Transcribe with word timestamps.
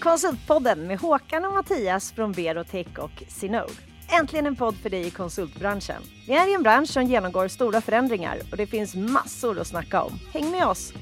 Konsultpodden 0.00 0.86
med 0.86 1.00
Håkan 1.00 1.44
och 1.44 1.54
Mattias 1.54 2.12
från 2.12 2.32
Berotech 2.32 2.98
och 2.98 3.22
Sinode. 3.28 3.72
Äntligen 4.20 4.46
en 4.46 4.56
podd 4.56 4.76
för 4.76 4.90
dig 4.90 5.06
i 5.06 5.10
konsultbranschen. 5.10 6.02
Vi 6.26 6.34
är 6.34 6.50
i 6.50 6.54
en 6.54 6.62
bransch 6.62 6.88
som 6.88 7.04
genomgår 7.04 7.48
stora 7.48 7.80
förändringar 7.80 8.38
och 8.50 8.56
det 8.56 8.66
finns 8.66 8.94
massor 8.94 9.58
att 9.60 9.66
snacka 9.66 10.02
om. 10.02 10.20
Häng 10.32 10.50
med 10.50 10.66
oss! 10.66 10.92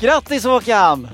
Grattis 0.00 0.44
Håkan! 0.44 1.08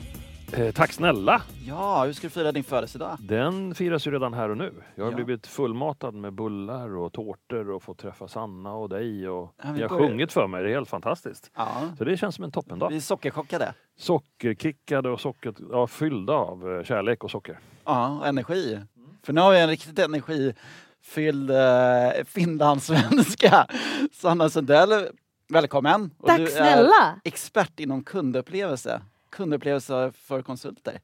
Eh, 0.52 0.72
tack 0.72 0.92
snälla! 0.92 1.42
Ja, 1.66 2.04
hur 2.04 2.12
ska 2.12 2.26
du 2.26 2.30
fira 2.30 2.52
din 2.52 2.64
födelsedag? 2.64 3.16
Den 3.20 3.74
firas 3.74 4.06
ju 4.06 4.10
redan 4.10 4.34
här 4.34 4.48
och 4.48 4.56
nu. 4.56 4.72
Jag 4.94 5.04
har 5.04 5.10
Ja. 5.12 5.16
blivit 5.16 5.46
fullmatad 5.46 6.14
med 6.14 6.32
bullar 6.32 6.96
och 6.96 7.12
tårtor 7.12 7.70
och 7.70 7.82
fått 7.82 7.98
träffa 7.98 8.28
Sanna 8.28 8.72
och 8.74 8.88
dig. 8.88 9.28
Och 9.28 9.54
Ja, 9.62 9.72
ni 9.72 9.82
har 9.82 9.88
börjar- 9.88 10.08
sjungit 10.08 10.32
för 10.32 10.46
mig, 10.46 10.62
det 10.62 10.70
är 10.70 10.74
helt 10.74 10.88
fantastiskt. 10.88 11.50
Ja, 11.56 11.68
Så 11.98 12.04
det 12.04 12.16
känns 12.16 12.34
som 12.34 12.44
en 12.44 12.50
toppendag. 12.50 12.88
vi 12.88 12.96
är 12.96 13.00
sockerchockade. 13.00 13.74
Sockerkickade 13.98 15.10
och 15.10 15.20
socker, 15.20 15.54
ja, 15.70 15.86
fyllda 15.86 16.32
av 16.32 16.72
eh, 16.76 16.84
kärlek 16.84 17.24
och 17.24 17.30
socker. 17.30 17.58
Ja, 17.84 18.18
och 18.18 18.26
energi. 18.26 18.80
För 19.22 19.32
nu 19.32 19.40
har 19.40 19.52
vi 19.52 19.60
en 19.60 19.68
riktigt 19.68 19.98
energifylld 19.98 21.50
eh, 21.50 22.24
finlandssvenska. 22.26 23.66
Sanna 24.12 24.48
Sundell, 24.48 25.06
välkommen! 25.48 26.10
Och 26.18 26.28
Tack 26.28 26.36
du 26.38 26.42
är 26.44 26.48
snälla! 26.48 27.20
expert 27.24 27.80
inom 27.80 28.04
kundupplevelse. 28.04 29.00
Kundupplevelse 29.30 30.12
för 30.14 30.42
konsulter. 30.42 31.00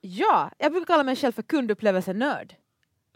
Ja, 0.00 0.50
jag 0.58 0.72
brukar 0.72 0.86
kalla 0.86 1.02
mig 1.04 1.16
själv 1.16 1.32
för 1.32 1.42
kundupplevelsenörd. 1.42 2.54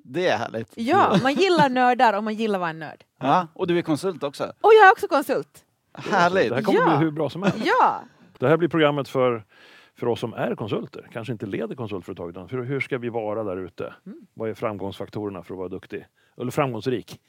Det 0.05 0.29
är 0.29 0.39
härligt. 0.39 0.73
Ja, 0.75 1.17
man 1.23 1.35
gillar 1.35 1.69
nördar 1.69 2.13
och 2.17 2.25
man 2.25 2.35
gillar 2.35 2.59
att 2.59 2.61
vara 2.61 2.71
en 2.71 2.79
nörd. 2.79 3.05
Ja, 3.19 3.47
och 3.55 3.67
du 3.67 3.79
är 3.79 3.83
konsult 3.83 4.23
också. 4.23 4.45
Och 4.45 4.71
jag 4.81 4.87
är 4.89 4.93
också 4.93 5.09
konsult. 5.09 5.65
Härligt! 5.95 6.49
Det 6.49 6.55
här 6.55 6.63
kommer 6.63 6.81
Ja. 6.81 6.87
bli 6.97 6.97
hur 7.07 7.11
bra 7.11 7.31
som 7.31 7.43
helst. 7.43 7.59
Ja, 7.65 8.03
Det 8.39 8.49
här 8.49 8.57
blir 8.57 8.69
programmet 8.69 9.09
för, 9.09 9.45
för 9.95 10.07
oss 10.07 10.21
som 10.21 10.35
är 10.35 10.55
konsulter, 10.55 11.09
kanske 11.13 11.33
inte 11.33 11.47
leder 11.47 11.75
konsultföretag. 11.77 12.31
utan 12.31 12.49
Hur, 12.49 12.63
hur 12.65 12.81
ska 12.81 12.99
vi 12.99 13.09
vara 13.09 13.45
där 13.45 13.57
ute? 13.57 13.95
Mm. 14.07 14.27
Vad 14.35 14.51
är 14.51 14.55
framgångsfaktorerna 14.55 15.43
för 15.43 15.55
att 15.55 15.59
vara 15.59 15.69
duktig? 15.69 16.07
Eller 16.37 16.51
framgångsrik? 16.51 17.21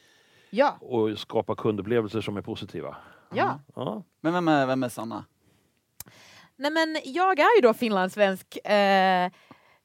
ja, 0.50 0.78
Och 0.82 1.20
skapa 1.20 1.56
kundupplevelser 1.56 2.22
som 2.22 2.38
är 2.38 2.42
positiva. 2.42 2.98
ja. 3.34 3.60
Ja. 3.76 4.04
Men 4.22 4.34
vem 4.34 4.48
är, 4.48 4.66
vem 4.66 4.84
är 4.84 4.90
Sanna? 4.90 5.26
Nej 6.62 6.72
men 6.72 6.98
jag 7.04 7.40
är 7.40 7.56
ju 7.58 7.62
då 7.62 7.74
finlandssvensk. 7.74 8.58
Eh, 8.68 9.32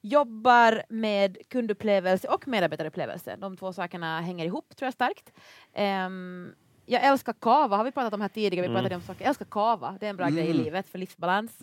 jobbar 0.01 0.83
med 0.89 1.37
kundupplevelse 1.49 2.29
och 2.29 2.49
medarbetarupplevelse. 2.49 3.37
De 3.37 3.57
två 3.57 3.73
sakerna 3.73 4.21
hänger 4.21 4.45
ihop 4.47 4.77
tror 4.77 4.87
jag 4.87 4.93
starkt. 4.95 5.33
Ehm, 5.75 6.53
jag 6.87 7.05
älskar 7.05 7.33
kava, 7.33 7.77
har 7.77 7.85
vi 7.85 7.93
pratat 7.93 8.13
om 8.15 8.21
här 8.21 8.29
tidigare? 8.29 8.63
Vi 8.63 8.67
Mm. 8.69 8.75
pratade 8.83 8.95
om 8.95 9.03
saker. 9.03 9.21
Jag 9.21 9.29
älskar 9.29 9.45
kava, 9.45 9.97
det 10.01 10.07
är 10.07 10.11
en 10.11 10.17
bra 10.17 10.29
grej 10.29 10.47
i 10.47 10.51
Mm. 10.51 10.63
livet 10.65 10.89
för 10.89 10.99
livsbalans. 10.99 11.59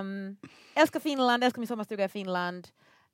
um, 0.00 0.36
älskar 0.74 1.00
Finland, 1.00 1.44
älskar 1.44 1.60
min 1.60 1.66
sommarstuga 1.68 2.04
i 2.04 2.08
Finland. 2.08 2.68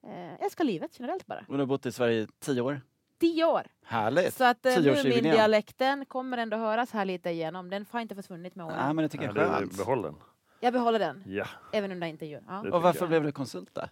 Uh, 0.06 0.44
älskar 0.44 0.64
livet 0.64 0.91
generellt 0.98 1.26
bara. 1.26 1.44
Och 1.48 1.52
du 1.54 1.58
har 1.58 1.66
bott 1.66 1.86
i 1.86 1.92
Sverige 1.92 2.20
i 2.22 2.26
tio 2.41 2.60
år. 2.60 2.80
Tio 3.20 3.44
år! 3.44 3.62
Härligt! 3.84 4.34
Så 4.34 4.44
att 4.44 4.66
uh, 4.66 4.74
Tioårsjubileum. 4.74 5.22
dialekten 5.36 6.06
kommer 6.06 6.38
ändå 6.38 6.56
höras 6.56 6.92
här 6.92 7.04
lite 7.04 7.30
igenom. 7.30 7.70
Den 7.70 7.86
har 7.91 8.00
inte 8.00 8.14
försvunnit 8.14 8.54
med 8.54 8.66
åren. 8.66 8.76
Nej, 8.84 8.94
men 8.94 9.02
det 9.02 9.08
tycker 9.08 9.24
Ja, 9.24 9.32
jag 9.36 9.44
är 9.47 9.52
skönt. 9.58 9.76
Behåll 9.76 10.02
den. 10.02 10.14
Jag 10.64 10.72
behåller 10.72 10.98
den, 10.98 11.22
Ja, 11.27 11.46
även 11.72 11.92
under 11.92 12.06
intervjun. 12.06 12.44
Ja. 12.48 12.60
Och 12.60 12.82
varför 12.82 13.00
jag. 13.00 13.08
blev 13.08 13.22
du 13.22 13.32
konsult 13.32 13.74
då? 13.74 13.82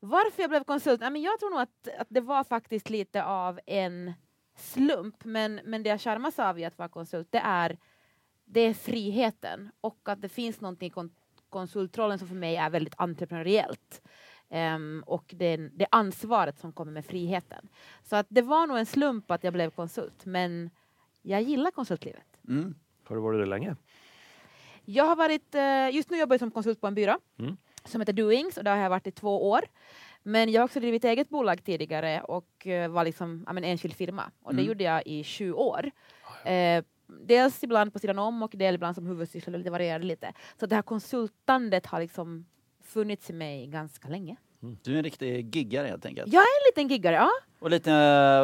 Varför 0.00 0.42
jag 0.42 0.50
blev 0.50 0.64
konsult? 0.64 1.00
Nej, 1.00 1.10
men 1.10 1.22
jag 1.22 1.38
tror 1.40 1.50
nog 1.50 1.60
att, 1.60 1.88
att 1.98 2.06
det 2.10 2.20
var 2.20 2.44
faktiskt 2.44 2.90
lite 2.90 3.24
av 3.24 3.60
en 3.66 4.12
slump. 4.56 5.24
Men, 5.24 5.60
men 5.64 5.82
det 5.82 5.88
jag 5.88 6.00
charmas 6.00 6.38
av 6.38 6.58
i 6.58 6.64
att 6.64 6.78
vara 6.78 6.88
konsult, 6.88 7.28
det 7.30 7.38
är, 7.44 7.78
det 8.44 8.60
är 8.60 8.74
friheten. 8.74 9.70
Och 9.80 9.98
att 10.04 10.22
det 10.22 10.28
finns 10.28 10.60
någonting 10.60 10.86
i 10.86 10.90
kon 10.90 11.10
konsultrollen 11.48 12.18
som 12.18 12.28
för 12.28 12.34
mig 12.34 12.56
är 12.56 12.70
väldigt 12.70 12.94
entreprenöriellt. 12.96 14.02
Ehm, 14.48 15.04
och 15.06 15.34
det, 15.36 15.56
det 15.56 15.86
ansvaret 15.90 16.58
som 16.58 16.72
kommer 16.72 16.92
med 16.92 17.04
friheten. 17.04 17.68
Så 18.02 18.16
att 18.16 18.26
det 18.28 18.42
var 18.42 18.66
nog 18.66 18.78
en 18.78 18.86
slump 18.86 19.30
att 19.30 19.44
jag 19.44 19.52
blev 19.52 19.70
konsult. 19.70 20.24
Men 20.24 20.70
jag 21.22 21.42
gillar 21.42 21.70
konsultlivet. 21.70 22.38
Mm. 22.48 22.74
Har 23.04 23.16
du 23.16 23.22
varit 23.22 23.40
det 23.40 23.46
länge? 23.46 23.76
Jag 24.90 25.04
har 25.04 25.16
varit, 25.16 25.54
eh, 25.54 25.90
just 25.96 26.10
nu 26.10 26.18
jobbar 26.18 26.34
jag 26.34 26.40
som 26.40 26.50
konsult 26.50 26.80
på 26.80 26.86
en 26.86 26.94
byrå 26.94 27.16
Mm. 27.38 27.56
som 27.84 28.00
heter 28.00 28.12
Doings 28.12 28.56
och 28.56 28.64
där 28.64 28.76
har 28.76 28.82
jag 28.82 28.90
varit 28.90 29.06
i 29.06 29.10
två 29.10 29.50
år. 29.50 29.60
Men 30.22 30.52
jag 30.52 30.60
har 30.60 30.64
också 30.64 30.80
drivit 30.80 31.04
eget 31.04 31.28
bolag 31.28 31.64
tidigare 31.64 32.20
och 32.22 32.66
eh, 32.66 32.88
var 32.90 33.04
liksom 33.04 33.44
ja, 33.46 33.52
men 33.52 33.64
enskild 33.64 33.94
firma 33.94 34.30
och 34.42 34.54
det 34.54 34.60
Mm. 34.60 34.68
gjorde 34.68 34.84
jag 34.84 35.06
i 35.06 35.24
sju 35.24 35.52
år. 35.52 35.90
Eh, 36.44 36.84
dels 37.06 37.64
ibland 37.64 37.92
på 37.92 37.98
sidan 37.98 38.18
om 38.18 38.42
och 38.42 38.50
del 38.54 38.74
ibland 38.74 38.94
som 38.94 39.06
huvudsyssla, 39.06 39.58
det 39.58 39.70
varierade 39.70 40.04
lite. 40.04 40.32
Så 40.60 40.66
det 40.66 40.74
här 40.74 40.82
konsultandet 40.82 41.86
har 41.86 42.00
liksom 42.00 42.46
funnits 42.82 43.30
i 43.30 43.32
mig 43.32 43.66
ganska 43.66 44.08
länge. 44.08 44.36
Du 44.60 44.92
är 44.94 44.96
en 44.96 45.02
riktig 45.04 45.56
giggare 45.56 45.86
helt 45.88 46.06
enkelt. 46.06 46.32
Jag 46.32 46.40
är 46.42 46.46
en 46.46 46.66
liten 46.70 46.88
giggare, 46.88 47.14
ja. 47.16 47.30
Och, 47.58 47.70
lite, 47.70 47.92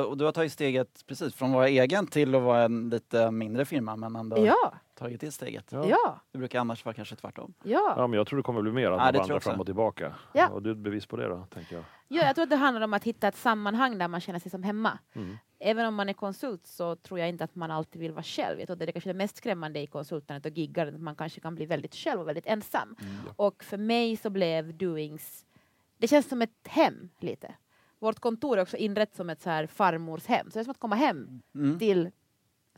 och 0.08 0.16
du 0.18 0.24
har 0.24 0.32
tagit 0.32 0.52
steget 0.52 1.04
precis 1.06 1.34
från 1.34 1.48
att 1.50 1.54
vara 1.54 1.68
egen 1.68 2.06
till 2.06 2.34
att 2.34 2.42
vara 2.42 2.62
en 2.62 2.90
lite 2.90 3.30
mindre 3.30 3.64
firma 3.64 3.96
men 3.96 4.16
ändå 4.16 4.46
Ja, 4.46 4.72
tagit 4.94 5.20
det 5.20 5.30
steget. 5.30 5.64
Ja. 5.72 5.86
ja, 5.88 6.20
Det 6.32 6.38
brukar 6.38 6.60
annars 6.60 6.84
vara 6.84 6.94
kanske 6.94 7.16
tvärtom. 7.16 7.54
ja. 7.62 7.94
Ja, 7.96 8.06
men 8.06 8.16
jag 8.16 8.26
tror 8.26 8.36
det 8.36 8.42
kommer 8.42 8.62
bli 8.62 8.72
mer 8.72 8.90
att 8.90 9.14
Ja, 9.14 9.20
också. 9.34 9.40
fram 9.50 9.60
och 9.60 9.66
tillbaka. 9.66 10.14
Ja. 10.32 10.48
Och 10.48 10.62
du 10.62 10.70
är 10.70 10.74
ett 10.74 10.80
bevis 10.80 11.06
på 11.06 11.16
det 11.16 11.28
då, 11.28 11.46
tänker 11.54 11.74
jag. 11.74 11.84
Ja, 12.08 12.22
jag 12.26 12.34
tror 12.34 12.42
att 12.42 12.50
det 12.50 12.56
handlar 12.56 12.82
om 12.82 12.94
att 12.94 13.04
hitta 13.04 13.28
ett 13.28 13.36
sammanhang 13.36 13.98
där 13.98 14.08
man 14.08 14.20
känner 14.20 14.38
sig 14.38 14.50
som 14.50 14.62
hemma. 14.62 14.98
Mm. 15.14 15.36
Även 15.58 15.86
om 15.86 15.94
man 15.94 16.08
är 16.08 16.12
konsult 16.12 16.66
så 16.66 16.96
tror 16.96 17.20
jag 17.20 17.28
inte 17.28 17.44
att 17.44 17.54
man 17.54 17.70
alltid 17.70 18.00
vill 18.00 18.12
vara 18.12 18.22
själv. 18.22 18.58
Jag 18.58 18.66
tror 18.66 18.76
det 18.76 18.84
är 18.84 18.92
kanske 18.92 19.10
det 19.10 19.14
mest 19.14 19.36
skrämmande 19.36 19.80
i 19.80 19.86
konsultandet 19.86 20.52
och 20.52 20.58
giggandet, 20.58 20.94
att 20.94 21.00
man 21.00 21.16
kanske 21.16 21.40
kan 21.40 21.54
bli 21.54 21.66
väldigt 21.66 21.94
själv 21.94 22.20
och 22.20 22.28
väldigt 22.28 22.46
ensam. 22.46 22.96
Och 23.36 23.64
för 23.64 23.76
mig 23.76 24.16
så 24.16 24.30
blev 24.30 24.74
Doings, 24.76 25.44
det 26.04 26.08
känns 26.08 26.28
som 26.28 26.42
ett 26.42 26.50
hem 26.68 27.08
lite. 27.18 27.54
Vårt 27.98 28.20
kontor 28.20 28.58
är 28.58 28.62
också 28.62 28.76
inrett 28.76 29.14
som 29.16 29.30
ett 29.30 29.42
så 29.42 29.50
här 29.50 29.66
farmorshem, 29.66 30.50
så 30.50 30.58
det 30.58 30.60
är 30.60 30.64
som 30.64 30.70
att 30.70 30.78
komma 30.78 30.96
hem 30.96 31.42
Mm. 31.54 31.78
till 31.78 32.10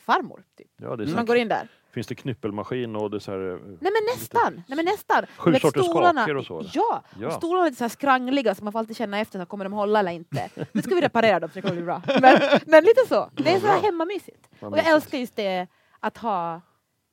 farmor. 0.01 0.45
Typ. 0.59 0.67
Ja, 0.77 0.97
det 0.97 1.05
är 1.05 1.15
Man 1.15 1.27
går 1.27 1.37
in 1.37 1.49
där. 1.49 1.69
Finns 1.91 2.07
det 2.07 2.15
knyppelmaskin 2.15 2.97
och 2.97 3.11
det 3.11 3.21
så 3.21 3.31
här, 3.33 3.39
eh, 3.53 3.57
Nej 3.57 3.79
men 3.81 3.93
nästan! 4.17 4.63
Nej, 4.69 4.77
men 4.77 4.85
nästan. 4.85 5.25
Sju 5.39 5.51
vet, 5.51 5.63
sorters 5.63 5.85
stolarna- 5.87 6.21
kakor 6.21 6.37
och 6.37 6.47
så, 6.47 6.59
eller? 6.59 6.71
Ja! 6.75 7.03
Ja. 7.21 7.27
Och 7.27 7.33
stolarna 7.33 7.67
är 7.67 7.71
lite 7.71 7.79
så 7.79 7.85
här 7.85 7.89
skrangliga 7.89 8.55
så 8.55 8.65
man 8.65 8.73
får 8.73 8.79
alltid 8.79 8.97
känna 8.97 9.19
efter, 9.21 9.39
så 9.41 9.47
kommer 9.47 9.65
de 9.65 9.73
hålla 9.73 9.99
eller 9.99 10.11
inte. 10.13 10.51
Nu 10.73 10.83
ska 10.83 10.95
vi 10.95 11.01
reparera 11.01 11.41
dem 11.41 11.51
så 11.51 11.55
det 11.55 11.63
kommer 11.63 11.75
bli 11.75 11.85
bra. 11.85 12.03
Men, 12.07 12.39
men 12.67 12.85
lite 12.85 13.01
så. 13.09 13.31
Det 13.35 13.55
är 13.55 13.61
så 13.61 13.67
här 13.67 13.83
hemmamysigt. 13.83 14.49
Och 14.61 14.79
jag 14.79 14.87
älskar 14.87 15.19
just 15.19 15.37
det 15.37 15.67
att 16.01 16.17
ha 16.19 16.61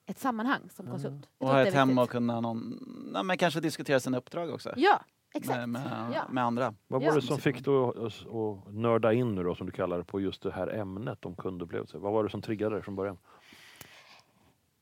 ett 0.06 0.20
sammanhang 0.20 0.70
som 0.70 0.88
konsult. 0.88 1.30
Jag 1.40 1.48
Och 1.48 1.54
ha 1.54 1.62
ett 1.62 1.74
hem 1.74 1.98
och 1.98 2.10
kunna 2.10 2.42
någon, 2.42 2.80
nej, 3.14 3.24
men 3.24 3.38
kanske 3.38 3.60
diskutera 3.60 4.00
sina 4.00 4.18
uppdrag 4.18 4.50
också. 4.50 4.74
Ja. 4.76 5.02
Med, 5.42 5.70
med, 5.70 6.12
Ja. 6.14 6.24
med 6.30 6.44
andra. 6.44 6.74
Vad 6.88 7.02
var 7.02 7.10
Ja. 7.10 7.16
det 7.16 7.22
som 7.22 7.38
fick 7.38 7.66
dig 7.66 7.74
att, 7.76 8.74
nörda 8.74 9.14
in 9.14 9.36
nu 9.36 9.44
då, 9.44 9.56
som 9.56 9.66
du 9.66 9.72
kallar 9.72 9.98
det, 9.98 10.04
på 10.04 10.22
just 10.22 10.44
det 10.44 10.52
här 10.52 10.68
ämnet 10.68 11.26
om 11.26 11.36
kundupplevelser? 11.36 12.00
Vad 12.00 12.14
var 12.14 12.24
det 12.24 12.30
som 12.30 12.42
triggade 12.42 12.76
dig 12.76 12.84
från 12.84 12.96
början? 12.96 13.18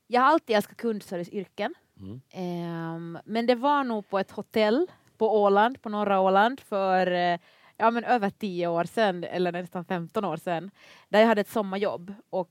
Jag 0.06 0.20
har 0.20 0.28
alltid 0.28 0.56
älskat 0.56 0.76
kundserviceyrken. 0.76 1.74
Mm. 2.00 2.20
Ehm, 2.30 3.18
men 3.24 3.46
det 3.46 3.54
var 3.54 3.84
nog 3.84 4.08
på 4.08 4.18
ett 4.18 4.30
hotell 4.30 4.86
på 5.18 5.42
Åland, 5.42 5.82
på 5.82 5.88
norra 5.88 6.20
Åland, 6.20 6.60
för 6.60 7.06
eh, 7.06 7.38
ja, 7.76 7.90
men 7.90 8.04
över 8.04 8.30
tio 8.30 8.66
år 8.68 8.84
sedan, 8.84 9.24
eller 9.24 9.52
nästan 9.52 9.84
15 9.84 10.24
år 10.24 10.36
sedan, 10.36 10.70
där 11.08 11.20
jag 11.20 11.26
hade 11.26 11.40
ett 11.40 11.48
sommarjobb. 11.48 12.14
Och 12.30 12.50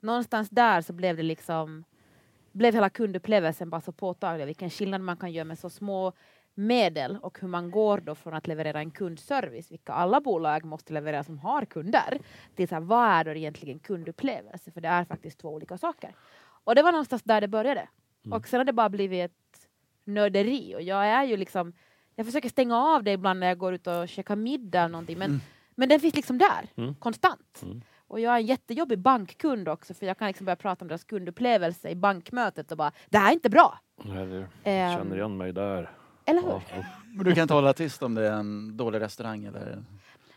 någonstans 0.00 0.50
där 0.50 0.80
så 0.80 0.92
blev 0.92 1.16
det 1.16 1.22
liksom, 1.22 1.84
blev 2.52 2.74
hela 2.74 2.90
kundupplevelsen 2.90 3.70
bara 3.70 3.80
så 3.80 3.92
påtaglig, 3.92 4.46
vilken 4.46 4.70
skillnad 4.70 5.00
man 5.00 5.16
kan 5.16 5.32
göra 5.32 5.44
med 5.44 5.58
så 5.58 5.70
små 5.70 6.12
medel 6.54 7.18
och 7.22 7.38
hur 7.40 7.48
man 7.48 7.70
går 7.70 7.98
då 7.98 8.14
från 8.14 8.34
att 8.34 8.46
leverera 8.46 8.78
en 8.78 8.90
kundservice, 8.90 9.70
vilka 9.72 9.92
alla 9.92 10.20
bolag 10.20 10.64
måste 10.64 10.92
leverera 10.92 11.24
som 11.24 11.38
har 11.38 11.64
kunder, 11.64 12.18
till 12.54 12.68
så 12.68 12.74
här, 12.74 12.82
vad 12.82 13.08
är 13.08 13.24
då 13.24 13.30
egentligen 13.30 13.78
kundupplevelse? 13.78 14.70
För 14.70 14.80
det 14.80 14.88
är 14.88 15.04
faktiskt 15.04 15.38
två 15.38 15.48
olika 15.54 15.78
saker. 15.78 16.14
Och 16.64 16.74
det 16.74 16.82
var 16.82 16.92
någonstans 16.92 17.22
där 17.22 17.40
det 17.40 17.48
började. 17.48 17.88
Mm. 18.24 18.38
Och 18.38 18.48
sen 18.48 18.60
har 18.60 18.64
det 18.64 18.72
bara 18.72 18.88
blivit 18.88 19.24
ett 19.30 19.68
nörderi 20.04 20.74
och 20.76 20.82
jag 20.82 21.06
är 21.06 21.24
ju 21.24 21.36
liksom, 21.36 21.72
jag 22.16 22.26
försöker 22.26 22.48
stänga 22.48 22.76
av 22.78 23.02
det 23.02 23.12
ibland 23.12 23.40
när 23.40 23.46
jag 23.46 23.58
går 23.58 23.74
ut 23.74 23.86
och 23.86 24.08
käkar 24.08 24.36
middag 24.36 24.78
eller 24.80 24.88
någonting, 24.92 25.18
men, 25.18 25.30
Mm. 25.30 25.40
men 25.74 25.88
den 25.88 26.00
finns 26.00 26.14
liksom 26.16 26.38
där, 26.38 26.68
Mm. 26.76 26.94
konstant. 26.94 27.60
Mm. 27.62 27.82
Och 28.06 28.20
jag 28.20 28.34
är 28.34 28.38
en 28.38 28.46
jättejobbig 28.46 28.98
bankkund 28.98 29.68
också, 29.68 29.94
för 29.94 30.06
jag 30.06 30.18
kan 30.18 30.26
liksom 30.28 30.44
börja 30.44 30.56
prata 30.56 30.84
om 30.84 30.88
deras 30.88 31.04
kundupplevelse 31.04 31.88
i 31.90 31.94
bankmötet 31.94 32.70
och 32.72 32.78
bara, 32.78 32.92
det 33.10 33.18
här 33.18 33.28
är 33.28 33.32
inte 33.34 33.50
bra! 33.50 33.78
Nej, 34.04 34.26
det, 34.26 34.46
Ehm, 34.64 34.98
känner 34.98 35.16
igen 35.16 35.36
mig 35.36 35.52
där. 35.52 35.90
Eller 36.24 36.42
hur? 36.42 36.50
Ja. 36.50 36.84
Men 37.14 37.24
du 37.24 37.34
kan 37.34 37.42
inte 37.42 37.54
hålla 37.54 37.72
tyst 37.72 38.02
om 38.02 38.14
det 38.14 38.28
är 38.28 38.32
en 38.32 38.76
dålig 38.76 39.00
restaurang 39.00 39.44
eller? 39.44 39.84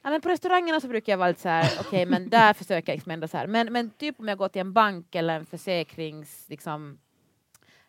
Ja, 0.02 0.10
men 0.10 0.22
på 0.22 0.30
restaurangerna 0.30 0.80
så 0.80 0.88
brukar 0.88 1.14
jag 1.14 1.18
vara 1.18 1.28
lite 1.28 1.42
så 1.42 1.50
här, 1.50 1.72
okej 1.80 2.06
men 2.06 2.30
där 2.30 2.54
försöker 2.54 2.92
jag 2.92 2.98
liksom 2.98 3.12
ändå 3.12 3.28
så 3.28 3.38
här. 3.38 3.48
Men, 3.48 3.74
men 3.74 3.90
typ 3.90 4.20
om 4.20 4.28
jag 4.28 4.38
går 4.38 4.48
till 4.48 4.62
en 4.62 4.74
bank 4.74 5.16
eller 5.16 5.36
en 5.36 5.46
försäkrings, 5.46 6.46
liksom, 6.50 6.98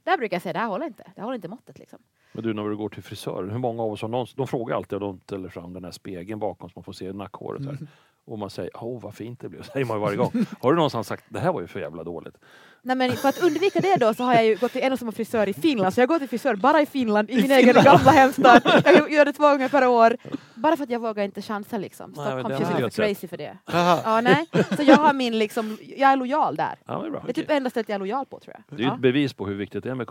där 0.04 0.18
brukar 0.18 0.34
jag 0.34 0.42
säga 0.42 0.52
det 0.52 0.58
här 0.58 0.66
håller 0.66 0.86
inte, 0.86 1.02
det 1.02 1.12
här 1.20 1.24
håller 1.24 1.36
inte 1.36 1.48
måttet 1.48 1.78
liksom. 1.78 1.98
Men 2.32 2.44
du, 2.44 2.54
när 2.54 2.68
du 2.68 2.76
går 2.76 2.88
till 2.88 3.02
frisören, 3.02 3.50
hur 3.50 3.58
många 3.58 3.82
av 3.82 3.92
oss 3.92 4.02
har 4.02 4.08
någon, 4.08 4.26
de 4.36 4.46
frågar 4.46 4.76
alltid 4.76 4.94
och 4.94 5.00
de 5.00 5.20
ställer 5.20 5.48
fram 5.48 5.72
den 5.72 5.84
här 5.84 5.90
spegeln 5.90 6.38
bakom 6.38 6.68
så 6.68 6.72
man 6.76 6.84
får 6.84 6.92
se 6.92 7.12
nackhåret 7.12 7.64
här. 7.64 7.70
Mm. 7.70 7.88
Och 8.28 8.38
man 8.38 8.50
säger 8.50 8.70
åh 8.74 9.00
vad 9.02 9.14
fint 9.14 9.40
det 9.40 9.48
blev, 9.48 9.62
säger 9.72 9.86
man 9.86 9.96
ju 9.96 10.00
varje 10.00 10.16
gång. 10.16 10.32
Har 10.60 10.72
du 10.72 10.76
någonstans 10.76 11.06
sagt 11.06 11.24
det 11.28 11.40
här 11.40 11.52
var 11.52 11.60
ju 11.60 11.66
för 11.66 11.80
jävla 11.80 12.04
dåligt? 12.04 12.34
Nej, 12.82 12.96
men 12.96 13.12
för 13.12 13.28
att 13.28 13.42
undvika 13.42 13.80
det 13.80 13.96
då 13.96 14.14
så 14.14 14.22
har 14.24 14.34
jag 14.34 14.46
ju 14.46 14.56
gått 14.56 14.72
till 14.72 14.80
en 14.82 14.92
och 14.92 14.98
samma 14.98 15.12
frisör 15.12 15.48
i 15.48 15.54
Finland, 15.54 15.94
så 15.94 16.00
jag 16.00 16.08
går 16.08 16.18
till 16.18 16.28
frisör 16.28 16.54
bara 16.56 16.80
i 16.82 16.86
Finland, 16.86 17.30
i 17.30 17.42
min 17.42 17.50
egen 17.50 17.74
gamla 17.74 18.10
hemstad. 18.10 18.62
Jag 18.84 19.12
gör 19.12 19.24
det 19.24 19.32
två 19.32 19.42
gånger 19.42 19.68
per 19.68 19.86
år. 19.86 20.16
Bara 20.54 20.76
för 20.76 20.84
att 20.84 20.90
jag 20.90 21.00
vågar 21.00 21.24
inte 21.24 21.42
chansa 21.42 21.78
liksom. 21.78 22.12
Nej, 22.16 22.24
men 22.24 22.44
Stockholm 22.44 22.48
det 22.48 22.56
känns 22.58 22.68
har 22.68 22.74
lite 22.74 22.82
jag 22.82 22.92
för 22.92 23.02
sett. 23.02 23.18
crazy 23.18 23.28
för 23.28 23.36
det. 23.36 23.58
Ja, 24.04 24.20
nej. 24.20 24.46
Så 24.76 24.82
jag 24.82 24.96
har 24.96 25.12
min 25.12 25.38
liksom, 25.38 25.78
jag 25.96 26.10
är 26.10 26.16
lojal 26.16 26.56
där. 26.56 26.74
Ja, 26.86 26.98
det 27.00 27.06
är 27.06 27.10
bra. 27.10 27.22
Det 27.26 27.30
är 27.32 27.34
typ 27.34 27.50
enda 27.50 27.70
stället 27.70 27.88
jag 27.88 27.94
är 27.94 27.98
lojal 27.98 28.26
på 28.26 28.40
tror 28.40 28.54
jag. 28.56 28.62
Det 28.76 28.82
är 28.82 28.84
ju 28.84 28.90
Ja. 28.90 28.94
ett 28.94 29.00
bevis 29.00 29.32
på 29.32 29.46
hur 29.46 29.54
viktigt 29.54 29.84
det 29.84 29.90
är 29.90 29.94
med 29.94 30.06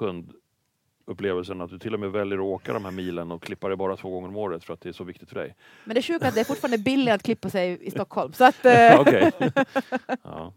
kundupplevelsen 1.08 1.62
att 1.62 1.70
du 1.70 1.80
till 1.80 1.94
och 1.94 2.00
med 2.00 2.12
väljer 2.12 2.38
att 2.38 2.44
åka 2.44 2.74
de 2.74 2.86
här 2.86 2.92
milen 2.92 3.32
och 3.32 3.44
klippa 3.44 3.68
dig 3.68 3.78
bara 3.78 3.98
två 3.98 4.10
gånger 4.10 4.28
om 4.28 4.38
året 4.38 4.64
för 4.64 4.74
att 4.74 4.82
det 4.82 4.90
är 4.90 4.94
så 4.94 5.04
viktigt 5.04 5.30
för 5.30 5.36
dig. 5.36 5.56
Men 5.86 5.94
det 5.94 6.00
är 6.00 6.02
sjukt 6.02 6.26
att 6.26 6.34
det 6.36 6.40
är 6.40 6.46
fortfarande 6.46 6.78
billigare 6.78 7.16
att 7.16 7.24
klippa 7.24 7.50
sig 7.50 7.78
i 7.82 7.92
Stockholm. 7.92 8.34
Så 8.34 8.44
att, 8.46 8.66
eh, 8.66 9.00
Okej. 9.00 9.32
ja. 10.24 10.54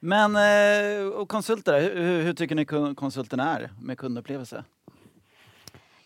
Men 0.00 0.36
eh, 0.36 1.06
och 1.08 1.28
konsulter, 1.28 1.80
hur, 1.94 2.22
hur- 2.22 2.32
tycker 2.34 2.54
ni 2.54 2.94
konsulten 2.94 3.40
är 3.40 3.70
med 3.80 3.98
kundupplevelse? 3.98 4.64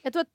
jag 0.02 0.12
tror 0.12 0.20
att 0.22 0.28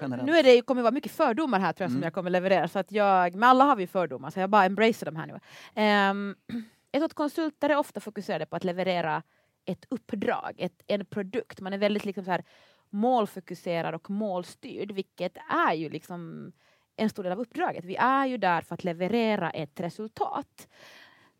Generellt. 0.00 0.26
nu 0.26 0.36
är 0.38 0.42
det, 0.42 0.60
kommer 0.62 0.80
det 0.80 0.82
vara 0.82 0.94
mycket 0.94 1.12
fördomar 1.12 1.60
här 1.60 1.72
tror 1.72 1.84
jag 1.84 1.90
som 1.90 1.96
Mm. 1.96 2.04
jag 2.06 2.12
kommer 2.14 2.30
leverera. 2.30 2.68
Så 2.68 2.78
att 2.78 2.92
jag, 2.92 3.34
men 3.34 3.42
alla 3.48 3.64
har 3.64 3.76
vi 3.76 3.86
fördomar 3.86 4.30
så 4.30 4.40
jag 4.40 4.50
bara 4.50 4.64
embracear 4.64 5.04
dem 5.04 5.16
här 5.16 5.26
nu. 5.26 5.38
Ehm, 5.74 6.34
jag 6.92 7.00
tror 7.00 7.04
att 7.06 7.14
konsulter 7.14 7.70
är 7.70 7.76
ofta 7.78 8.00
fokuserade 8.00 8.46
på 8.46 8.56
att 8.56 8.64
leverera 8.64 9.22
ett 9.64 9.84
uppdrag, 9.88 10.54
ett, 10.58 10.82
en 10.86 11.04
produkt. 11.06 11.60
Man 11.60 11.72
är 11.72 11.78
väldigt 11.78 12.04
liksom 12.04 12.24
så 12.24 12.30
här 12.30 12.44
målfokuserad 12.96 13.94
och 13.94 14.10
målstyrd, 14.10 14.92
vilket 14.92 15.36
är 15.50 15.74
ju 15.74 15.88
liksom 15.88 16.52
en 16.96 17.10
stor 17.10 17.22
del 17.22 17.32
av 17.32 17.40
uppdraget. 17.40 17.84
Vi 17.84 17.96
är 17.96 18.26
ju 18.26 18.36
där 18.36 18.60
för 18.60 18.74
att 18.74 18.84
leverera 18.84 19.50
ett 19.50 19.80
resultat. 19.80 20.68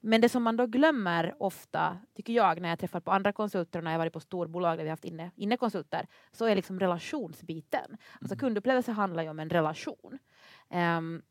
Men 0.00 0.20
det 0.20 0.29
som 0.29 0.43
man 0.43 0.56
då 0.56 0.67
glömmer 0.67 1.35
ofta, 1.38 1.99
tycker 2.14 2.32
jag, 2.32 2.61
när 2.61 2.69
jag 2.69 2.79
träffar 2.79 3.00
på 3.00 3.12
andra 3.12 3.32
konsulter 3.32 3.79
och 3.79 3.85
när 3.85 3.91
jag 3.91 3.99
varit 3.99 4.12
på 4.12 4.20
storbolag 4.20 4.79
där 4.79 4.85
vi 4.85 4.91
haft 4.91 5.05
inne, 5.05 5.31
inne 5.37 5.56
konsulter, 5.56 6.06
så 6.32 6.44
är 6.44 6.56
liksom 6.56 6.81
relationsbiten. 6.81 7.97
Alltså 8.20 8.37
kundupplevelse 8.37 8.93
handlar 8.93 9.23
ju 9.23 9.29
om 9.29 9.38
en 9.38 9.50
relation. 9.50 10.19
Ehm, 10.70 11.23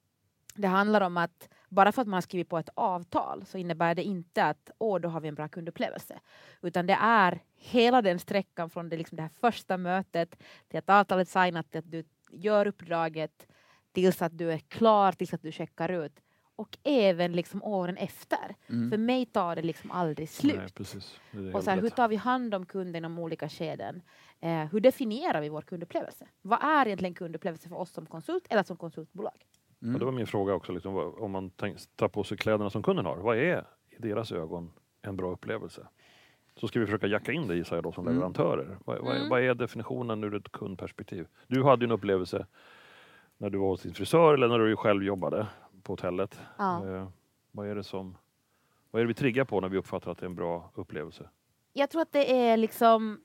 det 0.56 0.68
handlar 0.68 1.02
om 1.02 1.18
att 1.18 1.50
bara 1.76 1.92
för 1.92 2.02
att 2.02 2.08
man 2.08 2.14
har 2.14 2.22
skrivit 2.22 2.50
på 2.50 2.58
ett 2.58 2.70
avtal 2.76 3.46
så 3.46 3.58
innebär 3.58 3.96
det 3.96 4.04
inte 4.04 4.44
att 4.44 4.72
åh, 4.78 5.00
då 5.00 5.10
har 5.10 5.20
vi 5.20 5.28
en 5.28 5.36
bra 5.36 5.48
kundupplevelse. 5.48 6.20
Utan 6.62 6.88
det 6.88 6.98
är 7.02 7.40
hela 7.56 8.02
den 8.02 8.20
sträckan 8.20 8.70
från 8.70 8.90
det, 8.90 8.98
liksom 8.98 9.16
det 9.16 9.22
här 9.22 9.32
första 9.42 9.78
mötet 9.78 10.36
till 10.68 10.80
att 10.80 10.90
avtalet 10.90 11.30
signat, 11.30 11.72
till 11.72 11.80
att 11.80 11.92
du 11.92 12.04
gör 12.32 12.68
uppdraget, 12.68 13.48
tills 13.92 14.22
att 14.22 14.38
du 14.38 14.52
är 14.52 14.58
klar, 14.58 15.12
tills 15.12 15.34
att 15.34 15.42
du 15.42 15.52
checkar 15.52 15.90
ut. 15.90 16.20
Och 16.58 16.78
även 16.84 17.32
liksom 17.32 17.64
åren 17.64 17.98
efter. 17.98 18.56
Mm. 18.70 18.92
För 18.92 18.98
mig 18.98 19.26
tar 19.26 19.56
det 19.56 19.62
liksom 19.62 19.92
aldrig 19.92 20.30
slut. 20.30 20.56
Nej, 20.56 21.54
Och 21.54 21.64
så 21.64 21.70
här, 21.70 21.82
hur 21.82 21.90
tar 21.90 22.08
vi 22.08 22.16
hand 22.16 22.56
om 22.56 22.66
kunden 22.66 22.96
inom 22.96 23.20
olika 23.20 23.50
skeden? 23.50 24.02
Eh, 24.40 24.66
hur 24.66 24.80
definierar 24.80 25.42
vi 25.42 25.50
vår 25.50 25.62
kundupplevelse? 25.62 26.28
Vad 26.42 26.64
är 26.64 26.86
egentligen 26.86 27.16
kundupplevelse 27.16 27.70
för 27.70 27.76
oss 27.76 27.92
som 27.92 28.06
konsult 28.06 28.48
eller 28.50 28.64
som 28.64 28.78
konsultbolag? 28.78 29.46
Ja, 29.94 30.00
det 30.00 30.06
var 30.06 30.12
min 30.12 30.28
fråga 30.28 30.54
också, 30.54 30.72
liksom, 30.72 30.96
om 30.98 31.32
man 31.32 31.50
tar 31.96 32.08
på 32.08 32.24
sig 32.24 32.38
kläderna 32.38 32.70
som 32.70 32.84
kunden 32.84 33.06
har. 33.06 33.18
Vad 33.18 33.38
är 33.38 33.66
i 33.90 33.96
deras 34.02 34.32
ögon 34.32 34.72
en 35.02 35.16
bra 35.16 35.32
upplevelse? 35.32 35.88
Så 36.56 36.68
ska 36.68 36.80
vi 36.80 36.86
försöka 36.86 37.08
jacka 37.08 37.32
in 37.32 37.48
det 37.48 37.56
gissar 37.56 37.76
jag 37.78 37.84
då 37.84 37.92
som 37.92 38.04
Mm. 38.04 38.14
leverantörer. 38.14 38.78
Vad, 38.86 39.00
vad, 39.00 39.12
är- 39.14 39.18
Mm. 39.18 39.30
vad 39.30 39.42
är 39.42 39.54
definitionen 39.54 40.24
ur 40.24 40.36
ett 40.36 40.52
kundperspektiv? 40.52 41.28
Du 41.48 41.64
hade 41.64 41.86
en 41.86 41.92
upplevelse 41.92 42.46
när 43.38 43.50
du 43.50 43.58
var 43.58 43.68
hos 43.68 43.82
din 43.82 43.94
frisör 43.94 44.34
eller 44.34 44.48
när 44.48 44.60
du 44.60 44.76
själv 44.76 45.04
jobbade 45.04 45.48
på 45.84 45.94
hotellet. 45.94 46.40
Ja. 46.58 46.88
Eh, 46.88 47.08
vad 47.52 47.68
är 47.68 47.76
det 47.76 47.84
som 47.84 48.18
vad 48.92 49.00
är 49.00 49.04
det 49.04 49.08
vi 49.08 49.14
triggar 49.14 49.46
på 49.46 49.62
när 49.62 49.70
vi 49.70 49.78
uppfattar 49.78 50.12
att 50.12 50.18
det 50.18 50.24
är 50.26 50.30
en 50.30 50.36
bra 50.36 50.72
upplevelse? 50.76 51.30
Jag 51.74 51.90
tror 51.90 52.02
att 52.02 52.12
det 52.12 52.34
är 52.48 52.58
liksom 52.58 53.22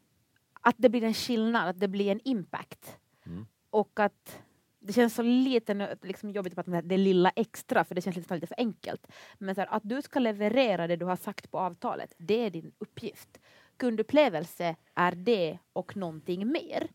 att 0.60 0.74
det 0.78 0.88
blir 0.88 1.04
en 1.04 1.14
skillnad, 1.14 1.68
att 1.68 1.80
det 1.80 1.88
blir 1.88 2.12
en 2.12 2.20
impact. 2.24 2.98
Mm. 3.26 3.46
Och 3.70 4.00
att 4.00 4.42
det 4.80 4.92
känns 4.92 5.14
så 5.14 5.22
lite 5.22 5.96
liksom 6.02 6.30
jobbigt 6.30 6.52
att 6.58 6.66
prata 6.66 6.78
om 6.78 6.88
det 6.88 6.96
lilla 6.96 7.30
extra, 7.36 7.84
för 7.84 7.94
det 7.94 8.00
känns 8.00 8.16
lite, 8.16 8.34
lite 8.34 8.46
för 8.46 8.58
enkelt. 8.58 9.06
Men 9.38 9.56
här, 9.56 9.66
att 9.70 9.82
du 9.84 10.02
ska 10.02 10.18
leverera 10.18 10.86
det 10.86 10.96
du 10.96 11.04
har 11.04 11.16
sagt 11.16 11.50
på 11.50 11.58
avtalet, 11.58 12.14
det 12.18 12.44
är 12.46 12.50
din 12.50 12.72
uppgift. 12.78 13.40
Kundupplevelse 13.76 14.76
är 14.94 15.12
det 15.12 15.58
och 15.72 15.96
någonting 15.96 16.48
mer. 16.52 16.88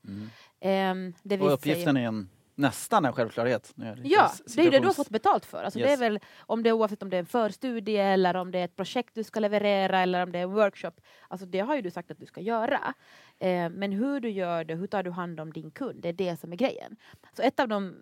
Mm. 0.61 1.13
Vill 1.23 1.41
Och 1.41 1.53
uppgiften 1.53 1.93
säga- 1.95 2.03
är 2.03 2.07
en, 2.07 2.29
nästan 2.55 3.05
en 3.05 3.13
självklarhet. 3.13 3.71
Nu 3.75 3.85
är 3.85 3.89
det 3.95 4.01
lite 4.01 4.09
Ja, 4.15 4.31
det 4.55 4.61
är 4.61 4.71
det 4.71 4.79
du 4.79 4.85
har 4.87 4.93
fått 4.93 5.09
betalt 5.09 5.45
för. 5.45 5.63
Alltså 5.63 5.79
det 5.79 5.85
är 5.85 5.89
Yes. 5.89 6.01
väl, 6.01 6.19
om 6.39 6.63
det 6.63 6.69
är 6.69 6.73
oavsett 6.73 7.03
om 7.03 7.09
det 7.09 7.17
är 7.17 7.19
en 7.19 7.25
förstudie 7.25 7.97
eller 8.03 8.35
om 8.35 8.51
det 8.51 8.59
är 8.59 8.65
ett 8.65 8.75
projekt 8.75 9.15
du 9.15 9.23
ska 9.23 9.39
leverera 9.39 9.99
eller 9.99 10.23
om 10.23 10.31
det 10.31 10.39
är 10.39 10.43
en 10.43 10.53
workshop. 10.53 10.91
Alltså 11.27 11.45
det 11.45 11.59
har 11.59 11.75
ju 11.75 11.81
du 11.81 11.91
sagt 11.91 12.11
att 12.11 12.19
du 12.19 12.25
ska 12.25 12.41
göra. 12.41 12.93
Eh, 13.39 13.69
men 13.69 13.91
hur 13.91 14.19
du 14.19 14.29
gör 14.29 14.63
det, 14.63 14.75
hur 14.75 14.87
tar 14.87 15.03
du 15.03 15.11
hand 15.11 15.39
om 15.39 15.53
din 15.53 15.71
kund, 15.71 16.01
det 16.01 16.09
är 16.09 16.13
det 16.13 16.39
som 16.39 16.51
är 16.51 16.57
grejen. 16.57 16.95
Så 17.33 17.41
ett 17.41 17.59
av 17.59 17.67
de 17.67 17.95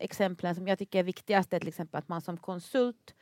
exemplen 0.00 0.54
som 0.54 0.68
jag 0.68 0.78
tycker 0.78 0.98
är 0.98 1.02
viktigast 1.02 1.52
är 1.52 1.58
till 1.58 1.68
exempel 1.68 1.98
att 1.98 2.08
man 2.08 2.20
som 2.20 2.36
konsult 2.36 3.14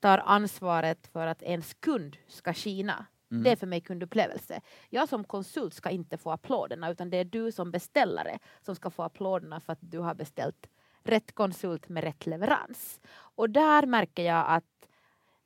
tar 0.00 0.18
ansvaret 0.18 1.06
för 1.12 1.26
att 1.26 1.42
ens 1.42 1.74
kund 1.74 2.16
ska 2.28 2.52
skina. 2.54 3.06
Mm. 3.30 3.42
Det 3.42 3.50
är 3.50 3.56
för 3.56 3.66
mig 3.66 3.80
kundupplevelse. 3.80 4.60
Jag 4.90 5.08
som 5.08 5.24
konsult 5.24 5.74
ska 5.74 5.90
inte 5.90 6.18
få 6.18 6.30
applåderna 6.30 6.90
utan 6.90 7.10
det 7.10 7.16
är 7.16 7.24
du 7.24 7.52
som 7.52 7.70
beställare 7.70 8.38
som 8.62 8.74
ska 8.74 8.90
få 8.90 9.02
applåderna 9.02 9.60
för 9.60 9.72
att 9.72 9.78
du 9.82 9.98
har 9.98 10.14
beställt 10.14 10.66
rätt 11.02 11.34
konsult 11.34 11.88
med 11.88 12.04
rätt 12.04 12.26
leverans. 12.26 13.00
Och 13.14 13.50
där 13.50 13.86
märker 13.86 14.22
jag 14.22 14.44
att 14.48 14.88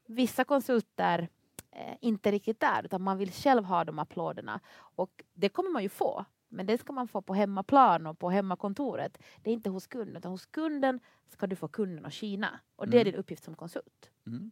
vissa 0.06 0.44
konsulter 0.44 1.28
eh, 1.70 1.96
inte 2.00 2.30
riktigt 2.30 2.62
är 2.62 2.84
utan 2.84 3.02
man 3.02 3.18
vill 3.18 3.32
själv 3.32 3.64
ha 3.64 3.84
de 3.84 3.98
applåderna. 3.98 4.60
Och 4.76 5.24
det 5.34 5.48
kommer 5.48 5.70
man 5.70 5.82
ju 5.82 5.88
få. 5.88 6.24
Men 6.48 6.66
det 6.66 6.78
ska 6.78 6.92
man 6.92 7.08
få 7.08 7.22
på 7.22 7.34
hemmaplan 7.34 8.06
och 8.06 8.18
på 8.18 8.30
hemmakontoret. 8.30 9.18
Det 9.42 9.50
är 9.50 9.54
inte 9.54 9.70
hos 9.70 9.86
kunden 9.86 10.16
utan 10.16 10.30
hos 10.32 10.46
kunden 10.46 11.00
ska 11.28 11.46
du 11.46 11.56
få 11.56 11.68
kunden 11.68 12.06
att 12.06 12.14
skina. 12.14 12.60
Och 12.76 12.88
det 12.88 12.96
är 12.96 13.00
Mm. 13.00 13.12
din 13.12 13.20
uppgift 13.20 13.44
som 13.44 13.54
konsult. 13.54 14.10
Mm. 14.26 14.50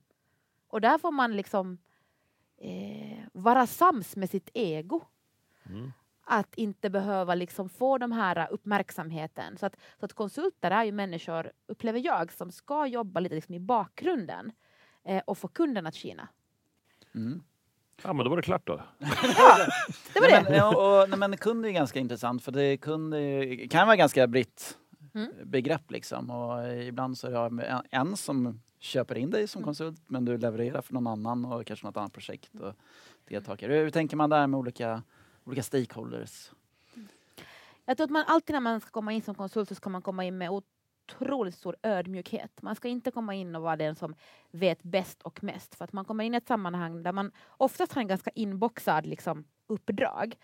Och 0.69 0.81
där 0.81 0.99
får 0.99 1.11
man 1.12 1.37
liksom 1.37 1.79
eh, 2.61 3.19
vara 3.32 3.67
sams 3.67 4.17
med 4.17 4.31
sitt 4.31 4.50
ego. 4.55 5.03
Mm. 5.67 5.93
Att 6.29 6.55
inte 6.55 6.91
behöva 6.91 7.35
liksom 7.35 7.69
få 7.69 7.99
de 7.99 8.12
här 8.12 8.49
uppmärksamheten. 8.50 9.58
Så 9.58 9.67
att, 9.67 9.76
så 10.00 10.05
att 10.05 10.12
konsulter 10.12 10.70
är 10.70 10.85
ju 10.85 10.93
människor, 10.93 11.53
upplever 11.67 12.00
jag, 12.00 12.32
som 12.32 12.53
ska 12.53 12.87
jobba 12.87 13.20
lite 13.20 13.35
liksom 13.35 13.55
i 13.55 13.61
bakgrunden 13.61 14.53
eh, 15.05 15.23
och 15.26 15.38
få 15.38 15.49
kunden 15.49 15.87
att 15.87 15.97
skina. 15.97 16.29
Mm. 17.14 17.43
Ja, 18.03 18.12
men 18.12 18.25
då 18.25 18.31
var 18.31 18.37
det 18.37 18.43
klart 18.43 18.67
då. 18.67 18.76
Det 18.99 20.20
var 20.20 20.29
nej, 20.31 20.44
det. 20.44 20.51
Men, 20.51 20.63
och, 20.63 21.03
och, 21.03 21.08
nej, 21.10 21.19
men 21.19 21.36
kund 21.36 21.67
är 21.67 21.70
ganska 21.70 21.98
intressant 21.98 22.44
för 22.44 22.53
det 22.53 22.77
kund 22.77 23.15
är, 23.15 23.69
kan 23.69 23.86
vara 23.86 23.96
ganska 23.96 24.27
britt 24.27 24.79
Mm. 25.17 25.51
begrepp 25.51 25.91
liksom. 25.91 26.31
Och 26.31 26.75
ibland 26.75 27.19
så 27.19 27.27
är 27.27 27.51
det 27.51 27.82
en, 27.91 28.17
som 28.17 28.61
köper 28.79 29.19
in 29.19 29.31
dig 29.31 29.49
som 29.49 29.58
Mm. 29.58 29.65
konsult 29.65 30.01
men 30.06 30.25
du 30.25 30.39
levererar 30.39 30.82
för 30.82 30.94
någon 30.94 31.06
annan 31.06 31.44
och 31.44 31.67
kanske 31.67 31.87
något 31.87 31.96
annat 31.96 32.13
projekt 32.13 32.55
och 32.61 32.75
deltagare. 33.29 33.73
Hur, 33.73 33.85
hur 33.85 33.91
tänker 33.91 34.17
man 34.17 34.31
där 34.31 34.46
med 34.46 34.58
olika, 34.58 35.03
olika 35.44 35.63
stakeholders? 35.63 36.51
Jag 37.85 37.96
tror 37.96 38.05
att 38.05 38.11
man 38.11 38.25
alltid 38.27 38.55
när 38.55 38.61
man 38.61 38.81
ska 38.81 38.91
komma 38.91 39.13
in 39.13 39.23
som 39.23 39.35
konsult 39.35 39.69
så 39.69 39.75
ska 39.75 39.91
man 39.91 40.03
komma 40.03 40.25
in 40.25 40.39
med 40.39 40.51
otroligt 40.51 41.55
stor 41.55 41.77
ödmjukhet. 41.82 42.63
Man 42.63 42.77
ska 42.77 42.89
inte 42.89 43.11
komma 43.11 43.35
in 43.35 43.56
och 43.56 43.63
vara 43.63 43.77
den 43.77 43.94
som 43.94 44.15
vet 44.51 44.82
bäst 44.82 45.23
och 45.23 45.43
mest. 45.44 45.75
För 45.75 45.85
att 45.85 45.93
man 45.93 46.05
kommer 46.05 46.25
in 46.25 46.35
i 46.35 46.37
ett 46.37 46.46
sammanhang 46.46 47.03
där 47.03 47.13
man 47.13 47.32
oftast 47.49 47.93
har 47.93 48.01
en 48.03 48.08
ganska 48.08 48.31
inboxad 48.35 49.06
liksom, 49.06 49.44
uppdrag. 49.67 50.37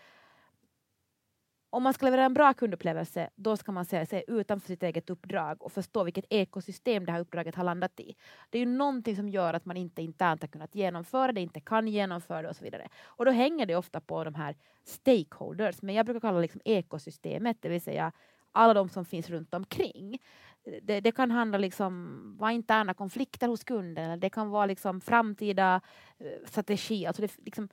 Om 1.73 1.83
man 1.83 1.93
ska 1.93 2.05
leverera 2.05 2.25
en 2.25 2.33
bra 2.33 2.53
kundupplevelse, 2.53 3.29
då 3.35 3.57
ska 3.57 3.71
man 3.71 3.85
se 3.85 4.05
sig 4.05 4.23
utanför 4.27 4.67
sitt 4.67 4.83
eget 4.83 5.09
uppdrag 5.09 5.63
och 5.63 5.71
förstå 5.71 6.03
vilket 6.03 6.25
ekosystem 6.29 7.05
det 7.05 7.11
här 7.11 7.19
uppdraget 7.19 7.55
har 7.55 7.63
landat 7.63 7.99
i. 7.99 8.15
Det 8.49 8.57
är 8.57 8.59
ju 8.59 8.65
någonting 8.65 9.15
som 9.15 9.29
gör 9.29 9.53
att 9.53 9.65
man 9.65 9.77
inte 9.77 10.01
internt 10.01 10.41
har 10.41 10.47
kunnat 10.47 10.75
genomföra 10.75 11.31
det, 11.31 11.41
inte 11.41 11.59
kan 11.59 11.87
genomföra 11.87 12.41
det 12.41 12.49
och 12.49 12.55
så 12.55 12.63
vidare. 12.63 12.87
Och 13.05 13.25
då 13.25 13.31
hänger 13.31 13.65
det 13.65 13.75
ofta 13.75 14.01
på 14.01 14.23
de 14.23 14.35
här 14.35 14.55
stakeholders, 14.83 15.81
men 15.81 15.95
jag 15.95 16.05
brukar 16.05 16.19
kalla 16.19 16.35
det 16.35 16.41
liksom 16.41 16.61
ekosystemet, 16.65 17.57
det 17.61 17.69
vill 17.69 17.81
säga 17.81 18.11
alla 18.51 18.73
de 18.73 18.89
som 18.89 19.05
finns 19.05 19.29
runt 19.29 19.53
omkring. 19.53 20.19
Det, 20.81 20.99
det 20.99 21.11
kan 21.11 21.31
handla 21.31 21.57
liksom 21.57 22.49
interna 22.51 22.93
konflikter 22.93 23.47
hos 23.47 23.63
kunden, 23.63 24.19
det 24.19 24.29
kan 24.29 24.49
vara 24.49 24.65
liksom 24.65 25.01
framtida 25.01 25.81
eh, 26.17 26.47
strategi. 26.47 27.05
Alltså 27.05 27.21
det, 27.21 27.37
liksom, 27.45 27.69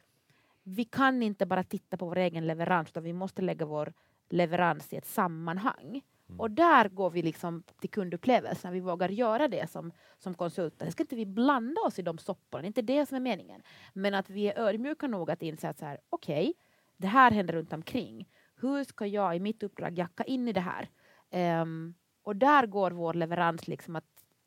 vi 0.71 0.85
kan 0.85 1.23
inte 1.23 1.47
bara 1.47 1.63
titta 1.63 1.97
på 1.97 2.07
vår 2.07 2.19
egen 2.19 2.47
leverans, 2.47 2.89
utan 2.89 3.03
vi 3.03 3.13
måste 3.13 3.43
lägga 3.43 3.67
vår 3.67 3.93
leverans 4.29 4.93
i 4.93 4.97
ett 4.97 5.07
sammanhang. 5.07 6.03
Och 6.39 6.51
där 6.51 6.89
går 6.89 7.11
vi 7.11 7.23
liksom 7.23 7.63
till 7.81 7.91
kundupplevelsen, 7.91 8.73
vi 8.73 8.81
vågar 8.81 9.09
göra 9.09 9.49
det 9.49 9.71
som, 9.71 9.93
som 10.19 10.35
konsulter. 10.35 10.85
Sen 10.85 10.93
ska 10.93 11.03
inte 11.03 11.17
vi 11.17 11.27
blanda 11.27 11.81
oss 11.81 11.99
i 11.99 12.03
de 12.03 12.19
sopporna, 12.19 12.63
det 12.63 12.67
är 12.67 12.69
inte 12.69 12.83
det 12.83 13.07
som 13.07 13.17
är 13.17 13.21
meningen. 13.21 13.63
Men 13.93 14.15
att 14.15 14.31
vi 14.31 14.49
är 14.49 14.59
ödmjuka 14.59 15.07
nog 15.07 15.31
att 15.31 15.43
inse 15.43 15.69
att 15.69 15.79
så 15.79 15.85
här, 15.85 15.99
okej, 16.11 16.55
det 16.97 17.07
här 17.07 17.31
händer 17.31 17.55
runt 17.55 17.73
omkring. 17.73 18.29
Hur 18.57 18.85
ska 18.85 19.07
jag 19.07 19.37
i 19.37 19.41
mitt 19.41 19.63
uppdrag 19.63 19.99
jacka 19.99 20.25
in 20.25 20.49
i 20.49 20.53
det 20.53 20.61
här? 20.61 20.89
Ehm, 21.31 21.95
och 22.23 22.37
där 22.37 22.67
går 22.67 22.91
vår 22.91 23.15
leverans 23.15 23.69
liksom 23.69 23.97
att, 23.97 24.05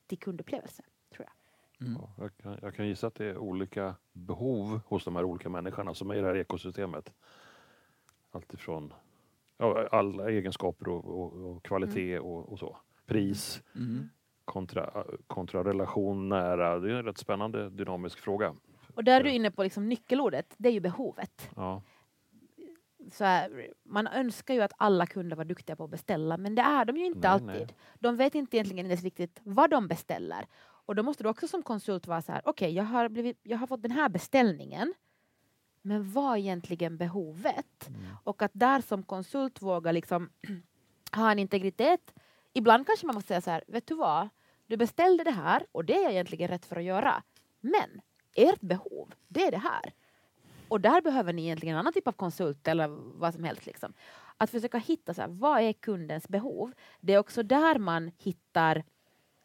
till 0.07 0.19
kundupplevelse, 0.19 0.83
tror 0.83 0.87
jag. 0.87 0.92
Mm. 1.85 1.97
Ja, 2.01 2.09
jag, 2.17 2.37
kan, 2.37 2.57
jag 2.61 2.75
kan 2.75 2.87
gissa 2.87 3.07
att 3.07 3.15
det 3.15 3.25
är 3.25 3.37
olika 3.37 3.95
behov 4.13 4.79
hos 4.87 5.05
de 5.05 5.15
här 5.15 5.23
olika 5.23 5.49
människorna 5.49 5.93
som 5.93 6.09
är 6.11 6.15
i 6.15 6.21
det 6.21 6.27
här 6.27 6.37
ekosystemet. 6.37 7.13
Alltifrån 8.31 8.93
ja, 9.57 9.87
alla 9.91 10.29
egenskaper 10.29 10.87
och, 10.87 11.05
och, 11.05 11.51
och 11.51 11.63
kvalitet 11.63 12.19
och, 12.19 12.51
och 12.51 12.59
så. 12.59 12.77
Pris 13.05 13.63
Mm. 13.75 14.09
kontra, 14.45 15.03
kontra 15.27 15.63
relation 15.63 16.29
nära. 16.29 16.79
Det 16.79 16.91
är 16.91 16.95
en 16.95 17.05
rätt 17.05 17.17
spännande 17.17 17.69
dynamisk 17.69 18.19
fråga. 18.19 18.55
Och 18.95 19.03
där 19.03 19.19
är 19.19 19.23
du 19.23 19.31
inne 19.31 19.51
på 19.51 19.63
liksom 19.63 19.89
nyckelordet, 19.89 20.53
det 20.57 20.69
är 20.69 20.73
ju 20.73 20.79
behovet. 20.79 21.49
Ja. 21.55 21.81
Så 23.11 23.23
här, 23.23 23.67
man 23.83 24.07
önskar 24.07 24.53
ju 24.53 24.61
att 24.61 24.73
alla 24.77 25.05
kunder 25.05 25.35
var 25.35 25.45
duktiga 25.45 25.75
på 25.75 25.83
att 25.83 25.89
beställa, 25.89 26.37
men 26.37 26.55
det 26.55 26.61
är 26.61 26.85
de 26.85 26.97
ju 26.97 27.05
inte 27.05 27.19
Nej, 27.19 27.27
alltid. 27.29 27.47
nej. 27.47 27.75
De 27.99 28.15
vet 28.17 28.35
inte 28.35 28.57
egentligen 28.57 28.85
ens 28.85 29.03
riktigt 29.03 29.39
vad 29.43 29.69
de 29.69 29.87
beställer. 29.87 30.45
Och 30.85 30.95
då 30.95 31.03
måste 31.03 31.23
du 31.23 31.29
också 31.29 31.47
som 31.47 31.63
konsult 31.63 32.07
vara 32.07 32.21
så 32.21 32.31
här, 32.31 32.41
okej, 32.45 32.73
jag, 32.73 32.83
har 32.83 33.09
blivit- 33.09 33.39
jag 33.43 33.57
har 33.57 33.67
fått 33.67 33.81
den 33.81 33.91
här 33.91 34.09
beställningen, 34.09 34.93
men 35.81 36.11
vad 36.11 36.33
är 36.33 36.37
egentligen 36.37 36.97
behovet? 36.97 37.87
Mm. 37.87 38.01
Och 38.23 38.41
att 38.41 38.51
där 38.53 38.81
som 38.81 39.03
konsult 39.03 39.61
våga 39.61 39.91
liksom 39.91 40.29
ha 41.15 41.31
en 41.31 41.39
integritet. 41.39 42.13
Ibland 42.53 42.87
kanske 42.87 43.05
man 43.05 43.15
måste 43.15 43.27
säga 43.27 43.41
så 43.41 43.51
här, 43.51 43.63
vet 43.67 43.87
du 43.87 43.95
vad? 43.95 44.29
Du 44.67 44.77
beställde 44.77 45.23
det 45.23 45.31
här 45.31 45.65
och 45.71 45.85
det 45.85 45.93
är 45.95 46.03
jag 46.03 46.11
egentligen 46.11 46.47
rätt 46.47 46.65
för 46.65 46.75
att 46.75 46.83
göra. 46.83 47.23
Men 47.61 48.01
ert 48.35 48.61
behov, 48.61 49.13
det 49.27 49.47
är 49.47 49.51
det 49.51 49.57
här. 49.57 49.93
Och 50.67 50.81
där 50.81 51.01
behöver 51.01 51.33
ni 51.33 51.43
egentligen 51.43 51.75
en 51.75 51.79
annan 51.79 51.93
typ 51.93 52.07
av 52.07 52.11
konsult 52.11 52.67
eller 52.67 52.87
vad 53.19 53.33
som 53.33 53.43
helst. 53.43 53.65
Liksom. 53.65 53.93
Att 54.37 54.49
försöka 54.49 54.77
hitta 54.77 55.13
så 55.13 55.21
här, 55.21 55.27
vad 55.27 55.61
är 55.61 55.73
kundens 55.73 56.27
behov. 56.27 56.73
Det 56.99 57.13
är 57.13 57.17
också 57.17 57.43
där 57.43 57.79
man 57.79 58.11
hittar 58.17 58.83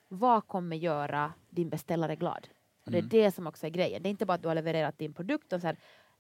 vad 0.08 0.46
kommer 0.46 0.76
göra 0.76 1.32
din 1.50 1.68
beställare 1.68 2.16
glad. 2.16 2.48
Och 2.84 2.90
det 2.92 2.98
är 2.98 3.02
Mm. 3.02 3.08
det 3.08 3.30
som 3.34 3.46
också 3.46 3.66
är 3.66 3.70
grejen. 3.70 4.02
Det 4.02 4.08
är 4.08 4.10
inte 4.10 4.26
bara 4.26 4.34
att 4.34 4.42
du 4.42 4.48
har 4.48 4.54
levererat 4.54 4.98
din 4.98 5.12
produkt. 5.12 5.52
Och 5.52 5.60
så 5.60 5.66
här, 5.66 5.76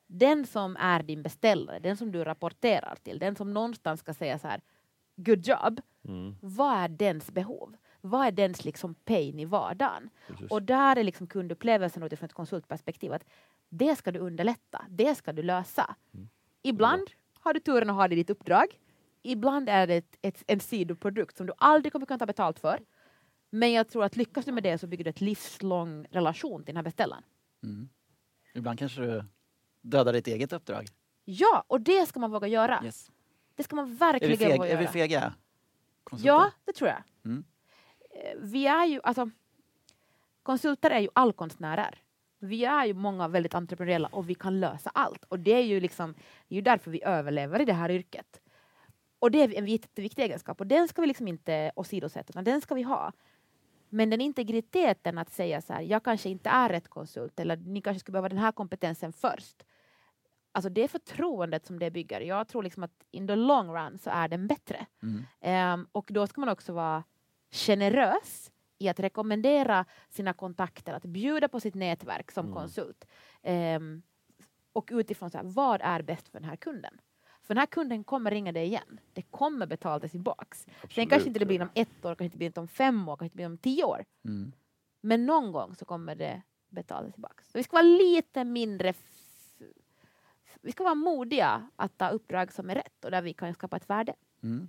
den 0.06 0.46
som 0.46 0.76
är 0.76 1.02
din 1.02 1.22
beställare, 1.22 1.78
den 1.78 1.96
som 1.96 2.12
du 2.12 2.24
rapporterar 2.24 2.96
till, 3.02 3.18
den 3.18 3.36
som 3.36 3.54
någonstans 3.54 4.00
ska 4.00 4.14
säga 4.14 4.38
så 4.38 4.48
här 4.48 4.60
good 5.16 5.46
job. 5.46 5.80
Mm, 6.08 6.36
Vad 6.40 6.76
är 6.76 6.88
dens 6.88 7.30
behov? 7.32 7.76
Vad 8.00 8.26
är 8.26 8.30
dens 8.32 8.64
liksom 8.64 8.94
pain 8.94 9.38
i 9.38 9.44
vardagen? 9.44 10.10
precis. 10.26 10.50
Och 10.50 10.62
där 10.62 10.96
är 10.96 11.04
liksom 11.04 11.26
kundupplevelsen 11.26 12.02
utifrån 12.02 12.26
ett 12.26 12.32
konsultperspektiv 12.32 13.12
att 13.12 13.24
det 13.68 13.96
ska 13.96 14.12
du 14.12 14.18
underlätta, 14.18 14.84
det 14.88 15.14
ska 15.14 15.32
du 15.32 15.42
lösa. 15.42 15.94
Mm. 16.14 16.28
Ibland 16.62 17.10
har 17.40 17.54
du 17.54 17.60
turen 17.60 17.90
att 17.90 17.96
ha 17.96 18.08
det 18.08 18.14
i 18.14 18.16
ditt 18.16 18.30
uppdrag. 18.30 18.66
Ibland 19.22 19.68
är 19.68 19.86
det 19.86 19.94
ett, 19.94 20.16
ett, 20.22 20.44
en 20.46 20.60
sidoprodukt 20.60 21.36
som 21.36 21.46
du 21.46 21.52
aldrig 21.58 21.92
kommer 21.92 22.06
kunna 22.06 22.18
ta 22.18 22.26
betalt 22.26 22.58
för. 22.58 22.80
Men 23.50 23.72
jag 23.72 23.88
tror 23.88 24.04
att 24.04 24.16
lyckas 24.16 24.44
du 24.44 24.52
med 24.52 24.62
det 24.62 24.78
så 24.78 24.86
bygger 24.86 25.04
du 25.04 25.10
ett 25.10 25.20
livslång 25.20 26.06
relation 26.10 26.60
till 26.64 26.66
den 26.66 26.76
här 26.76 26.82
beställaren. 26.84 27.22
Mm. 27.62 27.88
Ibland 28.54 28.78
kanske 28.78 29.00
du 29.00 29.24
dödar 29.80 30.12
ditt 30.12 30.26
eget 30.26 30.52
uppdrag. 30.52 30.86
Ja, 31.24 31.64
och 31.66 31.80
det 31.80 32.06
ska 32.06 32.20
man 32.20 32.30
våga 32.30 32.46
göra. 32.46 32.80
Yes. 32.84 33.10
Det 33.54 33.62
ska 33.62 33.76
man 33.76 33.96
verkligen 33.96 34.36
feg, 34.38 34.58
våga 34.58 34.68
är 34.68 34.76
vi 34.76 34.82
göra. 34.82 34.92
fega? 34.92 35.34
Konsulter? 36.04 36.28
Ja, 36.28 36.50
det 36.64 36.72
tror 36.72 36.90
jag. 36.90 37.02
Mm. 37.24 37.44
Eh, 38.10 38.38
Vi 38.42 38.66
är 38.66 38.84
ju, 38.86 39.00
alltså, 39.02 39.30
konsulter 40.42 40.90
är 40.90 41.00
ju 41.00 41.08
allkonstnärer. 41.12 42.02
Vi 42.38 42.64
är 42.64 42.86
ju 42.86 42.94
många 42.94 43.28
väldigt 43.28 43.54
entreprenöriella 43.54 44.08
och 44.08 44.30
vi 44.30 44.34
kan 44.34 44.60
lösa 44.60 44.90
allt. 44.94 45.24
Och 45.24 45.38
det 45.38 45.52
är 45.52 45.62
ju 45.64 45.80
liksom, 45.80 46.14
det 46.48 46.54
är 46.54 46.56
ju 46.56 46.62
därför 46.62 46.90
vi 46.90 47.04
överlever 47.04 47.60
i 47.60 47.64
det 47.64 47.72
här 47.72 47.90
yrket. 47.90 48.40
Och 49.18 49.30
det 49.30 49.42
är 49.42 49.54
en 49.58 49.66
jätteviktig 49.66 50.22
egenskap 50.22 50.60
och 50.60 50.66
den 50.66 50.88
ska 50.88 51.00
vi 51.00 51.06
liksom 51.06 51.28
inte 51.28 51.72
åsidosätta, 51.76 52.30
utan 52.30 52.44
den 52.44 52.60
ska 52.60 52.74
vi 52.74 52.82
ha. 52.82 53.12
Men 53.90 54.10
den 54.10 54.20
integriteten 54.20 55.18
att 55.18 55.30
säga 55.30 55.60
så 55.62 55.72
här, 55.72 55.80
jag 55.82 56.02
kanske 56.02 56.28
inte 56.28 56.50
är 56.50 56.68
rätt 56.68 56.88
konsult 56.88 57.40
eller 57.40 57.56
ni 57.56 57.80
kanske 57.80 58.00
skulle 58.00 58.12
behöva 58.12 58.28
den 58.28 58.38
här 58.38 58.52
kompetensen 58.52 59.12
först. 59.12 59.62
Alltså 60.52 60.68
det 60.70 60.88
förtroendet 60.88 61.66
som 61.66 61.78
det 61.78 61.90
bygger. 61.90 62.20
Jag 62.20 62.48
tror 62.48 62.62
liksom 62.62 62.82
att 62.82 63.04
in 63.10 63.26
the 63.26 63.36
long 63.36 63.68
run 63.76 63.98
så 63.98 64.10
är 64.10 64.28
den 64.28 64.46
bättre. 64.46 64.86
Mm. 65.02 65.24
Ehm, 65.40 65.86
och 65.92 66.08
då 66.12 66.26
ska 66.26 66.40
man 66.40 66.48
också 66.48 66.72
vara 66.72 67.04
generös 67.50 68.50
i 68.78 68.88
att 68.88 69.00
rekommendera 69.00 69.84
sina 70.08 70.32
kontakter, 70.32 70.92
att 70.94 71.04
bjuda 71.04 71.48
på 71.48 71.60
sitt 71.60 71.74
nätverk 71.74 72.30
som 72.30 72.46
Mm. 72.46 72.56
konsult. 72.58 73.04
Ehm, 73.42 74.02
och 74.72 74.88
utifrån 74.92 75.30
så 75.30 75.38
här, 75.38 75.44
vad 75.44 75.80
är 75.82 76.02
bäst 76.02 76.28
för 76.28 76.40
den 76.40 76.48
här 76.48 76.56
kunden? 76.56 77.00
För 77.48 77.54
den 77.54 77.60
här 77.60 77.66
kunden 77.66 78.04
kommer 78.04 78.30
ringa 78.30 78.52
dig 78.52 78.66
igen. 78.66 79.00
Det 79.12 79.22
kommer 79.22 79.66
betalas 79.66 80.10
tillbaks. 80.10 80.62
Sen 80.62 80.74
Absolut. 80.82 81.10
kanske 81.10 81.28
inte 81.28 81.38
det 81.38 81.46
blir 81.46 81.62
om 81.62 81.70
ett 81.74 82.04
år, 82.04 82.08
kanske 82.08 82.24
inte 82.24 82.36
blir 82.36 82.58
om 82.58 82.68
fem 82.68 83.08
år, 83.08 83.16
kanske 83.16 83.24
inte 83.24 83.36
blir 83.36 83.46
om 83.46 83.58
tio 83.58 83.84
år. 83.84 84.04
Mm. 84.24 84.52
Men 85.00 85.26
någon 85.26 85.52
gång 85.52 85.74
så 85.74 85.84
kommer 85.84 86.14
det 86.14 86.42
betalas 86.68 87.12
tillbaks. 87.12 87.50
Så 87.52 87.58
vi 87.58 87.62
ska 87.62 87.72
vara 87.76 87.82
lite 87.82 88.44
mindre 88.44 88.94
vi 90.60 90.72
ska 90.72 90.84
vara 90.84 90.94
modiga 90.94 91.68
att 91.76 91.98
ta 91.98 92.08
uppdrag 92.08 92.52
som 92.52 92.70
är 92.70 92.74
rätt 92.74 93.04
och 93.04 93.10
där 93.10 93.22
vi 93.22 93.32
kan 93.32 93.54
skapa 93.54 93.76
ett 93.76 93.90
värde. 93.90 94.14
Mm. 94.42 94.68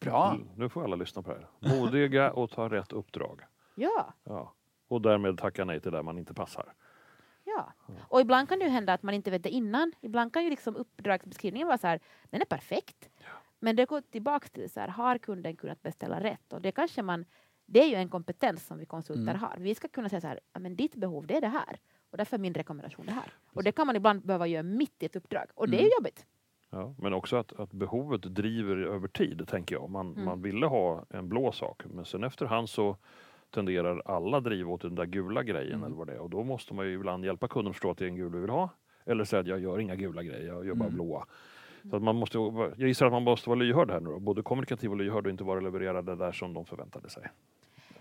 Bra. 0.00 0.30
Mm, 0.34 0.48
Nu 0.56 0.68
får 0.68 0.84
alla 0.84 0.96
lyssna 0.96 1.22
på 1.22 1.30
det 1.34 1.36
här. 1.36 1.78
Modiga 1.80 2.32
och 2.32 2.50
ta 2.50 2.68
rätt 2.68 2.92
uppdrag. 2.92 3.42
Ja. 3.74 4.14
Ja. 4.24 4.52
Och 4.88 5.02
därmed 5.02 5.38
tacka 5.38 5.64
nej 5.64 5.80
till 5.80 5.92
där 5.92 6.02
man 6.02 6.18
inte 6.18 6.34
passar. 6.34 6.74
Ja, 7.86 7.94
och 8.08 8.20
ibland 8.20 8.48
kan 8.48 8.58
det 8.58 8.68
hända 8.68 8.92
att 8.92 9.02
man 9.02 9.14
inte 9.14 9.30
vet 9.30 9.42
det 9.42 9.50
innan. 9.50 9.92
Ibland 10.00 10.32
kan 10.32 10.44
ju 10.44 10.50
liksom 10.50 10.76
uppdragsbeskrivningen 10.76 11.68
vara 11.68 11.78
så 11.78 11.86
här, 11.86 12.00
den 12.30 12.40
är 12.40 12.44
perfekt. 12.44 13.08
Men 13.60 13.76
det 13.76 13.84
går 13.84 14.00
tillbaks 14.00 14.50
till 14.50 14.70
så 14.70 14.80
här, 14.80 14.88
har 14.88 15.18
kunden 15.18 15.56
kunnat 15.56 15.82
beställa 15.82 16.20
rätt? 16.20 16.52
Och 16.52 16.60
det 16.62 16.72
kanske 16.72 17.02
man, 17.02 17.24
det 17.66 17.80
är 17.82 17.86
ju 17.88 17.94
en 17.94 18.08
kompetens 18.08 18.66
som 18.66 18.78
vi 18.78 18.86
konsulter 18.86 19.22
Mm. 19.22 19.40
har. 19.40 19.56
Vi 19.58 19.74
ska 19.74 19.88
kunna 19.88 20.08
säga 20.08 20.20
så 20.20 20.26
här, 20.26 20.40
ja, 20.52 20.60
men 20.60 20.76
ditt 20.76 20.94
behov 20.94 21.26
det 21.26 21.36
är 21.36 21.40
det 21.40 21.48
här. 21.48 21.78
Och 22.10 22.18
därför 22.18 22.36
är 22.36 22.40
min 22.40 22.54
rekommendation 22.54 23.06
det 23.06 23.12
här. 23.12 23.32
Och 23.52 23.62
det 23.64 23.72
kan 23.72 23.86
man 23.86 23.96
ibland 23.96 24.22
behöva 24.26 24.46
göra 24.46 24.62
mitt 24.62 25.02
i 25.02 25.06
ett 25.06 25.16
uppdrag. 25.16 25.44
Och 25.54 25.68
det 25.68 25.76
är 25.76 25.80
ju 25.80 25.86
Mm. 25.86 25.92
jobbigt. 25.98 26.26
Ja, 26.70 26.94
men 26.98 27.12
också 27.14 27.36
att, 27.36 27.52
att 27.60 27.72
behovet 27.72 28.22
driver 28.22 28.76
över 28.76 29.08
tid, 29.08 29.48
tänker 29.48 29.74
jag. 29.74 29.90
Man, 29.90 30.12
Mm. 30.12 30.24
man 30.24 30.42
ville 30.42 30.66
ha 30.66 31.04
en 31.10 31.28
blå 31.28 31.52
sak, 31.52 31.82
men 31.86 32.04
sen 32.04 32.24
efterhand 32.24 32.68
så 32.68 32.96
tenderar 33.50 34.02
alla 34.04 34.40
driva 34.40 34.70
åt 34.70 34.80
den 34.82 34.94
där 34.94 35.04
gula 35.06 35.42
grejen 35.42 35.72
Mm. 35.74 35.84
eller 35.84 35.96
vad 35.96 36.06
det 36.06 36.12
är. 36.12 36.18
Och 36.20 36.30
då 36.30 36.44
måste 36.44 36.74
man 36.74 36.86
ju 36.86 36.92
ibland 36.94 37.24
hjälpa 37.24 37.48
kunden 37.48 37.70
att 37.70 37.76
förstå 37.76 37.90
att 37.90 37.98
det 37.98 38.04
är 38.04 38.08
en 38.08 38.16
gul 38.16 38.32
vi 38.32 38.40
vill 38.40 38.50
ha. 38.50 38.68
Eller 39.04 39.24
säga 39.24 39.40
att 39.40 39.46
jag 39.46 39.60
gör 39.60 39.78
inga 39.80 39.96
gula 39.96 40.22
grejer, 40.22 40.46
jag 40.46 40.66
gör 40.66 40.74
bara 40.74 40.84
Mm. 40.84 40.94
blåa. 40.94 41.26
Så 41.90 41.96
att 41.96 42.02
man 42.02 42.16
måste, 42.16 42.38
jag 42.38 42.78
gissar 42.88 43.06
att 43.06 43.12
man 43.12 43.22
måste 43.22 43.48
vara 43.48 43.58
lyhörd 43.58 43.90
här 43.90 44.00
nu 44.00 44.10
då. 44.10 44.18
Både 44.18 44.42
kommunikativ 44.42 44.90
och 44.90 44.96
lyhörd 44.96 45.24
och 45.26 45.30
inte 45.30 45.44
bara 45.44 45.60
leverera 45.60 46.02
det 46.02 46.16
där 46.16 46.32
som 46.32 46.54
de 46.54 46.64
förväntade 46.64 47.10
sig. 47.10 47.22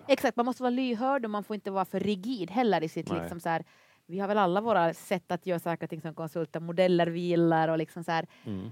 Exakt, 0.08 0.36
man 0.38 0.46
måste 0.46 0.63
vara 0.63 0.70
lyhörd 0.70 1.25
och 1.25 1.32
man 1.32 1.44
får 1.44 1.54
inte 1.54 1.72
vara 1.72 1.86
för 1.86 2.00
rigid 2.00 2.51
heller 2.51 2.84
i 2.84 2.89
sitt 2.89 3.10
Nej. 3.12 3.22
liksom 3.22 3.39
så 3.39 3.50
här, 3.50 3.63
vi 4.06 4.20
har 4.20 4.27
väl 4.27 4.38
alla 4.38 4.62
våra 4.62 4.94
sätt 4.94 5.32
att 5.32 5.46
göra 5.46 5.60
saker 5.60 5.84
och 5.86 5.89
ting 5.89 6.01
som 6.01 6.13
konsulter, 6.13 6.60
modeller 6.60 7.08
vi 7.08 7.20
gillar 7.20 7.68
och 7.68 7.77
liksom 7.77 8.04
så 8.04 8.12
här, 8.12 8.27
Mm. 8.46 8.70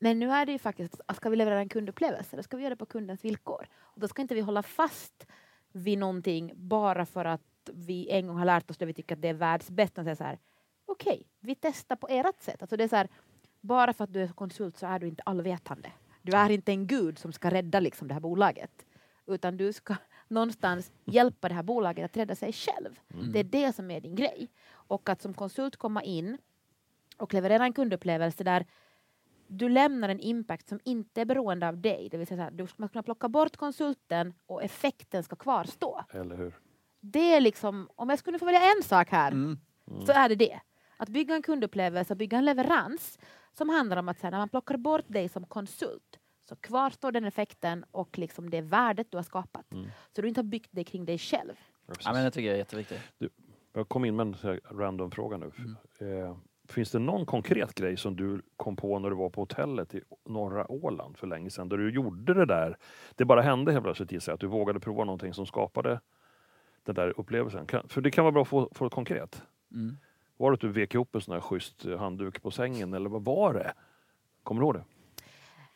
Men 0.00 0.18
nu 0.18 0.30
är 0.30 0.46
det 0.46 0.52
ju 0.52 0.58
faktiskt, 0.58 1.00
att 1.06 1.16
ska 1.16 1.30
vi 1.30 1.36
leverera 1.36 1.58
en 1.60 1.68
kundupplevelse, 1.68 2.36
då 2.36 2.42
ska 2.42 2.56
vi 2.56 2.62
göra 2.62 2.74
det 2.74 2.76
på 2.78 2.86
kundens 2.86 3.24
villkor. 3.24 3.66
Och 3.76 4.00
då 4.00 4.08
ska 4.08 4.22
inte 4.22 4.34
vi 4.34 4.40
hålla 4.40 4.62
fast 4.62 5.26
vid 5.72 5.98
någonting 5.98 6.52
bara 6.54 7.06
för 7.06 7.24
att 7.24 7.70
vi 7.72 8.10
en 8.10 8.26
gång 8.26 8.36
har 8.36 8.46
lärt 8.46 8.70
oss 8.70 8.76
det 8.76 8.86
vi 8.86 8.94
tycker 8.94 9.14
att 9.14 9.22
det 9.22 9.28
är 9.28 9.34
världsbäst. 9.34 9.98
Och 9.98 10.04
säga 10.04 10.16
så 10.16 10.24
här, 10.24 10.38
okej, 10.86 11.26
vi 11.40 11.54
testar 11.54 11.96
på 11.96 12.08
ert 12.08 12.42
sätt. 12.42 12.62
Alltså 12.62 12.76
det 12.76 12.84
är 12.84 12.88
så 12.88 12.96
här, 12.96 13.08
bara 13.60 13.92
för 13.92 14.04
att 14.04 14.12
du 14.12 14.22
är 14.22 14.28
konsult 14.28 14.76
så 14.76 14.86
är 14.86 14.98
du 14.98 15.08
inte 15.08 15.22
allvetande. 15.22 15.92
Du 16.22 16.32
är 16.36 16.50
inte 16.50 16.72
en 16.72 16.86
gud 16.86 17.18
som 17.18 17.32
ska 17.32 17.50
rädda 17.50 17.80
liksom 17.80 18.08
det 18.08 18.14
här 18.14 18.20
bolaget. 18.20 18.86
Utan 19.26 19.56
du 19.56 19.72
ska 19.72 19.96
någonstans 20.28 20.92
hjälpa 21.04 21.48
det 21.48 21.54
här 21.54 21.62
bolaget 21.62 22.04
att 22.04 22.16
rädda 22.16 22.34
sig 22.34 22.52
själv. 22.52 23.00
Mm. 23.14 23.32
Det 23.32 23.38
är 23.38 23.44
det 23.44 23.72
som 23.72 23.90
är 23.90 24.00
din 24.00 24.14
grej. 24.14 24.48
Och 24.70 25.08
att 25.08 25.22
som 25.22 25.34
konsult 25.34 25.76
komma 25.76 26.02
in 26.02 26.38
och 27.16 27.34
leverera 27.34 27.64
en 27.64 27.72
kundupplevelse 27.72 28.44
där 28.44 28.66
du 29.48 29.68
lämnar 29.68 30.08
en 30.08 30.20
impact 30.20 30.68
som 30.68 30.80
inte 30.84 31.20
är 31.20 31.24
beroende 31.24 31.68
av 31.68 31.78
dig. 31.80 32.08
Det 32.10 32.16
vill 32.18 32.26
säga 32.26 32.38
så 32.38 32.42
här, 32.42 32.50
du 32.50 32.66
ska 32.66 32.88
kunna 32.88 33.02
plocka 33.02 33.28
bort 33.28 33.56
konsulten 33.56 34.34
och 34.46 34.62
effekten 34.62 35.22
ska 35.24 35.36
kvarstå. 35.36 36.04
Eller 36.10 36.36
hur? 36.36 36.54
Det 37.00 37.34
är 37.34 37.40
liksom, 37.40 37.88
om 37.94 38.10
jag 38.10 38.18
skulle 38.18 38.38
få 38.38 38.44
välja 38.44 38.60
en 38.76 38.82
sak 38.82 39.10
här 39.10 39.32
Mm. 39.32 39.58
så 40.06 40.12
är 40.12 40.28
det 40.28 40.34
det. 40.34 40.60
Att 40.96 41.08
bygga 41.08 41.34
en 41.34 41.42
kundupplevelse, 41.42 42.14
bygga 42.14 42.38
en 42.38 42.44
leverans 42.44 43.18
som 43.52 43.68
handlar 43.68 43.96
om 43.96 44.08
att 44.08 44.20
här, 44.20 44.30
när 44.30 44.38
man 44.38 44.48
plockar 44.48 44.76
bort 44.76 45.04
dig 45.06 45.28
som 45.28 45.46
konsult 45.46 46.18
så 46.48 46.56
kvarstår 46.56 47.12
den 47.12 47.24
effekten 47.24 47.84
och 47.90 48.18
liksom 48.18 48.50
det 48.50 48.60
värdet 48.60 49.10
du 49.10 49.16
har 49.18 49.22
skapat. 49.24 49.72
Mm. 49.72 49.86
Så 50.16 50.22
du 50.22 50.28
inte 50.28 50.38
har 50.38 50.44
byggt 50.44 50.68
det 50.72 50.84
kring 50.84 51.04
dig 51.04 51.18
själv. 51.18 51.52
Ja, 51.86 51.88
precis. 51.88 52.06
Ja, 52.06 52.12
men 52.12 52.24
det 52.24 52.30
tycker 52.30 52.46
jag 52.46 52.54
är 52.54 52.58
jätteviktigt. 52.58 53.00
Jag 53.72 53.88
kom 53.88 54.04
in 54.04 54.16
med 54.16 54.26
en 54.26 54.60
random 54.78 55.10
fråga 55.10 55.36
nu. 55.36 55.50
Mm. 55.58 55.76
Eh, 56.22 56.36
finns 56.68 56.90
det 56.90 56.98
någon 56.98 57.26
konkret 57.26 57.74
grej 57.74 57.96
som 57.96 58.16
du 58.16 58.42
kom 58.56 58.76
på 58.76 58.98
när 58.98 59.10
du 59.10 59.16
var 59.16 59.30
på 59.30 59.40
hotellet 59.40 59.94
i 59.94 60.00
norra 60.24 60.72
Åland 60.72 61.16
för 61.16 61.26
länge 61.26 61.50
sedan, 61.50 61.68
där 61.68 61.76
du 61.76 61.90
gjorde 61.90 62.34
det 62.34 62.44
där? 62.44 62.76
Det 63.16 63.24
bara 63.24 63.42
hände 63.42 63.72
helt 63.72 63.84
plötsligt 63.84 64.12
gissar 64.12 64.32
jag, 64.32 64.34
att 64.34 64.40
du 64.40 64.46
vågade 64.46 64.80
prova 64.80 65.04
någonting 65.04 65.34
som 65.34 65.46
skapade 65.46 66.00
den 66.84 66.94
där 66.94 67.14
upplevelsen. 67.20 67.66
Kan, 67.66 67.88
för 67.88 68.00
det 68.00 68.10
kan 68.10 68.24
vara 68.24 68.32
bra 68.32 68.42
att 68.42 68.48
få, 68.48 68.68
få 68.72 68.84
det 68.84 68.90
konkret. 68.90 69.42
Mm. 69.72 69.96
Var 70.36 70.50
det 70.50 70.54
att 70.54 70.60
du 70.60 70.68
vek 70.68 70.94
ihop 70.94 71.14
en 71.14 71.20
sån 71.20 71.34
här 71.34 71.40
schysst 71.40 71.84
handduk 71.98 72.42
på 72.42 72.50
sängen 72.50 72.94
eller 72.94 73.10
vad 73.10 73.24
var 73.24 73.54
det? 73.54 73.72
Kommer 74.42 74.60
du 74.60 74.66
ihåg 74.66 74.74
det? 74.74 74.84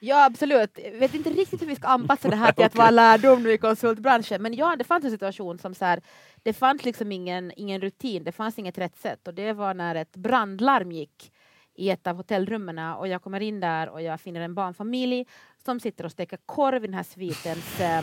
Ja, 0.04 0.24
absolut. 0.24 0.78
Jag 0.84 0.98
vet 0.98 1.14
inte 1.14 1.30
riktigt 1.30 1.62
hur 1.62 1.66
vi 1.66 1.76
ska 1.76 1.88
anpassa 1.88 2.28
det 2.28 2.36
här 2.36 2.52
till 2.56 2.64
att 2.64 2.74
vara 2.74 2.90
lärdom 2.90 3.42
nu 3.42 3.52
i 3.52 3.58
konsultbranschen. 3.58 4.42
Men 4.42 4.54
ja, 4.54 4.76
det 4.76 4.84
fanns 4.84 5.04
en 5.04 5.10
situation 5.10 5.58
som 5.58 5.74
så 5.74 5.84
här, 5.84 6.02
det 6.42 6.52
fanns 6.52 6.84
liksom 6.84 7.12
ingen, 7.12 7.52
ingen 7.56 7.80
rutin, 7.80 8.24
det 8.24 8.32
fanns 8.32 8.58
inget 8.58 8.78
rätt 8.78 8.96
sätt 8.96 9.28
och 9.28 9.34
det 9.34 9.52
var 9.52 9.74
när 9.74 9.94
ett 9.94 10.16
brandlarm 10.16 10.92
gick 10.92 11.32
i 11.74 11.90
ett 11.90 12.06
av 12.06 12.16
hotellrummen 12.16 12.78
och 12.78 13.08
jag 13.08 13.22
kommer 13.22 13.40
in 13.40 13.60
där 13.60 13.88
och 13.88 14.02
jag 14.02 14.20
finner 14.20 14.40
en 14.40 14.54
barnfamilj 14.54 15.26
som 15.64 15.80
sitter 15.80 16.04
och 16.04 16.12
steker 16.12 16.38
korv 16.46 16.84
i 16.84 16.86
den 16.86 16.94
här 16.94 17.02
svitens 17.02 17.80
eh, 17.80 18.02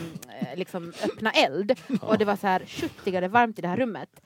liksom 0.56 0.92
öppna 1.04 1.30
eld. 1.30 1.80
Och 2.02 2.18
det 2.18 2.24
var 2.24 2.36
så 2.36 2.46
här 2.46 2.62
70 2.66 3.10
grader 3.10 3.28
varmt 3.28 3.58
i 3.58 3.62
det 3.62 3.68
här 3.68 3.76
rummet. 3.76 4.20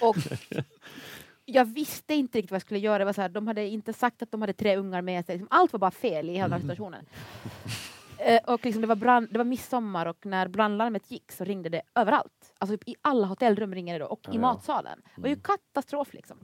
Och 0.00 0.16
jag 1.54 1.64
visste 1.64 2.14
inte 2.14 2.38
riktigt 2.38 2.50
vad 2.50 2.56
jag 2.56 2.62
skulle 2.62 2.80
göra. 2.80 2.98
Det 2.98 3.04
var 3.04 3.12
så 3.12 3.20
här, 3.22 3.28
de 3.28 3.46
hade 3.46 3.66
inte 3.66 3.92
sagt 3.92 4.22
att 4.22 4.30
de 4.30 4.40
hade 4.40 4.52
tre 4.52 4.76
ungar 4.76 5.02
med 5.02 5.26
sig. 5.26 5.34
Liksom, 5.36 5.48
allt 5.50 5.72
var 5.72 5.78
bara 5.80 5.90
fel 5.90 6.30
i 6.30 6.32
hela 6.32 6.46
Mm. 6.46 6.60
situationen. 6.60 7.06
Eh, 8.18 8.40
och 8.46 8.64
liksom 8.64 8.80
det, 8.80 8.86
var 8.88 8.96
brand, 8.96 9.28
det 9.30 9.38
var 9.38 9.44
midsommar 9.44 10.06
och 10.06 10.26
när 10.26 10.48
brandlarmet 10.48 11.10
gick 11.10 11.32
så 11.32 11.44
ringde 11.44 11.68
det 11.68 11.82
överallt. 11.94 12.52
Alltså 12.58 12.76
i 12.86 12.94
alla 13.02 13.26
hotellrum 13.26 13.74
ringde 13.74 13.92
det 13.92 13.98
då, 13.98 14.06
och 14.06 14.20
Ja, 14.22 14.32
i 14.32 14.38
matsalen. 14.38 15.02
Det 15.16 15.22
var 15.22 15.28
ju 15.28 15.36
katastrof 15.36 16.14
liksom. 16.14 16.36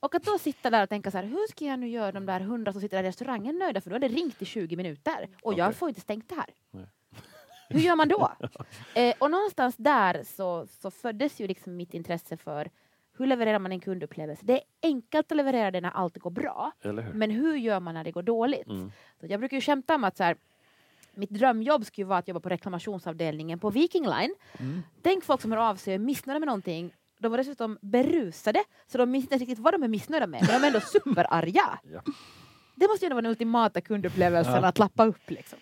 Och 0.00 0.14
att 0.14 0.24
då 0.24 0.38
sitta 0.38 0.70
där 0.70 0.82
och 0.82 0.88
tänka 0.88 1.10
så 1.10 1.16
här, 1.16 1.24
hur 1.24 1.48
ska 1.50 1.64
jag 1.64 1.78
nu 1.78 1.88
göra 1.88 2.12
de 2.12 2.26
där 2.26 2.40
hundra 2.40 2.72
som 2.72 2.80
sitter 2.80 2.96
där 2.96 3.04
i 3.04 3.08
restaurangen 3.08 3.58
nöjda 3.58 3.80
för 3.80 3.90
då 3.90 3.94
har 3.94 4.00
det 4.00 4.08
ringt 4.08 4.42
i 4.42 4.44
20 4.44 4.76
minuter 4.76 5.28
och 5.42 5.54
jag 5.54 5.66
Okej. 5.66 5.78
får 5.78 5.88
inte 5.88 6.00
stängt 6.00 6.28
det 6.28 6.34
här. 6.34 6.50
Nej. 6.70 6.86
Hur 7.68 7.80
gör 7.80 7.96
man 7.96 8.08
då? 8.08 8.32
eh, 8.94 9.14
och 9.18 9.30
någonstans 9.30 9.76
där 9.76 10.22
så, 10.36 10.66
så 10.66 10.90
föddes 10.90 11.40
ju 11.40 11.46
liksom 11.46 11.76
mitt 11.76 11.94
intresse 11.94 12.36
för 12.36 12.68
hur 13.18 13.26
levererar 13.26 13.58
man 13.58 13.72
en 13.72 13.80
kundupplevelse? 13.80 14.42
Det 14.46 14.52
är 14.52 14.60
enkelt 14.82 15.32
att 15.32 15.36
leverera 15.36 15.70
det 15.70 15.80
när 15.80 15.90
allt 15.90 16.18
går 16.18 16.30
bra, 16.30 16.72
hur? 16.80 16.92
men 17.14 17.30
hur 17.30 17.56
gör 17.56 17.80
man 17.80 17.94
när 17.94 18.04
det 18.04 18.10
går 18.12 18.22
dåligt? 18.22 18.66
Mm. 18.68 18.92
Så 19.20 19.26
jag 19.28 19.40
brukar 19.40 19.56
ju 19.56 19.60
skämta 19.60 19.94
om 19.94 20.04
att 20.04 20.16
så 20.16 20.24
här, 20.24 20.36
mitt 21.14 21.30
drömjobb 21.30 21.86
skulle 21.86 22.04
vara 22.04 22.18
att 22.18 22.28
jobba 22.28 22.40
på 22.40 22.48
reklamationsavdelningen 22.48 23.58
på 23.58 23.70
Viking 23.70 24.04
Line. 24.04 24.34
Mm. 24.58 24.82
Tänk 25.02 25.24
folk 25.24 25.40
som 25.40 25.52
hör 25.52 25.58
av 25.70 25.76
sig 25.76 25.90
och 25.90 25.94
är 25.94 25.98
missnöjda 25.98 26.38
med 26.40 26.46
någonting. 26.46 26.94
De 27.18 27.28
var 27.30 27.38
dessutom 27.38 27.78
berusade, 27.82 28.64
så 28.86 28.98
de 28.98 29.10
minns 29.10 29.24
inte 29.24 29.36
riktigt 29.38 29.58
vad 29.58 29.74
de 29.74 29.82
är 29.82 29.88
missnöjda 29.88 30.26
med, 30.26 30.40
men 30.50 30.60
de 30.60 30.64
är 30.64 30.66
ändå 30.66 30.80
superarga. 30.86 31.78
Ja. 31.92 32.00
Det 32.74 32.88
måste 32.88 33.04
ju 33.04 33.06
ändå 33.06 33.14
vara 33.14 33.22
den 33.22 33.30
ultimata 33.30 33.80
kundupplevelsen, 33.80 34.54
Ja. 34.54 34.66
att 34.68 34.78
lappa 34.78 35.04
upp. 35.06 35.30
Liksom. 35.30 35.58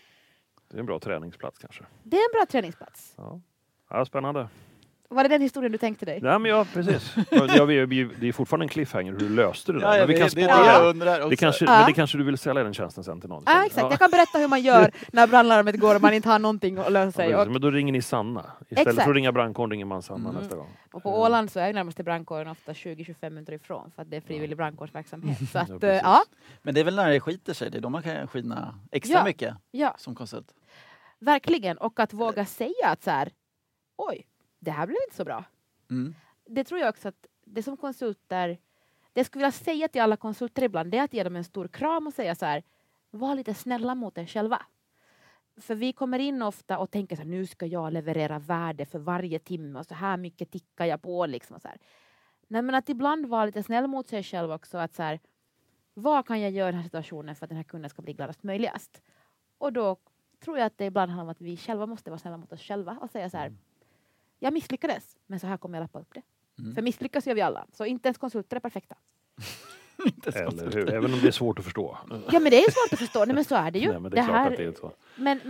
Det 0.68 0.76
är 0.76 0.80
en 0.80 0.86
bra 0.86 0.98
träningsplats 0.98 1.58
kanske. 1.58 1.84
Det 2.02 2.16
är 2.16 2.20
en 2.20 2.38
bra 2.38 2.46
träningsplats. 2.46 3.14
Ja. 3.16 3.40
Ja, 3.90 4.04
spännande. 4.04 4.48
Var 5.14 5.22
det 5.22 5.28
den 5.28 5.40
historien 5.42 5.72
du 5.72 5.78
tänkte 5.78 6.04
dig? 6.04 6.20
Nej, 6.22 6.38
men 6.38 6.50
ja, 6.50 6.66
precis. 6.72 7.14
Ja, 7.56 7.64
vi, 7.64 7.86
vi, 7.86 8.04
det 8.20 8.28
är 8.28 8.32
fortfarande 8.32 8.64
en 8.64 8.68
cliffhanger 8.68 9.12
hur 9.12 9.18
du 9.18 9.28
löste 9.28 9.72
det 9.72 9.78
där. 9.80 9.86
Ja, 9.86 9.92
ja, 9.94 9.98
men 9.98 10.06
vi 10.08 10.12
det, 10.12 10.18
kan 10.18 10.24
det 10.24 10.30
spara 10.30 10.56
det 10.56 10.68
det. 10.68 10.72
jag 10.74 10.86
undrar 10.90 11.16
också. 11.18 11.28
Det 11.28 11.36
kanske, 11.36 11.64
Ja. 11.64 11.70
Men 11.78 11.86
det 11.86 11.92
kanske 11.92 12.18
du 12.18 12.24
vill 12.24 12.38
sälja 12.38 12.62
den 12.64 12.74
tjänsten 12.74 13.04
sen 13.04 13.20
till 13.20 13.28
någon? 13.30 13.42
Ja, 13.46 13.66
exakt. 13.66 13.90
Jag 13.90 13.98
kan 13.98 14.10
berätta 14.10 14.38
hur 14.38 14.48
man 14.48 14.62
gör 14.62 14.90
när 15.12 15.26
brandlarmet 15.26 15.80
går 15.80 15.94
och 15.94 16.02
man 16.02 16.14
inte 16.14 16.28
har 16.28 16.38
någonting 16.38 16.78
att 16.78 16.92
lösa 16.92 17.22
Ja, 17.24 17.28
sig. 17.28 17.36
Och, 17.46 17.52
Men 17.52 17.60
då 17.60 17.70
ringer 17.70 17.92
ni 17.92 18.02
Sanna. 18.02 18.40
Istället 18.60 18.88
Exakt. 18.88 19.04
för 19.04 19.10
att 19.10 19.16
ringa 19.16 19.32
brandkåren 19.32 19.70
ringer 19.70 19.84
man 19.84 20.02
Sanna 20.02 20.28
Mm. 20.30 20.42
nästa 20.42 20.56
gång. 20.56 20.68
och 20.92 21.02
på 21.02 21.20
Åland 21.20 21.50
så 21.50 21.60
är 21.60 21.72
närmaste 21.72 22.02
brandkåren 22.02 22.48
ofta 22.48 22.72
20-25 22.72 23.30
minuter 23.30 23.52
ifrån 23.52 23.90
för 23.94 24.02
att 24.02 24.10
det 24.10 24.16
är 24.16 24.20
frivillig 24.20 24.56
brandkårsverksamhet. 24.56 25.38
Så 25.52 25.58
Ja, 25.58 25.60
att, 25.76 25.82
eh, 25.84 25.90
ja, 25.94 26.22
Men 26.62 26.74
det 26.74 26.80
är 26.80 26.84
väl 26.84 26.96
när 26.96 27.10
det 27.10 27.20
skiter 27.20 27.52
sig, 27.54 27.70
det 27.70 27.78
är 27.78 27.82
då 27.82 27.88
man 27.88 28.02
kan 28.02 28.26
skina 28.28 28.74
extra 28.92 29.18
Ja. 29.18 29.24
mycket 29.24 29.54
ja, 29.70 29.94
som 29.98 30.14
konsult. 30.14 30.52
verkligen. 31.20 31.76
Och 31.78 32.00
att 32.00 32.12
våga 32.12 32.44
säga 32.44 32.86
att 32.88 33.02
så 33.02 33.10
här, 33.10 33.28
oj, 33.96 34.26
det 34.64 34.70
här 34.70 34.86
blev 34.86 34.96
inte 35.06 35.16
så 35.16 35.24
bra. 35.24 35.44
Mm. 35.90 36.14
det 36.44 36.64
tror 36.64 36.80
jag 36.80 36.88
också 36.88 37.08
att 37.08 37.26
det 37.44 37.62
som 37.62 37.76
konsulter, 37.76 38.48
det 39.12 39.20
jag 39.20 39.26
skulle 39.26 39.40
vilja 39.40 39.52
säga 39.52 39.88
till 39.88 40.00
alla 40.00 40.16
konsulter 40.16 40.62
ibland, 40.62 40.90
det 40.90 40.98
är 40.98 41.04
att 41.04 41.14
ge 41.14 41.22
dem 41.22 41.36
en 41.36 41.44
stor 41.44 41.68
kram 41.68 42.06
och 42.06 42.14
säga 42.14 42.34
så 42.34 42.46
här, 42.46 42.62
var 43.10 43.34
lite 43.34 43.54
snälla 43.54 43.94
mot 43.94 44.18
er 44.18 44.26
själva. 44.26 44.62
För 45.56 45.74
vi 45.74 45.92
kommer 45.92 46.18
in 46.18 46.42
ofta 46.42 46.78
och 46.78 46.90
tänker 46.90 47.16
så 47.16 47.22
här, 47.22 47.28
nu 47.28 47.46
ska 47.46 47.66
jag 47.66 47.92
leverera 47.92 48.38
värde 48.38 48.86
för 48.86 48.98
varje 48.98 49.38
timme 49.38 49.78
och 49.78 49.86
så 49.86 49.94
här 49.94 50.16
mycket 50.16 50.50
tickar 50.50 50.86
jag 50.86 51.02
på 51.02 51.26
liksom 51.26 51.56
och 51.56 51.62
så 51.62 51.68
här. 51.68 51.78
Nej 52.48 52.62
men 52.62 52.74
att 52.74 52.88
ibland 52.88 53.26
vara 53.26 53.44
lite 53.44 53.62
snäll 53.62 53.86
mot 53.86 54.08
sig 54.08 54.22
själv 54.22 54.52
också, 54.52 54.78
att 54.78 54.94
så 54.94 55.02
här, 55.02 55.20
vad 55.94 56.26
kan 56.26 56.40
jag 56.40 56.50
göra 56.50 56.68
i 56.68 56.72
den 56.72 56.80
här 56.80 56.84
situationen 56.84 57.36
för 57.36 57.46
att 57.46 57.50
den 57.50 57.56
här 57.56 57.64
kunden 57.64 57.90
ska 57.90 58.02
bli 58.02 58.12
gladast 58.12 58.42
möjligast? 58.42 59.02
Och 59.58 59.72
då 59.72 59.96
tror 60.40 60.58
jag 60.58 60.66
att 60.66 60.78
det 60.78 60.84
ibland 60.84 61.10
handlar 61.10 61.24
om 61.24 61.30
att 61.30 61.40
vi 61.40 61.56
själva 61.56 61.86
måste 61.86 62.10
vara 62.10 62.18
snälla 62.18 62.36
mot 62.36 62.52
oss 62.52 62.62
själva 62.62 62.98
och 63.00 63.10
säga 63.10 63.30
så 63.30 63.36
här, 63.36 63.52
jag 64.38 64.52
misslyckades, 64.52 65.16
men 65.26 65.40
så 65.40 65.46
här 65.46 65.56
kommer 65.56 65.78
jag 65.78 65.82
lappa 65.82 66.00
upp 66.00 66.14
det. 66.14 66.22
Mm. 66.58 66.74
För 66.74 66.82
misslyckas 66.82 67.26
gör 67.26 67.34
vi 67.34 67.40
alla, 67.40 67.66
så 67.72 67.84
inte 67.84 68.08
ens 68.08 68.18
konsulter 68.18 68.56
är 68.56 68.60
perfekta. 68.60 68.96
Eller 70.26 70.72
hur? 70.74 70.94
Även 70.94 71.14
om 71.14 71.20
det 71.20 71.26
är 71.28 71.32
svårt 71.32 71.58
att 71.58 71.64
förstå. 71.64 71.98
Ja 72.32 72.40
men 72.40 72.50
det 72.50 72.58
är 72.58 72.70
svårt 72.70 72.92
att 72.92 72.98
förstå, 72.98 73.24
nej 73.24 73.34
men 73.34 73.44
så 73.44 73.54
är 73.54 73.70
det 73.70 73.78
ju. 73.78 73.88
Nej, 73.88 74.00
men 74.00 74.10
det 74.10 74.20
här, 74.22 74.50
det 74.56 74.62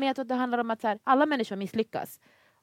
jag 0.07 0.17
tror 0.17 0.23
att 0.23 0.29
det 0.29 0.35
handlar 0.35 0.59
om 0.59 0.71
att 0.71 0.81
så 0.81 0.89
här, 0.89 0.99
alla 1.05 1.27
människor 1.27 1.57
misslyckas. 1.57 2.21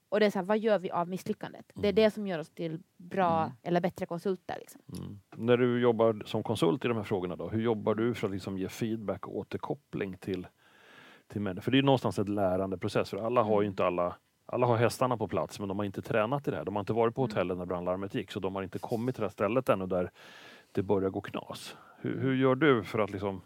Och 0.10 0.20
det 0.20 0.26
är 0.26 0.30
så 0.30 0.40
här, 0.40 0.46
vad 0.46 0.58
gör 0.60 0.80
vi 0.80 0.92
av 0.92 1.08
misslyckandet? 1.10 1.72
Det 1.74 1.88
är 1.88 1.94
det 1.94 2.12
som 2.12 2.28
gör 2.28 2.40
oss 2.40 2.50
till 2.50 2.80
bra 2.98 3.42
Mm. 3.44 3.52
eller 3.64 3.82
bättre 3.82 4.06
konsulter. 4.06 4.56
Liksom. 4.60 4.82
Mm. 4.98 5.20
När 5.36 5.58
du 5.58 5.82
jobbar 5.82 6.24
som 6.26 6.44
konsult 6.44 6.86
i 6.86 6.88
de 6.88 6.98
här 6.98 7.04
frågorna, 7.04 7.36
då, 7.36 7.50
hur 7.50 7.62
jobbar 7.62 7.96
du 7.96 8.14
för 8.14 8.28
att 8.28 8.34
liksom 8.34 8.58
ge 8.58 8.70
feedback 8.70 9.28
och 9.28 9.38
återkoppling 9.38 10.18
till, 10.18 10.48
till 11.28 11.42
människor? 11.42 11.62
För 11.62 11.72
det 11.72 11.78
är 11.78 11.82
någonstans 11.82 12.20
en 12.20 12.36
lärande 12.36 12.78
process, 12.78 13.10
för 13.10 13.18
alla 13.18 13.44
har 13.44 13.62
ju 13.62 13.68
inte 13.68 13.86
alla 13.86 14.16
alla 14.52 14.66
har 14.68 14.78
hästarna 14.78 15.18
på 15.18 15.28
plats 15.28 15.60
men 15.60 15.68
de 15.68 15.80
har 15.80 15.86
inte 15.86 16.02
tränat 16.02 16.48
i 16.48 16.52
det 16.52 16.58
här. 16.58 16.66
De 16.66 16.76
har 16.76 16.80
inte 16.80 16.94
varit 16.94 17.16
på 17.16 17.22
hotellet 17.22 17.58
när 17.58 17.66
brandlarmet 17.66 18.16
gick 18.16 18.32
så 18.32 18.40
de 18.40 18.56
har 18.56 18.64
inte 18.64 18.80
kommit 18.80 19.16
till 19.16 19.22
det 19.22 19.28
här 19.28 19.32
stället 19.32 19.70
ännu 19.70 19.88
där 19.88 20.12
det 20.72 20.84
börjar 20.84 21.10
gå 21.10 21.22
knas. 21.22 21.76
Hur, 22.02 22.20
hur 22.20 22.36
gör 22.36 22.56
du 22.56 22.84
för 22.84 23.00
att 23.00 23.12
liksom, 23.12 23.42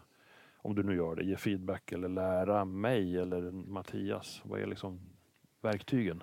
om 0.58 0.74
du 0.74 0.82
nu 0.82 0.96
gör 0.96 1.16
det, 1.16 1.24
ge 1.24 1.36
feedback 1.36 1.92
eller 1.92 2.08
lära 2.08 2.64
mig 2.64 3.18
eller 3.18 3.50
Mattias? 3.50 4.40
Vad 4.44 4.60
är 4.60 4.66
liksom 4.66 5.00
verktygen? 5.62 6.22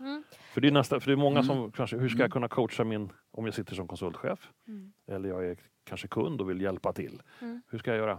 Mm. 0.00 0.22
För 0.54 0.60
det 0.60 0.68
är, 0.68 0.72
nästa, 0.72 1.00
för 1.00 1.06
det 1.06 1.14
är 1.14 1.16
många 1.16 1.38
Mm. 1.38 1.46
som 1.46 1.72
kanske, 1.72 1.96
hur 1.96 2.08
ska 2.08 2.18
jag 2.18 2.32
kunna 2.32 2.48
coacha 2.48 2.84
min, 2.84 3.12
om 3.30 3.44
jag 3.44 3.54
sitter 3.54 3.74
som 3.74 3.88
konsultchef? 3.88 4.50
Mm. 4.68 4.92
Eller 5.06 5.28
jag 5.28 5.46
är 5.46 5.56
kanske 5.84 6.08
kund 6.08 6.40
och 6.40 6.50
vill 6.50 6.60
hjälpa 6.60 6.92
till. 6.92 7.22
Mm. 7.40 7.62
Hur 7.68 7.78
ska 7.78 7.90
jag 7.90 7.98
göra? 7.98 8.18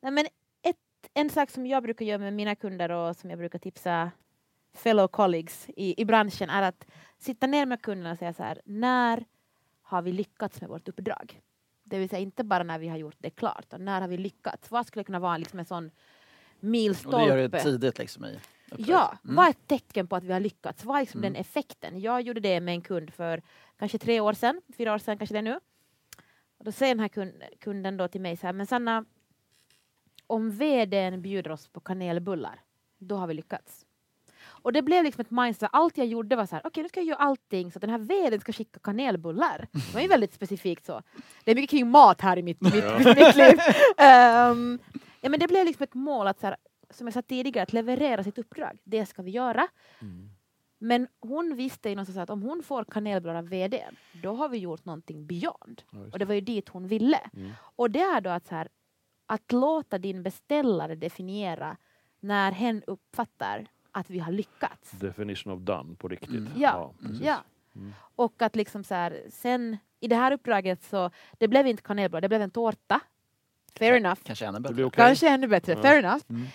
Nej, 0.00 0.12
men 0.12 0.26
ett, 0.62 0.76
en 1.14 1.30
sak 1.30 1.50
som 1.50 1.66
jag 1.66 1.82
brukar 1.82 2.04
göra 2.04 2.18
med 2.18 2.32
mina 2.34 2.54
kunder 2.54 2.90
och 2.90 3.16
som 3.16 3.30
jag 3.30 3.38
brukar 3.38 3.58
tipsa 3.58 4.10
fellow 4.78 5.08
colleagues 5.08 5.66
i, 5.76 6.02
i 6.02 6.04
branschen 6.04 6.50
är 6.50 6.62
att 6.62 6.86
sitta 7.18 7.46
ner 7.46 7.66
med 7.66 7.82
kunderna 7.82 8.12
och 8.12 8.18
säga 8.18 8.32
så 8.32 8.42
här, 8.42 8.60
när 8.64 9.24
har 9.82 10.02
vi 10.02 10.12
lyckats 10.12 10.60
med 10.60 10.70
vårt 10.70 10.88
uppdrag? 10.88 11.40
Det 11.84 11.98
vill 11.98 12.08
säga 12.08 12.20
inte 12.20 12.44
bara 12.44 12.62
när 12.62 12.78
vi 12.78 12.88
har 12.88 12.96
gjort 12.96 13.16
det 13.18 13.30
klart, 13.30 13.64
utan 13.64 13.84
när 13.84 14.00
har 14.00 14.08
vi 14.08 14.16
lyckats? 14.16 14.70
Vad 14.70 14.86
skulle 14.86 15.04
kunna 15.04 15.18
vara 15.18 15.36
liksom 15.36 15.58
en 15.58 15.64
sån 15.64 15.84
Och 15.86 15.92
det 16.60 16.66
milstolpe? 16.66 17.24
gör 17.26 17.48
det 17.48 17.58
tidigt 17.62 17.98
liksom 17.98 18.24
i 18.24 18.28
uppdraget. 18.70 18.88
Ja, 18.88 19.18
Mm. 19.24 19.36
vad 19.36 19.46
är 19.46 19.50
ett 19.50 19.66
tecken 19.66 20.06
på 20.06 20.16
att 20.16 20.24
vi 20.24 20.32
har 20.32 20.40
lyckats? 20.40 20.84
Vad 20.84 20.96
är 20.96 21.00
liksom 21.00 21.20
Mm. 21.20 21.32
den 21.32 21.40
effekten? 21.40 22.00
Jag 22.00 22.22
gjorde 22.22 22.40
det 22.40 22.60
med 22.60 22.74
en 22.74 22.82
kund 22.82 23.12
för 23.14 23.42
kanske 23.78 23.98
tre 23.98 24.20
år 24.20 24.32
sedan, 24.32 24.62
fyra 24.76 24.94
år 24.94 24.98
sedan 24.98 25.18
kanske 25.18 25.34
det 25.34 25.38
är 25.38 25.42
nu. 25.42 25.60
Och 26.58 26.64
då 26.64 26.72
säger 26.72 26.94
den 26.94 27.00
här 27.00 27.08
kund, 27.08 27.32
kunden 27.60 27.96
då 27.96 28.08
till 28.08 28.20
mig 28.20 28.36
så 28.36 28.46
här, 28.46 28.52
men 28.52 28.66
Sanna, 28.66 29.04
om 30.26 30.50
vdn 30.50 31.22
bjuder 31.22 31.50
oss 31.50 31.68
på 31.68 31.80
kanelbullar, 31.80 32.60
då 32.98 33.16
har 33.16 33.26
vi 33.26 33.34
lyckats. 33.34 33.86
Och 34.62 34.72
det 34.72 34.82
blev 34.82 35.04
liksom 35.04 35.20
ett 35.20 35.30
mindset, 35.30 35.70
allt 35.72 35.98
jag 35.98 36.06
gjorde 36.06 36.36
var 36.36 36.46
så 36.46 36.54
här, 36.54 36.62
okej 36.66 36.82
nu 36.82 36.88
ska 36.88 37.00
jag 37.00 37.06
göra 37.06 37.18
allting 37.18 37.72
så 37.72 37.76
att 37.76 37.80
den 37.80 37.90
här 37.90 37.98
vdn 37.98 38.40
ska 38.40 38.52
skicka 38.52 38.80
kanelbullar. 38.80 39.68
Det 39.72 39.94
var 39.94 40.00
ju 40.00 40.08
väldigt 40.08 40.34
specifikt 40.34 40.86
så. 40.86 41.02
Det 41.44 41.50
är 41.50 41.54
mycket 41.54 41.70
kring 41.70 41.90
mat 41.90 42.20
här 42.20 42.36
i 42.38 42.42
mitt, 42.42 42.60
mitt, 42.60 42.74
Ja. 42.74 42.98
mitt 42.98 43.36
liv. 43.36 43.58
Ehm, 43.96 44.78
ja, 45.20 45.28
men 45.28 45.40
det 45.40 45.48
blev 45.48 45.66
liksom 45.66 45.84
ett 45.84 45.94
mål 45.94 46.26
att, 46.26 46.40
så 46.40 46.46
här, 46.46 46.56
som 46.90 47.06
jag 47.06 47.14
sa 47.14 47.22
tidigare, 47.22 47.62
att 47.62 47.72
leverera 47.72 48.24
sitt 48.24 48.38
uppdrag. 48.38 48.78
Det 48.84 49.06
ska 49.06 49.22
vi 49.22 49.30
göra. 49.30 49.68
Men 50.80 51.08
hon 51.20 51.56
visste 51.56 51.88
ju 51.88 51.94
någonstans 51.94 52.18
att 52.18 52.30
om 52.30 52.42
hon 52.42 52.62
får 52.62 52.84
kanelbullar 52.84 53.34
av 53.34 53.48
vdn, 53.48 53.96
då 54.22 54.34
har 54.34 54.48
vi 54.48 54.58
gjort 54.58 54.84
någonting 54.84 55.26
beyond. 55.26 55.82
Ja, 55.90 55.98
Och 56.12 56.18
det 56.18 56.24
var 56.24 56.34
ju 56.34 56.40
dit 56.40 56.68
hon 56.68 56.88
ville. 56.88 57.20
Mm. 57.36 57.50
Och 57.60 57.90
det 57.90 58.00
är 58.00 58.20
då 58.20 58.30
att, 58.30 58.46
så 58.46 58.54
här, 58.54 58.68
att 59.26 59.52
låta 59.52 59.98
din 59.98 60.22
beställare 60.22 60.94
definiera 60.94 61.76
när 62.20 62.52
hen 62.52 62.82
uppfattar 62.86 63.66
att 63.98 64.10
vi 64.10 64.18
har 64.18 64.32
lyckats. 64.32 64.90
Definition 64.90 65.52
of 65.52 65.60
done 65.60 65.94
på 65.96 66.08
riktigt. 66.08 66.30
Mm. 66.30 66.52
Ja. 66.56 66.92
precis. 67.02 67.20
Ja. 67.20 67.36
Mm. 67.76 67.92
Och 68.16 68.42
att 68.42 68.56
liksom 68.56 68.84
så 68.84 68.94
här, 68.94 69.22
sen 69.30 69.76
i 70.00 70.08
det 70.08 70.16
här 70.16 70.32
uppdraget 70.32 70.82
så 70.82 71.10
det 71.38 71.48
blev 71.48 71.66
inte 71.66 71.82
kanelbullar, 71.82 72.20
det 72.20 72.28
blev 72.28 72.42
en 72.42 72.50
tårta. 72.50 73.00
Fair 73.78 73.92
enough. 73.96 74.20
Kanske 74.24 74.46
ännu 74.46 74.60
bättre. 74.60 74.84
okej. 74.84 74.96
Kanske 75.06 75.28
ännu 75.28 75.46
bättre, 75.48 75.72
Ja. 75.72 75.82
fair 75.82 75.98
enough. 76.04 76.24
Mm. 76.28 76.46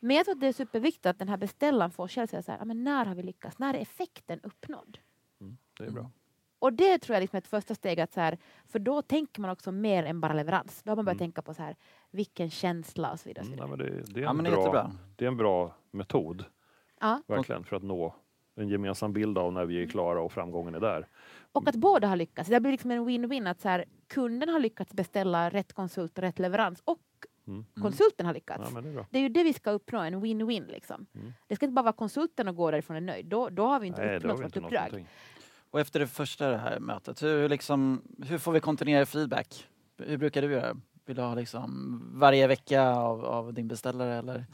Men 0.00 0.16
jag 0.16 0.24
tror 0.24 0.34
att 0.34 0.40
det 0.40 0.46
är 0.46 0.52
superviktigt 0.52 1.06
att 1.06 1.18
den 1.18 1.28
här 1.28 1.36
beställaren 1.36 1.90
får 1.90 2.08
själv 2.08 2.26
säga 2.26 2.42
så 2.42 2.52
här, 2.52 2.58
"Ja, 2.58 2.64
men 2.64 2.84
när 2.84 3.04
har 3.04 3.14
vi 3.14 3.22
lyckats? 3.22 3.58
När 3.58 3.74
är 3.74 3.78
effekten 3.78 4.40
uppnådd? 4.42 4.98
Mm. 5.40 5.56
Det 5.78 5.84
är 5.84 5.90
bra. 5.90 6.10
Och 6.58 6.72
det 6.72 6.98
tror 6.98 7.14
jag 7.14 7.20
liksom 7.20 7.36
är 7.36 7.40
ett 7.40 7.46
första 7.46 7.74
steg, 7.74 8.00
att 8.00 8.12
så 8.12 8.20
här, 8.20 8.38
för 8.68 8.78
då 8.78 9.02
tänker 9.02 9.40
man 9.40 9.50
också 9.50 9.72
mer 9.72 10.04
än 10.04 10.20
bara 10.20 10.32
leverans. 10.32 10.82
Då 10.82 10.90
har 10.90 10.96
man 10.96 11.04
börjat 11.04 11.20
Mm. 11.20 11.30
tänka 11.30 11.42
på 11.42 11.54
så 11.54 11.62
här, 11.62 11.76
vilken 12.10 12.50
känsla 12.50 13.12
och 13.12 13.20
så 13.20 13.28
vidare. 13.28 13.42
Och 13.42 13.46
så 13.46 13.52
Mm, 13.52 13.70
vidare. 13.70 13.86
nej, 13.88 13.94
men 13.96 14.04
det, 14.06 14.12
det, 14.14 14.20
är 14.20 14.24
Ja 14.24 14.30
en 14.30 14.36
men 14.36 14.44
det 14.44 14.50
är 14.50 14.54
bra, 14.54 14.62
jättebra. 14.62 14.90
det 15.16 15.24
är 15.24 15.28
en 15.28 15.36
bra 15.36 15.74
metod 15.90 16.44
Ja. 17.02 17.22
verkligen 17.26 17.64
för 17.64 17.76
att 17.76 17.82
nå 17.82 18.14
en 18.54 18.68
gemensam 18.68 19.12
bild 19.12 19.38
av 19.38 19.52
när 19.52 19.64
vi 19.64 19.82
är 19.82 19.86
klara 19.86 20.20
och 20.22 20.32
framgången 20.32 20.74
är 20.74 20.80
där. 20.80 21.08
Och 21.52 21.68
att 21.68 21.76
båda 21.76 22.08
har 22.08 22.16
lyckats. 22.16 22.48
Det 22.50 22.60
blir 22.60 22.72
liksom 22.72 22.90
en 22.90 23.08
win-win 23.08 23.50
att 23.50 23.60
så 23.60 23.68
här, 23.68 23.84
kunden 24.08 24.48
har 24.48 24.60
lyckats 24.60 24.92
beställa 24.92 25.50
rätt 25.50 25.72
konsult 25.72 26.18
och 26.18 26.22
rätt 26.24 26.38
leverans 26.38 26.82
och 26.84 26.98
Mm. 27.46 27.64
konsulten 27.80 28.26
har 28.26 28.34
lyckats. 28.34 28.62
Ja, 28.64 28.70
men 28.80 28.94
det 28.94 29.00
är. 29.00 29.06
Det 29.10 29.18
är 29.18 29.22
ju 29.22 29.28
det 29.28 29.44
vi 29.44 29.52
ska 29.52 29.70
uppnå, 29.70 29.98
en 30.00 30.24
win-win. 30.24 30.66
Liksom. 30.70 31.06
Mm. 31.14 31.32
Det 31.46 31.56
ska 31.56 31.66
inte 31.66 31.74
bara 31.74 31.82
vara 31.82 31.92
konsulten 31.92 32.48
och 32.48 32.56
gå 32.56 32.70
därifrån 32.70 32.96
och 32.96 33.02
är 33.02 33.06
nöjd. 33.06 33.26
Då, 33.26 33.48
då 33.48 33.66
har 33.66 33.80
vi 33.80 33.86
inte 33.86 34.04
Nej, 34.06 34.16
uppnått 34.16 34.32
vi 34.38 34.42
vårt 34.42 34.44
inte 34.56 34.58
uppdrag. 34.60 34.80
någonting. 34.80 35.06
Och 35.70 35.80
efter 35.80 36.00
det 36.00 36.06
första 36.06 36.48
det 36.50 36.56
här 36.56 36.78
mötet, 36.80 37.22
hur, 37.22 37.48
liksom, 37.48 38.02
hur 38.26 38.38
får 38.38 38.52
vi 38.52 38.60
kontinuerlig 38.60 39.08
feedback? 39.08 39.68
Hur 39.98 40.16
brukar 40.16 40.42
du 40.42 40.52
göra? 40.52 40.76
Vill 41.06 41.16
du 41.16 41.22
ha 41.22 41.34
liksom 41.34 42.00
varje 42.14 42.46
vecka 42.46 42.82
av, 42.94 43.24
av 43.24 43.54
din 43.54 43.68
beställare 43.68 44.14
eller? 44.14 44.44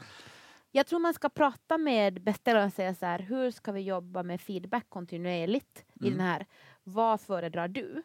Jag 0.71 0.87
tror 0.87 0.99
man 0.99 1.13
ska 1.13 1.29
prata 1.29 1.77
med 1.77 2.21
beställaren 2.23 2.67
och 2.67 2.73
säga 2.73 2.95
så 2.95 3.05
här, 3.05 3.19
hur 3.19 3.51
ska 3.51 3.71
vi 3.71 3.81
jobba 3.81 4.23
med 4.23 4.41
feedback 4.41 4.89
kontinuerligt 4.89 5.85
i 5.93 6.07
Mm. 6.07 6.17
den 6.17 6.27
här, 6.27 6.45
vad 6.83 7.21
föredrar 7.21 7.67
du? 7.67 8.03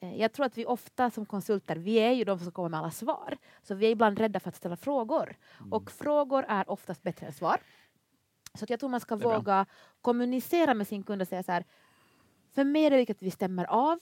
Eh, 0.00 0.16
Jag 0.16 0.32
tror 0.32 0.46
att 0.46 0.58
vi 0.58 0.66
ofta 0.66 1.10
som 1.10 1.26
konsulter, 1.26 1.76
vi 1.76 1.94
är 1.96 2.12
ju 2.12 2.24
de 2.24 2.38
som 2.38 2.52
kommer 2.52 2.68
med 2.68 2.78
alla 2.80 2.90
svar. 2.90 3.38
Så 3.62 3.74
vi 3.74 3.86
är 3.86 3.90
ibland 3.90 4.18
rädda 4.18 4.40
för 4.40 4.48
att 4.48 4.56
ställa 4.56 4.76
frågor. 4.76 5.36
Mm. 5.60 5.72
Och 5.72 5.90
frågor 5.90 6.44
är 6.48 6.70
oftast 6.70 7.02
bättre 7.02 7.26
än 7.26 7.32
svar. 7.32 7.60
Så 8.54 8.66
jag 8.68 8.80
tror 8.80 8.88
man 8.90 9.00
ska 9.00 9.16
bra. 9.16 9.36
våga 9.36 9.66
kommunicera 10.00 10.74
med 10.74 10.88
sin 10.88 11.02
kund 11.02 11.22
och 11.22 11.28
säga 11.28 11.42
så 11.42 11.52
här, 11.52 11.64
för 12.54 12.64
mig 12.64 12.84
är 12.84 12.90
det 12.90 12.96
viktigt 12.96 13.16
att 13.16 13.22
vi 13.22 13.30
stämmer 13.30 13.64
av 13.64 13.98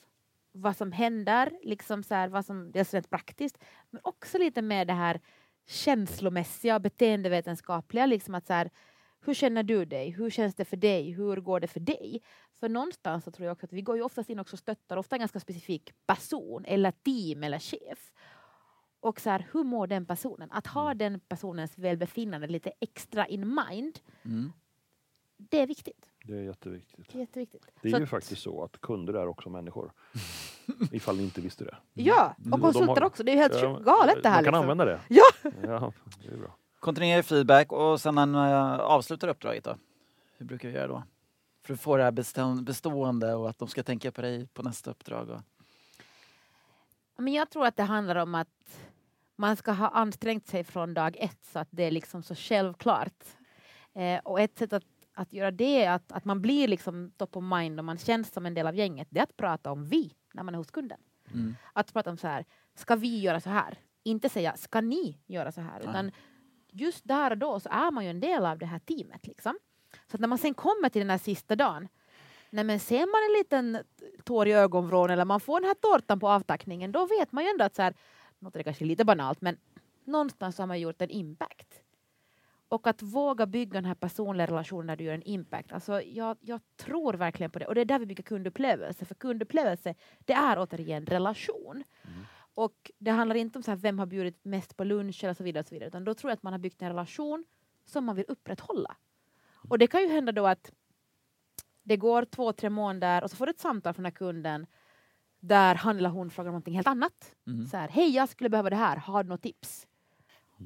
vad 0.53 0.77
som 0.77 0.93
händer, 0.93 1.59
liksom 1.63 2.03
så 2.03 2.15
här, 2.15 2.29
vad 2.29 2.47
som, 2.47 2.73
dels 2.73 2.95
rent 2.95 3.11
praktiskt, 3.11 3.59
men 3.91 4.01
också 4.05 4.39
lite 4.39 4.63
med 4.63 4.87
det 4.87 4.93
här 4.93 5.21
känslomässiga 5.67 6.75
och 6.75 6.81
beteendevetenskapliga. 6.83 8.07
Liksom 8.07 8.35
att 8.35 8.47
så 8.47 8.53
här, 8.53 8.71
hur 9.21 9.35
känner 9.35 9.63
du 9.63 9.85
dig? 9.85 10.11
Hur 10.11 10.31
känns 10.31 10.55
det 10.55 10.65
för 10.65 10.77
dig? 10.77 11.11
Hur 11.11 11.37
går 11.37 11.61
det 11.61 11.67
för 11.67 11.81
dig? 11.81 12.23
För 12.53 12.69
någonstans 12.69 13.25
så 13.25 13.31
tror 13.31 13.47
jag 13.47 13.53
också 13.53 13.67
att 13.67 13.73
vi 13.73 13.83
går 13.83 13.97
ju 13.97 14.03
oftast 14.03 14.31
in 14.31 14.39
och 14.39 14.49
stöttar 14.49 14.97
ofta 14.97 15.17
en 15.17 15.21
ganska 15.21 15.41
specifik 15.41 15.93
person 16.07 16.65
eller 16.65 16.91
team 16.91 17.43
eller 17.43 17.59
chef. 17.59 18.13
Och 19.01 19.21
så 19.21 19.31
här, 19.31 19.47
hur 19.53 19.65
mår 19.65 19.87
den 19.87 20.07
personen? 20.07 20.51
Att 20.53 20.67
ha 20.67 20.95
den 20.95 21.21
personens 21.21 21.79
välbefinnande 21.79 22.47
lite 22.47 22.73
extra 22.81 23.27
in 23.27 23.41
mind, 23.71 23.99
Mm. 24.25 24.53
det 25.37 25.61
är 25.61 25.67
viktigt. 25.67 26.07
Det 26.25 26.33
är 26.39 26.43
jätteviktigt. 26.43 27.09
Det 27.13 27.19
är 27.19 27.21
jätteviktigt. 27.21 27.67
Det 27.83 27.89
är 27.89 27.93
Så 27.93 27.99
ju 27.99 28.03
att- 28.05 28.11
faktiskt 28.11 28.43
så 28.43 28.65
att 28.65 28.81
kunder 28.81 29.15
är 29.15 29.27
också 29.27 29.51
människor. 29.51 29.93
Ifall 30.93 31.17
ni 31.17 31.23
inte 31.23 31.41
visste 31.41 31.65
det. 31.65 31.77
Ja, 31.93 32.35
Mm. 32.39 32.53
och 32.53 32.59
De 32.59 32.65
konsulter 32.65 33.01
har- 33.01 33.07
också. 33.07 33.23
Det 33.23 33.31
är 33.33 33.35
ju 33.35 33.41
helt 33.41 33.63
Ja, 33.63 33.79
galet 33.79 34.23
det 34.23 34.29
här. 34.29 34.37
Man 34.37 34.45
kan 34.45 34.53
liksom. 34.53 34.55
använda 34.71 34.85
det. 34.85 35.01
Ja! 35.09 35.23
Ja, 35.63 35.93
det 36.23 36.29
är 36.35 36.37
bra. 36.37 36.55
Kontinuerlig 36.81 37.25
feedback 37.25 37.73
och 37.73 38.01
sen 38.01 38.15
när 38.15 38.27
man 38.27 38.51
eh, 38.53 38.81
avslutar 38.81 39.29
uppdraget 39.29 39.65
då? 39.65 39.77
Hur 40.39 40.47
brukar 40.47 40.69
vi 40.69 40.75
göra 40.75 40.87
då? 40.89 41.03
För 41.65 41.75
att 41.75 41.81
få 41.81 41.97
det 41.97 42.03
här 42.03 42.11
bestå- 42.13 42.63
bestående 42.65 43.35
och 43.35 43.51
att 43.51 43.59
de 43.59 43.69
ska 43.69 43.83
tänka 43.83 44.13
på 44.13 44.23
dig 44.23 44.47
på 44.47 44.63
nästa 44.63 44.91
uppdrag. 44.91 45.31
Och... 45.31 45.41
Men 47.17 47.33
jag 47.33 47.51
tror 47.51 47.67
att 47.67 47.77
det 47.77 47.83
handlar 47.83 48.17
om 48.17 48.35
att 48.35 48.49
man 49.37 49.57
ska 49.57 49.73
ha 49.73 49.89
ansträngt 49.89 50.47
sig 50.49 50.65
från 50.65 50.95
dag 50.95 51.17
ett 51.19 51.39
så 51.53 51.59
att 51.59 51.69
det 51.71 51.83
är 51.85 51.91
liksom 51.91 52.23
så 52.23 52.35
självklart. 52.35 53.25
Eh, 53.95 54.21
och 54.25 54.41
ett 54.41 54.59
sätt 54.59 54.73
att, 54.73 54.85
att 55.15 55.33
göra 55.33 55.51
det 55.51 55.85
är 55.85 55.91
att, 55.91 56.13
att 56.13 56.25
man 56.25 56.43
blir 56.43 56.69
liksom 56.69 57.11
top 57.17 57.37
of 57.37 57.45
mind 57.45 57.79
och 57.79 57.85
man 57.85 57.99
känns 57.99 58.33
som 58.33 58.47
en 58.47 58.55
del 58.55 58.67
av 58.67 58.75
gänget. 58.77 59.09
Det 59.11 59.19
är 59.21 59.23
att 59.25 59.37
prata 59.37 59.71
om 59.73 59.85
vi 59.85 60.13
när 60.33 60.43
man 60.43 60.55
är 60.55 60.59
hos 60.59 60.71
kunden. 60.71 61.01
Mm. 61.33 61.57
Att 61.73 61.93
prata 61.93 62.11
om 62.11 62.17
så 62.17 62.27
här, 62.27 62.45
ska 62.75 62.97
vi 62.97 63.21
göra 63.21 63.41
så 63.41 63.51
här? 63.51 63.79
Inte 64.03 64.29
säga, 64.29 64.57
ska 64.57 64.81
ni 64.81 65.19
göra 65.27 65.53
så 65.53 65.61
här? 65.61 65.81
Utan 65.81 66.13
just 66.73 67.09
där 67.09 67.31
och 67.31 67.39
då 67.39 67.61
så 67.61 67.69
är 67.69 67.91
man 67.91 68.05
ju 68.05 68.11
en 68.11 68.21
del 68.21 68.47
av 68.47 68.59
det 68.59 68.67
här 68.67 68.79
teamet. 68.79 69.27
Liksom. 69.27 69.59
Så 70.07 70.17
att 70.17 70.21
när 70.21 70.29
man 70.29 70.39
sen 70.39 70.55
kommer 70.55 70.89
till 70.89 71.01
den 71.01 71.11
här 71.11 71.19
sista 71.19 71.57
dagen, 71.57 71.89
nej 72.51 72.65
men 72.65 72.81
ser 72.81 72.99
man 72.99 73.31
en 73.31 73.39
liten 73.39 73.85
tår 74.25 74.49
i 74.49 74.53
ögonvrån 74.53 75.11
eller 75.11 75.25
man 75.25 75.41
får 75.41 75.61
den 75.61 75.69
här 75.69 75.75
tårtan 75.75 76.21
på 76.21 76.29
avtackningen, 76.29 76.93
då 76.93 77.07
vet 77.07 77.33
man 77.33 77.45
ju 77.45 77.51
ändå 77.51 77.65
att 77.65 77.75
så 77.75 77.83
här, 77.83 77.95
låter 78.39 78.59
det 78.59 78.65
kanske 78.65 78.85
lite 78.85 79.05
banalt, 79.05 79.41
men 79.41 79.57
någonstans 80.05 80.59
har 80.59 80.67
man 80.67 80.81
gjort 80.81 81.03
en 81.03 81.11
impact. 81.11 81.70
Och 82.71 82.87
att 82.87 83.03
våga 83.03 83.47
bygga 83.47 83.73
den 83.73 83.85
här 83.85 83.95
personliga 83.95 84.47
relationen 84.47 84.87
när 84.87 84.97
du 84.97 85.05
gör 85.05 85.15
en 85.15 85.23
impact. 85.23 85.73
Alltså 85.73 86.03
jag, 86.03 86.37
jag 86.41 86.61
tror 86.77 87.15
verkligen 87.15 87.51
på 87.51 87.59
det. 87.59 87.67
Och 87.67 87.75
det 87.75 87.81
är 87.81 87.85
där 87.85 87.99
vi 87.99 88.07
bygger 88.07 88.23
kundupplevelse. 88.23 89.05
För 89.05 89.15
kundupplevelse, 89.15 89.95
det 90.19 90.33
är 90.33 90.59
återigen 90.59 91.07
relation. 91.07 91.85
Och 92.55 92.91
det 92.99 93.11
handlar 93.11 93.37
inte 93.37 93.59
om 93.59 93.63
så 93.63 93.71
här, 93.71 93.79
vem 93.79 93.99
har 93.99 94.07
bjudit 94.07 94.45
mest 94.45 94.77
på 94.77 94.85
lunch 94.85 95.25
eller 95.25 95.35
så 95.35 95.45
vidare. 95.45 95.61
Och 95.61 95.67
så 95.67 95.75
vidare 95.75 95.89
utan 95.89 96.05
då 96.05 96.15
tror 96.15 96.31
jag 96.31 96.37
att 96.37 96.43
man 96.43 96.53
har 96.53 96.59
byggt 96.59 96.83
en 96.83 96.89
relation 96.89 97.45
som 97.85 98.05
man 98.05 98.17
vill 98.17 98.25
upprätthålla. 98.29 98.97
Och 99.69 99.79
det 99.79 99.87
kan 99.87 100.01
ju 100.01 100.09
hända 100.09 100.33
då 100.33 100.47
att 100.47 100.73
det 101.83 101.97
går 101.97 102.25
två, 102.25 102.53
tre 102.53 102.71
månader 102.71 103.25
och 103.25 103.31
så 103.31 103.37
får 103.37 103.47
du 103.47 103.51
ett 103.51 103.61
samtal 103.61 103.95
från 103.95 104.03
den 104.03 104.13
här 104.13 104.19
kunden 104.19 104.67
där 105.41 105.75
han 105.75 105.99
eller 105.99 106.09
hon 106.09 106.31
frågar 106.31 106.49
om 106.49 106.53
någonting 106.53 106.75
helt 106.75 106.87
annat. 106.87 107.35
Mm. 107.47 107.67
Så 107.67 107.77
här, 107.77 107.89
hej 107.89 108.11
jag 108.11 108.29
skulle 108.29 108.51
behöva 108.51 108.71
det 108.71 108.77
här, 108.77 108.97
har 108.97 109.23
du 109.23 109.29
något 109.29 109.43
tips? 109.43 109.87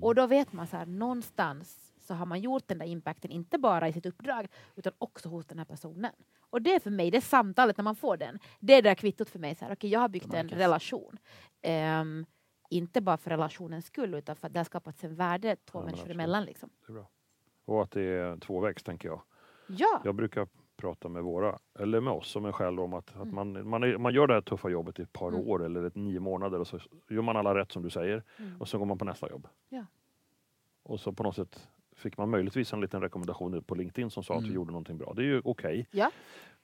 Och 0.00 0.14
då 0.14 0.26
vet 0.26 0.52
man 0.52 0.66
så 0.66 0.76
här, 0.76 0.86
någonstans 0.86 1.83
så 2.04 2.14
har 2.14 2.26
man 2.26 2.40
gjort 2.40 2.68
den 2.68 2.78
där 2.78 2.86
impacten, 2.86 3.30
inte 3.30 3.58
bara 3.58 3.88
i 3.88 3.92
sitt 3.92 4.06
uppdrag, 4.06 4.46
utan 4.76 4.92
också 4.98 5.28
hos 5.28 5.46
den 5.46 5.58
här 5.58 5.64
personen. 5.64 6.12
Och 6.50 6.62
det 6.62 6.74
är 6.74 6.80
för 6.80 6.90
mig, 6.90 7.10
det 7.10 7.16
är 7.16 7.20
samtalet 7.20 7.76
när 7.76 7.82
man 7.82 7.96
får 7.96 8.16
den. 8.16 8.38
Det 8.60 8.72
är 8.74 8.82
det 8.82 8.90
där 8.90 8.94
kvittot 8.94 9.30
för 9.30 9.38
mig, 9.38 9.54
så 9.54 9.64
här, 9.64 9.72
okej 9.72 9.90
jag 9.90 10.00
har 10.00 10.08
byggt 10.08 10.34
en 10.34 10.48
relation. 10.48 11.18
Ehm, 11.62 12.26
inte 12.70 13.00
bara 13.00 13.16
för 13.16 13.30
relationens 13.30 13.86
skull, 13.86 14.14
utan 14.14 14.36
för 14.36 14.46
att 14.46 14.52
det 14.52 14.58
har 14.60 14.64
skapats 14.64 15.04
en 15.04 15.14
värde 15.14 15.56
två 15.56 15.78
Ja, 15.80 15.84
människor 15.84 16.10
emellan. 16.10 16.44
Liksom. 16.44 16.70
Det 16.86 16.92
är 16.92 16.94
bra. 16.94 17.08
Och 17.64 17.82
att 17.82 17.90
det 17.90 18.02
är 18.02 18.36
tvåvägs, 18.36 18.82
tänker 18.82 19.08
jag. 19.08 19.22
Ja, 19.66 20.00
Jag 20.04 20.14
brukar 20.14 20.48
prata 20.76 21.08
med 21.08 21.22
våra, 21.22 21.58
eller 21.78 22.00
med 22.00 22.12
oss 22.12 22.30
som 22.30 22.44
en 22.44 22.52
själv 22.52 22.80
om 22.80 22.94
att, 22.94 23.08
att 23.08 23.14
Mm. 23.22 23.34
man, 23.34 23.68
man, 23.68 23.82
är, 23.82 23.98
man 23.98 24.14
gör 24.14 24.26
det 24.26 24.34
här 24.34 24.40
tuffa 24.40 24.68
jobbet 24.68 24.98
i 24.98 25.02
ett 25.02 25.12
par 25.12 25.28
Mm. 25.28 25.40
år 25.48 25.64
eller 25.64 25.82
ett 25.84 25.94
nio 25.94 26.20
månader 26.20 26.60
och 26.60 26.66
så 26.66 26.78
gör 27.10 27.22
man 27.22 27.36
alla 27.36 27.54
rätt 27.54 27.72
som 27.72 27.82
du 27.82 27.90
säger 27.90 28.22
Mm. 28.38 28.60
och 28.60 28.68
så 28.68 28.78
går 28.78 28.86
man 28.86 28.98
på 28.98 29.04
nästa 29.04 29.30
jobb. 29.30 29.48
Ja. 29.68 29.84
Och 30.82 31.00
så 31.00 31.12
på 31.12 31.22
något 31.22 31.36
sätt 31.36 31.68
fick 31.94 32.16
man 32.18 32.30
möjligtvis 32.30 32.72
en 32.72 32.80
liten 32.80 33.00
rekommendation 33.00 33.62
på 33.62 33.74
LinkedIn 33.74 34.10
som 34.10 34.22
sa 34.24 34.34
att 34.34 34.38
Mm. 34.38 34.48
vi 34.50 34.54
gjorde 34.54 34.70
någonting 34.72 34.98
bra. 34.98 35.12
Det 35.16 35.22
är 35.22 35.26
ju 35.26 35.40
okej. 35.44 35.88
Ja. 35.90 36.10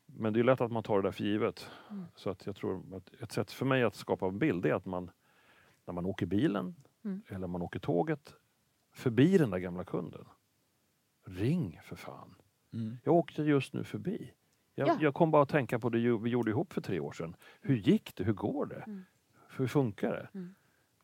Men 0.07 0.33
det 0.33 0.41
är 0.41 0.45
lätt 0.45 0.61
att 0.61 0.73
man 0.73 0.83
tar 0.83 0.97
det 0.97 1.03
där 1.09 1.13
för 1.13 1.25
givet. 1.25 1.71
Mm. 1.91 2.05
Så 2.15 2.31
att 2.31 2.47
jag 2.47 2.57
tror 2.57 2.97
att 2.97 3.23
ett 3.23 3.33
sätt 3.33 3.53
för 3.53 3.67
mig 3.67 3.83
att 3.83 3.95
skapa 3.95 4.27
en 4.27 4.39
bild 4.39 4.67
är 4.67 4.75
att 4.75 4.87
man 4.87 5.11
när 5.87 5.95
man 5.95 6.07
åker 6.07 6.27
bilen 6.27 6.75
Mm. 7.05 7.23
eller 7.29 7.47
man 7.47 7.63
åker 7.63 7.79
tåget 7.79 8.35
förbi 8.93 9.39
den 9.39 9.51
där 9.51 9.59
gamla 9.59 9.85
kunden. 9.85 10.25
Ring 11.27 11.81
för 11.85 11.97
fan. 11.97 12.35
Mm. 12.73 12.97
Jag 13.05 13.15
åkte 13.15 13.43
just 13.43 13.73
nu 13.75 13.85
förbi. 13.85 14.33
Jag, 14.75 14.89
Ja. 14.89 14.97
jag 15.01 15.15
kom 15.15 15.31
bara 15.31 15.43
att 15.43 15.49
tänka 15.49 15.79
på 15.79 15.89
det 15.89 15.99
vi 15.99 16.31
gjorde 16.31 16.51
ihop 16.51 16.73
för 16.73 16.81
tre 16.81 17.01
år 17.01 17.13
sedan. 17.13 17.37
Hur 17.61 17.77
gick 17.77 18.17
det? 18.17 18.25
Hur 18.25 18.33
går 18.33 18.67
det? 18.67 18.83
Mm. 18.87 19.05
Hur 19.57 19.67
funkar 19.67 20.11
det? 20.13 20.29
Mm. 20.39 20.55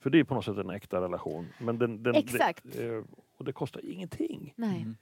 För 0.00 0.10
det 0.10 0.20
är 0.20 0.24
på 0.24 0.34
något 0.34 0.44
sätt 0.44 0.58
en 0.58 0.70
äkta 0.70 1.00
relation. 1.00 1.46
Men 1.60 1.78
den, 1.78 2.02
den, 2.02 2.14
Exakt. 2.14 2.64
Det, 2.72 2.86
eh, 2.96 3.04
och 3.36 3.44
det 3.44 3.52
kostar 3.52 3.84
ingenting. 3.84 4.52
nej. 4.56 4.76
Mm. 4.82 4.96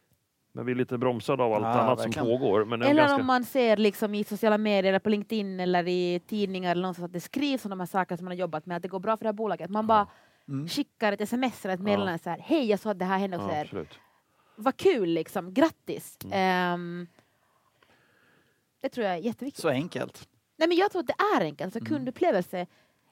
Men 0.57 0.67
vi 0.67 0.73
är 0.73 0.77
lite 0.77 0.99
bromsade 0.99 1.43
av 1.43 1.53
allt 1.53 1.63
Ja, 1.65 1.69
annat 1.69 1.99
verkligen. 1.99 2.13
som 2.13 2.39
pågår. 2.39 2.65
Men 2.65 2.83
Eller 2.83 2.95
ganska... 3.03 3.17
om 3.21 3.27
man 3.27 3.45
ser 3.45 3.77
liksom 3.77 4.15
i 4.15 4.25
sociala 4.25 4.59
medier, 4.59 4.89
eller 4.93 4.99
på 4.99 5.09
LinkedIn 5.09 5.61
eller 5.61 5.89
i 5.89 6.21
tidningar 6.27 6.71
eller 6.71 6.83
någonstans 6.83 7.05
att 7.07 7.13
det 7.13 7.21
skrivs 7.21 7.65
om 7.65 7.71
de 7.71 7.81
här 7.81 7.87
sakerna 7.87 8.17
som 8.19 8.25
man 8.25 8.31
har 8.33 8.39
jobbat 8.39 8.67
med, 8.67 8.77
att 8.77 8.83
det 8.83 8.89
går 8.89 9.01
bra 9.01 9.17
för 9.17 9.25
det 9.25 9.29
här 9.29 9.33
bolaget. 9.33 9.71
Man 9.71 9.87
bara 9.87 10.07
Mm. 10.49 10.69
skickar 10.69 11.13
ett 11.13 11.21
sms 11.21 11.65
eller 11.65 11.75
ett 11.75 11.81
Ja. 11.81 11.85
meddelande 11.85 12.19
så 12.19 12.31
här, 12.31 12.39
hej 12.39 12.65
jag 12.71 12.81
såg 12.81 12.91
att 12.93 12.99
det 12.99 13.05
här 13.05 13.19
hände 13.19 13.37
hos 13.37 13.53
ja, 13.53 13.57
er. 13.59 13.65
absolut. 13.65 13.99
Vad 14.57 14.77
kul 14.77 15.09
liksom, 15.09 15.55
grattis! 15.55 16.19
Mm. 16.25 16.33
Ehm, 16.39 17.07
det 18.81 18.89
tror 18.89 19.07
jag 19.07 19.15
är 19.15 19.19
jätteviktigt. 19.19 19.63
Så 19.63 19.69
enkelt. 19.69 20.29
Nej 20.57 20.69
men 20.69 20.77
jag 20.77 20.91
tror 20.93 21.01
att 21.01 21.07
det 21.07 21.17
är 21.37 21.41
enkelt, 21.45 21.67
alltså 21.67 21.79
Mm. 21.79 21.89
kundupplevelse, 21.89 22.67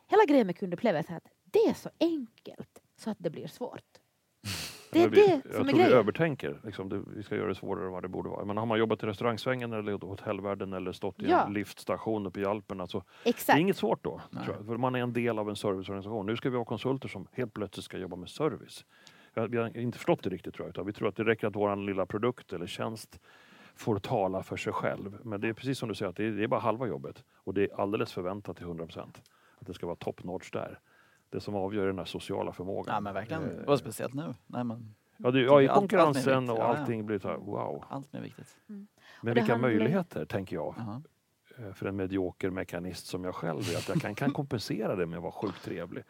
hela 0.08 0.24
grejen 0.28 0.46
med 0.46 0.56
kundupplevelse 0.56 1.12
är 1.12 1.16
att 1.16 1.28
det 1.44 1.58
är 1.58 1.74
så 1.74 1.90
enkelt 2.00 2.82
så 2.96 3.10
att 3.10 3.18
det 3.20 3.30
blir 3.30 3.46
svårt. 3.46 3.98
Det 4.92 5.02
är 5.02 5.08
vi, 5.08 5.16
det 5.16 5.30
jag 5.32 5.42
som 5.42 5.50
tror 5.52 5.60
är 5.60 5.64
vi 5.66 5.72
grejen. 5.72 5.92
övertänker. 5.98 6.60
Liksom, 6.64 6.88
det, 6.88 7.02
vi 7.16 7.22
ska 7.22 7.36
göra 7.36 7.48
det 7.48 7.54
svårare 7.54 7.86
än 7.86 7.92
vad 7.92 8.02
det 8.02 8.08
borde 8.08 8.28
vara. 8.28 8.44
Men 8.44 8.56
har 8.56 8.66
man 8.66 8.78
jobbat 8.78 9.02
i 9.02 9.06
restaurangsvängen 9.06 9.72
eller 9.72 9.92
hotellvärlden 9.92 10.72
eller 10.72 10.92
stått 10.92 11.22
i 11.22 11.30
Ja. 11.30 11.46
en 11.46 11.52
liftstation 11.52 12.26
uppe 12.26 12.40
i 12.40 12.44
Alperna 12.44 12.86
så 12.86 12.98
det 13.24 13.30
Exakt. 13.30 13.56
är 13.56 13.60
inget 13.60 13.76
svårt 13.76 14.04
då. 14.04 14.20
Nej. 14.30 14.44
Tror 14.44 14.56
jag, 14.56 14.66
för 14.66 14.76
man 14.76 14.94
är 14.94 14.98
en 15.00 15.12
del 15.12 15.38
av 15.38 15.48
en 15.48 15.56
serviceorganisation. 15.56 16.26
Nu 16.26 16.36
ska 16.36 16.50
vi 16.50 16.56
ha 16.56 16.64
konsulter 16.64 17.08
som 17.08 17.26
helt 17.32 17.54
plötsligt 17.54 17.84
ska 17.84 17.98
jobba 17.98 18.16
med 18.16 18.28
service. 18.28 18.84
Vi 19.48 19.56
har 19.56 19.76
inte 19.76 19.98
förstått 19.98 20.22
det 20.22 20.30
riktigt 20.30 20.54
tror 20.54 20.66
jag. 20.66 20.70
Utan 20.70 20.86
vi 20.86 20.92
tror 20.92 21.08
att 21.08 21.16
det 21.16 21.24
räcker 21.24 21.46
att 21.46 21.56
vår 21.56 21.76
lilla 21.76 22.06
produkt 22.06 22.52
eller 22.52 22.66
tjänst 22.66 23.20
får 23.74 23.98
tala 23.98 24.42
för 24.42 24.56
sig 24.56 24.72
själv. 24.72 25.18
Men 25.24 25.40
det 25.40 25.48
är 25.48 25.52
precis 25.52 25.78
som 25.78 25.88
du 25.88 25.94
säger, 25.94 26.10
att 26.10 26.16
det 26.16 26.24
är, 26.24 26.30
det 26.30 26.44
är 26.44 26.48
bara 26.48 26.60
halva 26.60 26.86
jobbet. 26.86 27.24
Och 27.36 27.54
det 27.54 27.62
är 27.64 27.80
alldeles 27.80 28.12
förväntat 28.12 28.56
till 28.56 28.66
100 28.66 28.84
procent. 28.86 29.22
Att 29.60 29.66
det 29.66 29.74
ska 29.74 29.86
vara 29.86 29.96
top 29.96 30.24
notch 30.24 30.50
där. 30.50 30.78
Det 31.32 31.40
som 31.40 31.54
avgör 31.54 31.86
den 31.86 31.98
här 31.98 32.04
sociala 32.04 32.52
förmågan. 32.52 32.94
Ja 32.94 33.00
men 33.00 33.14
verkligen. 33.14 33.58
Eh, 33.60 33.64
Och 33.68 33.78
speciellt 33.78 34.14
nu. 34.14 34.34
Nej, 34.46 34.64
men 34.64 34.94
Ja, 35.16 35.30
det, 35.30 35.40
ja 35.40 35.62
i 35.62 35.68
Allt- 35.68 35.70
allt 35.70 35.78
konkurrensen 35.80 36.40
viktigt. 36.40 36.50
och 36.58 36.58
Ja, 36.64 36.72
ja. 36.74 36.78
allting 36.78 37.06
blir 37.06 37.18
så 37.18 37.28
här, 37.28 37.36
wow. 37.36 37.84
allt 37.88 38.12
mer 38.12 38.20
viktigt. 38.20 38.56
Men 38.66 38.86
det 39.20 39.32
vilka 39.32 39.52
handlar- 39.52 39.68
möjligheter, 39.68 40.24
tänker 40.24 40.56
jag, 40.56 40.74
Jaha. 40.78 41.02
eh, 41.58 41.72
för 41.72 41.86
en 41.86 41.96
medioker 41.96 42.50
mekanist 42.50 43.06
som 43.06 43.24
jag 43.24 43.34
själv 43.34 43.58
är, 43.58 43.76
att 43.78 43.88
jag 43.88 44.00
kan, 44.00 44.14
kan 44.14 44.30
kompensera 44.40 44.96
det 44.96 45.06
med 45.06 45.16
att 45.16 45.22
vara 45.22 45.32
sjukt 45.32 45.64
trevlig. 45.64 46.04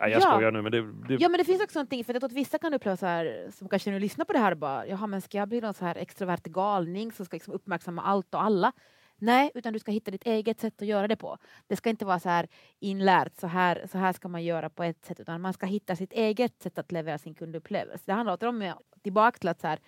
Nej, 0.00 0.10
jag 0.10 0.22
Ja. 0.22 0.30
skojar 0.32 0.50
nu, 0.52 0.62
men 0.62 0.72
det... 0.72 0.80
det 1.08 1.14
Ja 1.14 1.28
men 1.28 1.38
det 1.38 1.44
finns 1.44 1.62
också 1.62 1.78
någonting, 1.78 2.04
för 2.04 2.12
jag 2.14 2.20
tror 2.20 2.28
att 2.28 2.36
vissa 2.36 2.58
kan 2.58 2.74
uppleva 2.74 2.96
så 2.96 3.06
här, 3.06 3.48
som 3.50 3.68
kanske 3.68 3.90
nu 3.90 3.98
lyssnar 4.00 4.24
på 4.24 4.32
det 4.32 4.38
här 4.38 4.52
och 4.52 4.58
bara, 4.58 4.86
jaha 4.86 5.06
men 5.06 5.20
ska 5.20 5.38
jag 5.38 5.48
bli 5.48 5.60
någon 5.60 5.74
så 5.74 5.84
här 5.84 5.96
extrovert 5.96 6.42
galning 6.44 7.12
som 7.12 7.26
ska 7.26 7.34
liksom 7.36 7.54
uppmärksamma 7.54 8.02
allt 8.02 8.34
och 8.34 8.42
alla? 8.42 8.72
Nej, 9.20 9.50
utan 9.54 9.72
du 9.72 9.78
ska 9.78 9.90
hitta 9.90 10.10
ditt 10.10 10.26
eget 10.26 10.60
sätt 10.60 10.82
att 10.82 10.88
göra 10.88 11.08
det 11.08 11.16
på. 11.16 11.38
Det 11.66 11.76
ska 11.76 11.90
inte 11.90 12.04
vara 12.04 12.18
så 12.18 12.28
här 12.28 12.48
inlärt, 12.78 13.36
så 13.40 13.46
här, 13.46 13.86
så 13.92 13.98
här 13.98 14.12
ska 14.12 14.28
man 14.28 14.44
göra 14.44 14.70
på 14.70 14.82
ett 14.82 15.04
sätt, 15.04 15.20
utan 15.20 15.40
man 15.40 15.52
ska 15.52 15.66
hitta 15.66 15.96
sitt 15.96 16.12
eget 16.12 16.62
sätt 16.62 16.78
att 16.78 16.92
leverera 16.92 17.18
sin 17.18 17.34
kundupplevelse. 17.34 18.02
Det 18.06 18.12
handlar 18.12 18.44
om 18.44 18.74
tillbaka 19.02 19.38
till 19.38 19.48
att 19.48 19.60
så 19.60 19.66
här, 19.66 19.78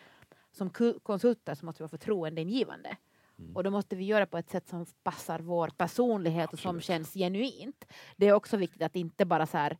som 0.53 0.71
konsulter 1.03 1.55
så 1.55 1.67
måste 1.67 1.83
vi 1.83 1.85
vara 1.85 1.99
förtroendeingivande. 1.99 2.97
Mm. 3.39 3.57
Och 3.57 3.65
då 3.65 3.71
måste 3.71 3.97
vi 3.97 4.05
göra 4.05 4.27
på 4.27 4.39
ett 4.39 4.51
sätt 4.51 4.69
som 4.69 4.87
passar 5.03 5.39
vår 5.39 5.69
personlighet 5.69 6.45
Absolut. 6.45 6.53
och 6.53 6.71
som 6.71 6.81
känns 6.81 7.15
genuint. 7.15 7.85
Det 8.17 8.29
är 8.29 8.33
också 8.33 8.57
viktigt 8.57 8.83
att 8.83 8.97
inte 8.97 9.25
bara 9.25 9.47
så 9.47 9.59
här, 9.59 9.79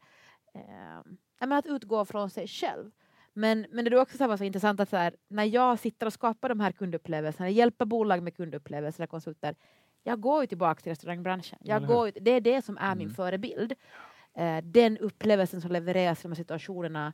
eh, 0.55 1.53
att 1.53 1.67
utgå 1.67 2.05
från 2.05 2.31
sig 2.31 2.49
själv. 2.49 2.91
Men, 3.33 3.67
men 3.71 3.85
det 3.85 3.91
är 3.91 4.01
också 4.01 4.17
så, 4.17 4.29
här, 4.29 4.37
så 4.37 4.45
intressant 4.45 4.81
att 4.81 4.89
så 4.89 4.97
här, 4.97 5.15
när 5.29 5.45
jag 5.45 5.79
sitter 5.79 6.07
och 6.07 6.13
skapar 6.13 6.49
de 6.49 6.61
här 6.61 6.73
kundupplevelserna, 6.73 7.51
hjälper 7.51 7.85
bolag 7.85 8.23
med 8.23 8.37
kundupplevelser 8.37 9.05
och 9.05 9.11
konsulter, 9.11 9.55
jag 10.03 10.21
går 10.21 10.41
ju 10.41 10.47
tillbaka 10.47 10.81
till 10.81 10.93
restaurangbranschen. 10.93 11.59
Jag 11.63 11.87
går 11.87 12.09
ut, 12.09 12.17
det 12.21 12.31
är 12.31 12.41
det 12.41 12.63
som 12.65 12.77
är 12.79 12.93
mm. 12.93 12.99
min 12.99 13.11
förebild. 13.11 13.75
Eh, 14.37 14.59
den 14.63 14.99
upplevelsen 14.99 15.61
som 15.61 15.73
levereras 15.73 16.19
i 16.19 16.23
de 16.23 16.29
här 16.29 16.37
situationerna 16.37 17.13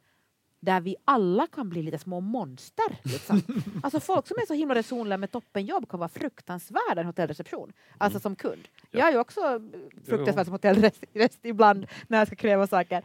där 0.61 0.81
vi 0.81 0.97
alla 1.05 1.47
kan 1.47 1.69
bli 1.69 1.83
lite 1.83 1.99
små 1.99 2.21
monster. 2.21 3.01
Liksom. 3.03 3.43
alltså 3.83 4.01
folk 4.01 4.27
som 4.27 4.37
är 4.37 4.47
så 4.47 4.55
himla 4.55 4.75
resonliga 4.75 5.19
med 5.19 5.33
toppenjobb 5.33 5.89
kan 5.89 6.01
vara 6.01 6.09
fruktansvärda 6.09 6.97
i 6.97 7.01
en 7.01 7.07
hotellreception. 7.07 7.73
Alltså 7.99 8.17
mm. 8.17 8.23
som 8.23 8.37
kund. 8.37 8.69
Ja. 8.91 8.99
Jag 8.99 9.09
är 9.09 9.13
ju 9.13 9.19
också 9.19 9.61
fruktansvärd 10.07 10.47
som 10.47 10.53
hotellrest 10.53 11.45
ibland 11.45 11.87
när 12.09 12.19
jag 12.19 12.27
ska 12.27 12.37
kräva 12.37 12.67
saker. 12.67 13.05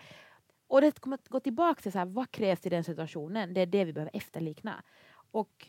Och 0.72 0.82
det 0.82 1.00
kommer 1.00 1.16
att 1.16 1.28
gå 1.28 1.40
tillbaka 1.40 1.82
till 1.82 1.92
så 1.92 1.98
här, 1.98 2.06
vad 2.06 2.32
krävs 2.32 2.66
i 2.66 2.70
den 2.70 2.84
situationen? 2.84 3.54
Det 3.54 3.62
är 3.62 3.66
det 3.66 3.86
vi 3.86 3.94
behöver 3.94 4.12
efterlikna. 4.14 4.84
Och 5.32 5.68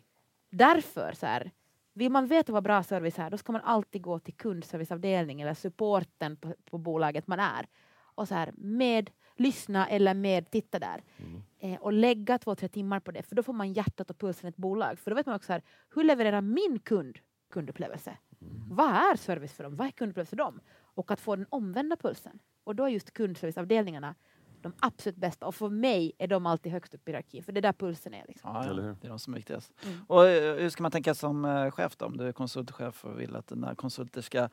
därför, 0.51 1.13
så 1.13 1.27
här, 1.27 1.51
vill 1.93 2.13
man 2.13 2.27
veta 2.27 2.53
vad 2.53 2.63
bra 2.63 2.83
service 2.83 3.19
är, 3.19 3.31
då 3.31 3.39
ska 3.39 3.53
man 3.53 3.61
alltid 3.61 4.03
gå 4.03 4.19
till 4.19 4.35
kundserviceavdelningen 4.35 5.49
eller 5.49 5.55
supporten 5.55 6.37
på, 6.37 6.55
på 6.65 6.79
bolaget 6.79 7.27
man 7.27 7.41
är. 7.41 7.67
Och 8.15 8.29
så 8.29 8.35
här, 8.35 8.53
med 8.57 9.11
lyssna 9.37 9.89
eller 9.89 10.15
med 10.15 10.51
titta 10.51 10.79
där. 10.79 11.03
Mm. 11.17 11.43
Eh, 11.59 11.81
och 11.81 11.93
lägga 11.93 12.39
två, 12.39 12.55
tre 12.55 12.69
timmar 12.69 13.01
på 13.01 13.11
det, 13.11 13.23
för 13.23 13.37
då 13.37 13.43
får 13.43 13.53
man 13.53 13.73
hjärtat 13.73 14.11
och 14.11 14.19
pulsen 14.19 14.47
i 14.47 14.49
ett 14.49 14.57
bolag. 14.57 14.99
För 14.99 15.11
då 15.11 15.15
vet 15.15 15.27
man 15.27 15.37
också 15.37 15.53
här, 15.53 15.63
hur 15.95 16.05
levererar 16.05 16.41
min 16.41 16.79
kund 16.79 17.19
kundupplevelse? 17.51 18.17
Mm. 18.41 18.63
Vad 18.71 18.91
är 18.91 19.17
service 19.17 19.53
för 19.53 19.65
dem? 19.65 19.77
Vad 19.77 19.87
är 19.87 19.91
kundupplevelse 19.91 20.31
för 20.31 20.37
dem? 20.37 20.61
Och 20.95 21.11
att 21.11 21.21
få 21.21 21.37
den 21.37 21.47
omvända 21.49 21.97
pulsen. 21.97 22.39
Och 22.65 22.77
då 22.77 22.85
är 22.85 22.89
just 22.89 23.13
kundserviceavdelningarna 23.13 24.15
de 24.63 24.73
absolut 24.81 25.17
bästa. 25.17 25.47
Och 25.47 25.55
för 25.55 25.69
mig 25.69 26.13
är 26.19 26.27
de 26.27 26.47
alltid 26.47 26.73
högst 26.73 26.95
upp 26.95 27.09
i 27.09 27.11
hierarkin, 27.11 27.43
för 27.43 27.53
det 27.53 27.61
är 27.61 27.63
där 27.63 27.73
pulsen 27.73 28.15
är. 28.15 28.25
Liksom. 28.29 28.51
Ja, 28.55 28.67
ja. 28.67 28.73
Det 28.73 29.07
är 29.07 29.09
de 29.09 29.19
som 29.19 29.35
är 29.35 29.39
viktigast. 29.39 29.73
Mm. 29.85 30.05
Och 30.09 30.29
eh, 30.29 30.57
hur 30.57 30.71
ska 30.71 30.83
man 30.83 30.93
tänka 30.93 31.15
som 31.15 31.45
uh, 31.45 31.71
chef 31.71 31.97
då? 31.97 32.07
Om 32.07 32.17
du 32.17 32.29
är 32.29 32.33
konsultchef 32.33 33.05
och 33.05 33.21
vill 33.21 33.37
att 33.37 33.47
dina 33.47 33.75
konsulter 33.75 34.21
ska 34.21 34.49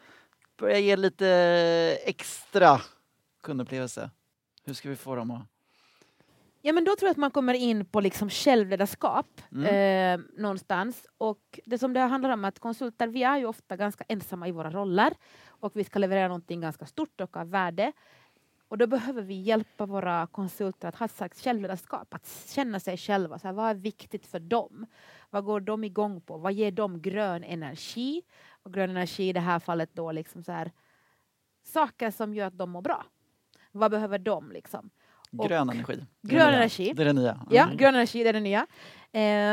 börja 0.58 0.80
ge 0.80 0.96
lite 0.96 1.28
extra 2.06 2.82
kundupplevelse. 3.42 4.10
Hur 4.64 4.74
ska 4.74 4.90
vi 4.90 4.96
få 4.96 5.16
dem 5.16 5.32
att 5.32 5.42
Ja 6.62 6.74
men 6.74 6.84
då 6.84 6.96
tror 6.96 7.08
jag 7.08 7.12
att 7.12 7.18
man 7.18 7.32
kommer 7.32 7.54
in 7.54 7.86
på 7.86 8.02
liksom 8.02 8.30
självledarskap 8.30 9.42
mm. 9.52 9.66
eh, 9.66 10.26
någonstans. 10.38 11.08
Och 11.18 11.60
det 11.66 11.78
som 11.78 11.94
det 11.94 12.00
handlar 12.00 12.30
om 12.30 12.46
att 12.46 12.60
konsulter, 12.60 13.08
vi 13.08 13.24
är 13.24 13.38
ju 13.38 13.46
ofta 13.46 13.78
ganska 13.78 14.04
ensamma 14.08 14.48
i 14.48 14.52
våra 14.52 14.72
roller 14.72 15.14
och 15.48 15.72
vi 15.76 15.84
ska 15.84 16.00
leverera 16.00 16.28
någonting 16.28 16.62
ganska 16.62 16.86
stort 16.86 17.22
och 17.22 17.38
av 17.38 17.50
värde. 17.50 17.92
Och 18.70 18.78
då 18.78 18.88
behöver 18.88 19.22
vi 19.22 19.34
hjälpa 19.34 19.86
våra 19.86 20.28
konsulter 20.28 20.88
att 20.88 20.96
ha 20.96 21.06
ett 21.06 21.12
slags 21.12 21.44
självledarskap, 21.44 22.14
att 22.14 22.28
känna 22.48 22.80
sig 22.80 22.98
själva. 22.98 23.40
Så 23.40 23.48
här, 23.48 23.54
vad 23.54 23.70
är 23.70 23.76
viktigt 23.76 24.26
för 24.26 24.40
dem? 24.40 24.86
Vad 25.30 25.46
går 25.46 25.60
de 25.60 25.84
igång 25.84 26.22
på? 26.22 26.38
Vad 26.38 26.54
ger 26.54 26.72
dem 26.72 27.02
grön 27.02 27.44
energi? 27.44 28.22
Och 28.64 28.74
grön 28.74 28.90
energi 28.90 29.30
i 29.30 29.34
det 29.34 29.40
här 29.40 29.60
fallet 29.60 29.90
då 29.94 30.12
liksom 30.12 30.44
så 30.44 30.52
här, 30.52 30.72
saker 31.64 32.12
som 32.12 32.34
gör 32.34 32.48
att 32.48 32.58
de 32.58 32.70
mår 32.70 32.82
bra. 32.82 33.06
Vad 33.72 33.92
behöver 33.92 34.20
de 34.20 34.52
liksom? 34.52 34.90
grön 35.32 35.70
energi. 35.70 36.06
Grön 36.22 36.54
energi. 36.54 36.94
Det 36.96 37.04
är 37.04 37.06
det 37.06 37.14
nya. 37.14 37.32
Mm. 37.32 37.48
Ja, 37.50 37.70
grön 37.74 37.96
energi, 37.96 38.24
det 38.24 38.30
är 38.30 38.34
det 38.34 38.40
nya. 38.40 38.68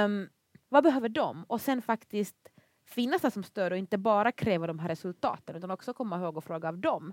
Um, 0.04 0.28
vad 0.68 0.84
behöver 0.84 1.08
de? 1.08 1.44
Och 1.44 1.60
sen 1.60 1.82
faktiskt 1.82 2.48
finnas 2.84 3.22
där 3.22 3.30
som 3.30 3.42
stöd 3.42 3.72
och 3.72 3.78
inte 3.78 3.98
bara 3.98 4.32
kräva 4.32 4.66
de 4.66 4.78
här 4.78 4.88
resultaten 4.88 5.56
utan 5.56 5.70
också 5.70 5.94
komma 5.94 6.20
ihåg 6.20 6.36
och 6.36 6.44
fråga 6.44 6.68
av 6.68 6.78
dem 6.78 7.12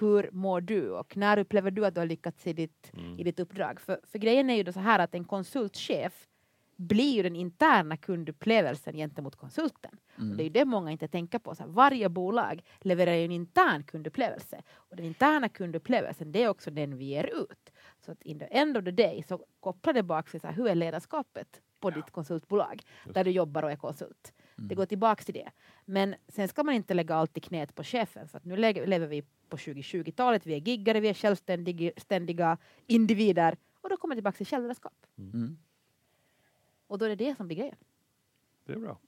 hur 0.00 0.30
mår 0.32 0.60
du 0.60 0.90
och 0.90 1.16
när 1.16 1.38
upplever 1.38 1.70
du 1.70 1.86
att 1.86 1.94
du 1.94 2.00
har 2.00 2.06
lyckats 2.06 2.46
i 2.46 2.52
ditt, 2.52 2.92
mm. 2.94 3.18
i 3.18 3.24
ditt 3.24 3.40
uppdrag? 3.40 3.80
För, 3.80 4.00
för 4.04 4.18
grejen 4.18 4.50
är 4.50 4.54
ju 4.54 4.62
då 4.62 4.72
så 4.72 4.80
här 4.80 4.98
att 4.98 5.14
en 5.14 5.24
konsultchef 5.24 6.28
blir 6.78 7.14
ju 7.14 7.22
den 7.22 7.36
interna 7.36 7.96
kundupplevelsen 7.96 8.96
gentemot 8.96 9.36
konsulten. 9.36 9.98
Mm. 10.18 10.30
Och 10.30 10.36
det 10.36 10.44
är 10.44 10.50
det 10.50 10.64
många 10.64 10.90
inte 10.90 11.08
tänker 11.08 11.38
på. 11.38 11.54
Så 11.54 11.62
här, 11.62 11.70
varje 11.70 12.08
bolag 12.08 12.62
levererar 12.80 13.16
en 13.16 13.32
intern 13.32 13.82
kundupplevelse. 13.82 14.62
Och 14.74 14.96
den 14.96 15.06
interna 15.06 15.48
kundupplevelsen 15.48 16.32
det 16.32 16.42
är 16.42 16.48
också 16.48 16.70
den 16.70 16.98
vi 16.98 17.04
ger 17.04 17.42
ut. 17.42 17.72
Så 18.04 18.12
att 18.12 18.22
in 18.22 18.38
the 18.38 18.44
end 18.44 18.76
of 18.76 18.84
the 18.84 18.90
day 18.90 19.24
så 19.28 19.44
kopplar 19.60 19.92
det 19.92 20.02
bak 20.02 20.28
sig 20.28 20.40
så 20.40 20.46
här, 20.46 20.54
hur 20.54 20.68
är 20.68 20.74
ledarskapet 20.74 21.60
på 21.80 21.90
ja. 21.90 21.94
ditt 21.94 22.10
konsultbolag 22.10 22.82
Just. 23.04 23.14
där 23.14 23.24
du 23.24 23.30
jobbar 23.30 23.62
och 23.62 23.72
är 23.72 23.76
konsult. 23.76 24.32
Mm. 24.58 24.68
Det 24.68 24.74
går 24.74 24.86
tillbaks 24.86 25.24
till 25.24 25.34
det. 25.34 25.50
Men 25.84 26.14
sen 26.28 26.48
ska 26.48 26.62
man 26.62 26.74
inte 26.74 26.94
lägga 26.94 27.14
allt 27.14 27.36
i 27.36 27.40
knät 27.40 27.74
på 27.74 27.84
chefen 27.84 28.28
för 28.28 28.38
att 28.38 28.44
nu 28.44 28.56
lever 28.56 29.06
vi 29.06 29.22
på 29.48 29.56
2020-talet, 29.56 30.46
vi 30.46 30.54
är 30.54 30.58
giggare, 30.58 31.00
vi 31.00 31.08
är 31.08 31.14
självständiga 31.14 32.58
individer 32.86 33.56
och 33.80 33.88
då 33.88 33.96
kommer 33.96 34.14
det 34.14 34.18
tillbaka 34.18 34.36
till 34.36 34.46
självledarskap. 34.46 35.06
Mm. 35.18 35.30
mm. 35.30 35.58
Och 36.86 36.98
då 36.98 37.04
är 37.04 37.08
det 37.08 37.14
det 37.14 37.36
som 37.36 37.46
blir 37.46 37.56
grejen. 37.56 37.76
Det 38.64 38.72
är 38.72 38.76
bra. 38.76 38.98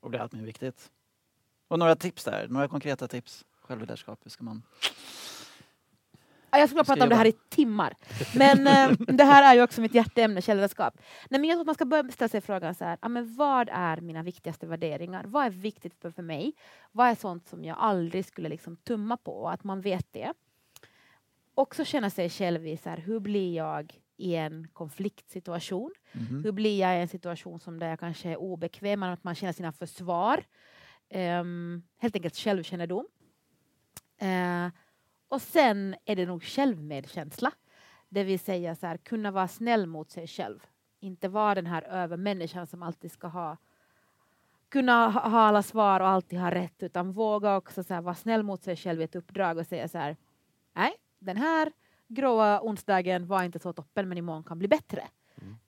Och 0.00 0.10
det 0.10 0.18
är 0.18 0.22
allt 0.22 0.32
mer 0.32 0.42
viktigt. 0.42 0.90
Och 1.68 1.78
några 1.78 1.96
tips 1.96 2.24
där, 2.24 2.48
några 2.48 2.68
konkreta 2.68 3.08
tips. 3.08 3.44
Självledarskap, 3.60 4.20
hur 4.24 4.30
ska 4.30 4.44
man 4.44 4.62
jag 6.50 6.68
skulle 6.68 6.84
prata 6.84 7.02
om 7.02 7.08
det 7.08 7.16
här 7.16 7.26
i 7.26 7.32
timmar. 7.32 7.94
Men 8.36 8.66
äh, 8.66 8.90
det 8.98 9.24
här 9.24 9.50
är 9.50 9.54
ju 9.54 9.62
också 9.62 9.80
mitt 9.80 9.94
hjärteämne, 9.94 10.42
källredskap. 10.42 10.94
Nej, 11.30 11.40
men 11.40 11.44
jag 11.44 11.54
tror 11.54 11.60
att 11.60 11.66
man 11.66 11.74
ska 11.74 11.84
börja 11.84 12.10
ställa 12.10 12.28
sig 12.28 12.40
frågan 12.40 12.74
så 12.74 12.84
här, 12.84 12.98
ja, 13.02 13.08
men 13.08 13.34
vad 13.34 13.68
är 13.72 14.00
mina 14.00 14.22
viktigaste 14.22 14.66
värderingar? 14.66 15.24
Vad 15.26 15.46
är 15.46 15.50
viktigt 15.50 15.94
för, 15.94 16.10
för 16.10 16.22
mig? 16.22 16.52
Vad 16.92 17.08
är 17.08 17.14
sånt 17.14 17.48
som 17.48 17.64
jag 17.64 17.76
aldrig 17.80 18.24
skulle 18.24 18.48
liksom 18.48 18.76
tumma 18.76 19.16
på? 19.16 19.48
Att 19.48 19.64
man 19.64 19.80
vet 19.80 20.12
det. 20.12 20.32
Också 21.54 21.84
känna 21.84 22.10
sig 22.10 22.30
själv 22.30 22.66
i 22.66 22.76
så 22.76 22.90
här, 22.90 22.96
hur 22.96 23.20
blir 23.20 23.56
jag 23.56 24.00
i 24.16 24.34
en 24.34 24.68
konfliktsituation? 24.72 25.92
Mm 26.12 26.26
-hmm. 26.26 26.44
Hur 26.44 26.52
blir 26.52 26.80
jag 26.80 26.98
i 26.98 27.00
en 27.00 27.08
situation 27.08 27.60
som 27.60 27.78
där 27.78 27.88
jag 27.88 28.00
kanske 28.00 28.28
är 28.28 28.36
obekväm, 28.36 29.02
att 29.02 29.24
man 29.24 29.34
känner 29.34 29.52
sina 29.52 29.72
försvar? 29.72 30.44
Um, 31.14 31.82
helt 31.98 32.16
enkelt 32.16 32.36
självkännedom. 32.36 33.06
Uh, 34.22 34.68
och 35.28 35.42
sen 35.42 35.94
är 36.04 36.16
det 36.16 36.26
nog 36.26 36.42
självmedkänsla. 36.42 37.52
Det 38.08 38.24
vill 38.24 38.40
säga 38.40 38.74
så 38.74 38.86
här, 38.86 38.96
kunna 38.96 39.30
vara 39.30 39.48
snäll 39.48 39.86
mot 39.86 40.10
sig 40.10 40.26
själv. 40.26 40.66
Inte 41.00 41.28
vara 41.28 41.54
den 41.54 41.66
här 41.66 41.82
övermänniskan 41.82 42.66
som 42.66 42.82
alltid 42.82 43.12
ska 43.12 43.26
ha 43.26 43.56
kunna 44.68 45.08
ha 45.08 45.40
alla 45.40 45.62
svar 45.62 46.00
och 46.00 46.08
alltid 46.08 46.38
ha 46.38 46.50
rätt 46.50 46.82
utan 46.82 47.12
våga 47.12 47.56
också 47.56 47.84
så 47.84 47.94
här, 47.94 48.00
vara 48.00 48.14
snäll 48.14 48.42
mot 48.42 48.62
sig 48.62 48.76
själv 48.76 49.00
i 49.00 49.04
ett 49.04 49.16
uppdrag 49.16 49.58
och 49.58 49.66
säga 49.66 49.88
så 49.88 49.98
här 49.98 50.16
nej, 50.72 50.92
den 51.18 51.36
här 51.36 51.72
gråa 52.08 52.60
onsdagen 52.62 53.26
var 53.26 53.42
inte 53.42 53.58
så 53.58 53.72
toppen 53.72 54.08
men 54.08 54.18
imorgon 54.18 54.44
kan 54.44 54.58
bli 54.58 54.68
bättre. 54.68 55.02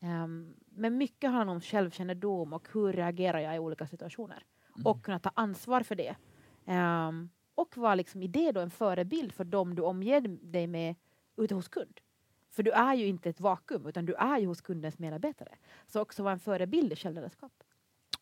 Mm. 0.01 0.23
Um, 0.25 0.55
men 0.69 0.99
mycket 0.99 1.31
handlar 1.31 1.55
om 1.55 1.61
självkännedom 1.61 2.53
och 2.53 2.69
hur 2.73 2.93
reagerar 2.93 3.39
jag 3.39 3.57
i 3.57 3.59
olika 3.59 3.87
situationer 3.87 4.43
mm. 4.77 4.87
och 4.87 5.05
kunna 5.05 5.19
ta 5.19 5.31
ansvar 5.35 5.83
för 5.83 5.95
det. 5.95 6.17
Um, 6.65 7.31
och 7.55 7.77
vara 7.77 7.95
liksom 7.95 8.23
i 8.23 8.27
det 8.27 8.53
då 8.53 8.61
en 8.61 8.71
förebild 8.71 9.33
för 9.33 9.45
dem 9.45 9.75
du 9.75 9.83
omger 9.83 10.21
dig 10.43 10.67
med 10.67 10.95
ute 11.37 11.55
hos 11.55 11.69
kund. 11.69 12.01
För 12.51 12.63
du 12.63 12.71
är 12.71 12.95
ju 12.95 13.07
inte 13.07 13.31
ett 13.31 13.41
vakuum 13.41 13.87
utan 13.87 14.07
du 14.07 14.15
är 14.15 14.39
ju 14.39 14.47
hos 14.47 14.61
kundens 14.61 14.99
medarbetare. 14.99 15.55
Så 15.87 16.01
också 16.01 16.23
vara 16.23 16.33
en 16.33 16.41
förebild 16.41 16.93
i 16.93 16.97
självledarskap. 16.97 17.53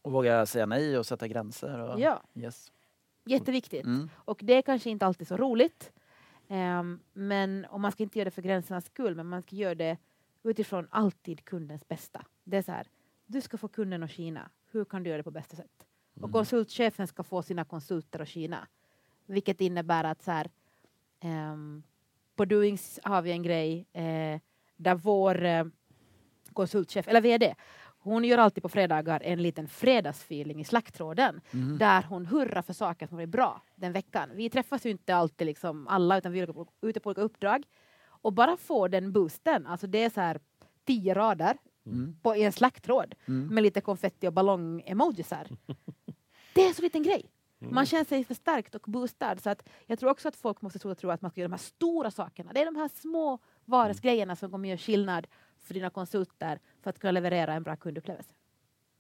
Och 0.03 0.13
våga 0.13 0.47
säga 0.47 0.67
nej 0.67 0.99
och 0.99 1.07
sätta 1.07 1.29
gränser. 1.29 1.79
Och, 1.79 2.01
ja. 2.01 2.23
Yes. 2.35 2.73
Jätteviktigt. 3.25 3.85
Mm. 3.85 4.11
Och 4.15 4.41
det 4.43 4.55
är 4.55 4.63
kanske 4.63 4.91
inte 4.91 5.07
alltid 5.07 5.29
så 5.29 5.37
roligt. 5.37 5.93
Um, 6.49 7.01
men, 7.13 7.65
och 7.65 7.81
man 7.81 7.93
ska 7.93 8.03
inte 8.03 8.19
göra 8.19 8.25
det 8.25 8.31
för 8.31 8.43
gränsernas 8.43 8.87
skull 8.87 9.15
men 9.15 9.27
man 9.27 9.43
ska 9.43 9.57
göra 9.57 9.75
det 9.75 9.97
utifrån 10.43 10.89
alltid 10.91 11.45
kundens 11.45 11.89
bästa. 11.89 12.25
Det 12.45 12.57
är 12.57 12.63
så 12.63 12.73
här, 12.73 12.87
du 13.27 13.41
ska 13.41 13.59
få 13.59 13.69
kunden 13.69 14.03
att 14.03 14.11
skina. 14.11 14.51
Hur 14.71 14.85
kan 14.85 15.03
du 15.03 15.11
göra 15.11 15.17
det 15.17 15.23
på 15.23 15.31
bästa 15.31 15.57
sätt? 15.57 15.87
Mm. 16.17 16.25
Och 16.25 16.33
konsultchefen 16.33 17.07
ska 17.07 17.23
få 17.23 17.43
sina 17.43 17.65
konsulter 17.65 18.21
att 18.21 18.29
skina. 18.29 18.69
Vilket 19.29 19.61
innebär 19.61 20.05
att 20.05 20.23
så 20.23 20.31
här, 20.31 20.51
um, 21.25 21.83
på 22.37 22.45
Doings 22.45 23.01
har 23.03 23.23
vi 23.23 23.31
en 23.31 23.43
grej 23.43 23.79
uh, 23.79 24.41
där 24.77 24.95
vår 24.95 25.45
uh, 25.45 25.65
konsultchef, 26.53 27.09
eller 27.09 27.21
VD, 27.21 27.55
hon 27.99 28.25
gör 28.25 28.39
alltid 28.39 28.63
på 28.63 28.69
fredagar 28.69 29.21
en 29.25 29.43
liten 29.43 29.69
fredagsfeeling 29.69 30.61
i 30.61 30.65
slacktråden 30.65 31.41
mm. 31.51 31.79
där 31.79 32.03
hon 32.03 32.27
hurrar 32.27 32.63
för 32.63 32.73
saker 32.73 33.07
som 33.07 33.19
är 33.19 33.27
bra 33.27 33.63
den 33.75 33.93
veckan. 33.93 34.31
Vi 34.35 34.51
träffas 34.51 34.87
ju 34.87 34.91
inte 34.91 35.15
alltid 35.15 35.47
liksom 35.47 35.89
alla 35.89 36.19
utan 36.19 36.33
vi 36.33 36.41
är 36.41 36.67
ute 36.83 37.01
på 37.01 37.09
olika 37.11 37.21
uppdrag. 37.21 37.65
Och 38.23 38.33
bara 38.33 38.57
få 38.57 38.89
den 38.89 39.13
boosten, 39.13 39.67
alltså 39.67 39.87
det 39.87 40.05
är 40.05 40.11
så 40.11 40.21
här 40.21 40.41
tio 40.85 41.15
rader 41.15 41.57
mm. 41.87 42.17
på 42.23 42.35
en 42.35 42.53
slacktråd 42.53 43.15
mm. 43.27 43.55
med 43.55 43.63
lite 43.63 43.81
konfetti 43.81 44.29
och 44.29 44.33
ballong-emojisar. 44.33 45.49
det 46.55 46.67
är 46.67 46.73
så 46.73 46.83
liten 46.83 47.03
grej. 47.03 47.31
Mm. 47.61 47.75
Man 47.75 47.87
känner 47.87 48.05
sig 48.05 48.25
förstärkt 48.25 48.75
och 48.75 48.83
boostad. 48.87 49.37
Så 49.37 49.51
att 49.51 49.69
jag 49.87 49.99
tror 49.99 50.11
också 50.11 50.29
att 50.29 50.37
folk 50.37 50.63
måste 50.63 50.79
tro, 50.79 50.95
tro 50.95 51.11
att 51.11 51.23
man 51.23 51.31
ska 51.31 51.41
göra 51.41 51.49
de 51.49 51.53
här 51.53 51.59
stora 51.59 52.11
sakerna. 52.11 52.53
Det 52.53 52.61
är 52.61 52.65
de 52.65 52.77
här 52.77 52.89
små 52.89 53.39
vardagsgrejerna 53.65 54.37
som 54.37 54.51
kommer 54.51 54.69
göra 54.69 54.79
skillnad 54.79 55.27
för 55.59 55.75
dina 55.75 55.91
konsulter 55.91 56.61
för 56.83 56.91
att 56.91 56.99
kunna 56.99 57.11
leverera 57.11 57.55
en 57.55 57.63
bra 57.63 57.77
kundupplevelse. 57.77 58.35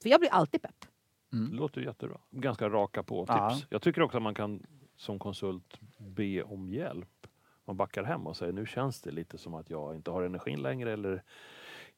För 0.02 0.08
jag 0.08 0.20
blir 0.20 0.30
alltid 0.30 0.62
pepp. 0.62 0.84
Det 1.30 1.56
låter 1.56 1.80
jättebra. 1.80 2.18
Ganska 2.30 2.68
raka 2.68 3.02
på 3.02 3.26
tips. 3.26 3.36
Ja. 3.38 3.60
Jag 3.70 3.82
tycker 3.82 4.02
också 4.02 4.16
att 4.16 4.22
man 4.22 4.34
kan 4.34 4.66
som 4.96 5.18
konsult 5.18 5.78
be 5.98 6.42
om 6.42 6.68
hjälp. 6.68 7.26
Man 7.64 7.76
backar 7.76 8.04
hem 8.04 8.26
och 8.26 8.36
säger 8.36 8.52
nu 8.52 8.66
känns 8.66 9.00
det 9.02 9.10
lite 9.10 9.38
som 9.38 9.54
att 9.54 9.70
jag 9.70 9.96
inte 9.96 10.10
har 10.10 10.22
energin 10.22 10.62
längre 10.62 10.92
eller 10.92 11.22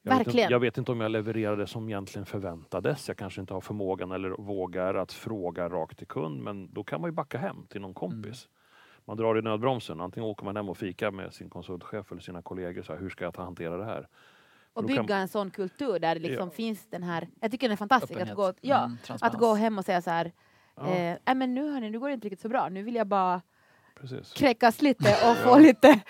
jag 0.03 0.11
vet, 0.11 0.19
inte, 0.19 0.29
Verkligen. 0.29 0.51
jag 0.51 0.61
vet 0.61 0.79
inte 0.79 0.93
om 0.93 1.01
jag 1.01 1.11
levererar 1.11 1.57
det 1.57 1.67
som 1.67 1.89
egentligen 1.89 2.27
förväntades. 2.27 3.09
Jag 3.09 3.17
kanske 3.17 3.41
inte 3.41 3.55
har 3.55 3.61
förmågan 3.61 4.13
eller 4.13 4.31
vågar 4.31 4.95
att 4.95 5.13
fråga 5.13 5.69
rakt 5.69 5.99
till 5.99 6.07
kund 6.07 6.43
men 6.43 6.73
då 6.75 6.85
kan 6.85 7.01
man 7.01 7.09
ju 7.11 7.15
backa 7.15 7.39
hem 7.39 7.67
till 7.69 7.81
någon 7.81 7.95
kompis. 7.95 8.49
Man 9.05 9.17
drar 9.17 9.39
i 9.39 9.43
nödbromsen. 9.43 10.01
Antingen 10.01 10.29
åker 10.31 10.45
man 10.45 10.57
hem 10.57 10.69
och 10.69 10.79
fikar 10.79 11.11
med 11.11 11.35
sin 11.35 11.51
konsultchef 11.51 12.13
eller 12.13 12.21
sina 12.21 12.43
kollegor. 12.43 12.83
Så 12.83 12.93
här, 12.93 13.01
hur 13.01 13.11
ska 13.11 13.25
jag 13.25 13.35
ta 13.35 13.43
hantera 13.43 13.77
det 13.77 13.85
här? 13.85 14.09
Och 14.73 14.85
bygga 14.85 15.05
kan- 15.05 15.19
en 15.21 15.29
sån 15.29 15.51
kultur 15.51 15.99
där 15.99 16.15
det 16.15 16.21
liksom 16.21 16.49
Ja. 16.49 16.55
finns 16.55 16.87
den 16.91 17.03
här... 17.03 17.29
Jag 17.41 17.51
tycker 17.51 17.69
den 17.69 17.73
är 17.73 17.77
fantastisk. 17.77 18.21
Att 18.21 18.35
gå, 18.35 18.53
ja, 18.61 18.85
Mm, 18.85 18.97
att 19.21 19.35
gå 19.39 19.55
hem 19.55 19.79
och 19.79 19.85
säga 19.85 20.03
så 20.03 20.11
här... 20.11 20.33
Ja, 20.77 20.87
Eh, 20.87 21.17
"Nej, 21.27 21.35
men 21.37 21.55
nu 21.55 21.71
hörni, 21.73 21.91
nu 21.91 22.01
går 22.01 22.09
det 22.09 22.15
inte 22.15 22.25
riktigt 22.27 22.41
så 22.41 22.49
bra. 22.49 22.69
Nu 22.69 22.83
vill 22.83 22.95
jag 22.95 23.07
bara 23.07 23.43
precis. 24.01 24.33
kräkas 24.33 24.83
lite 24.83 25.17
och 25.31 25.37
få 25.45 25.59
lite, 25.59 26.01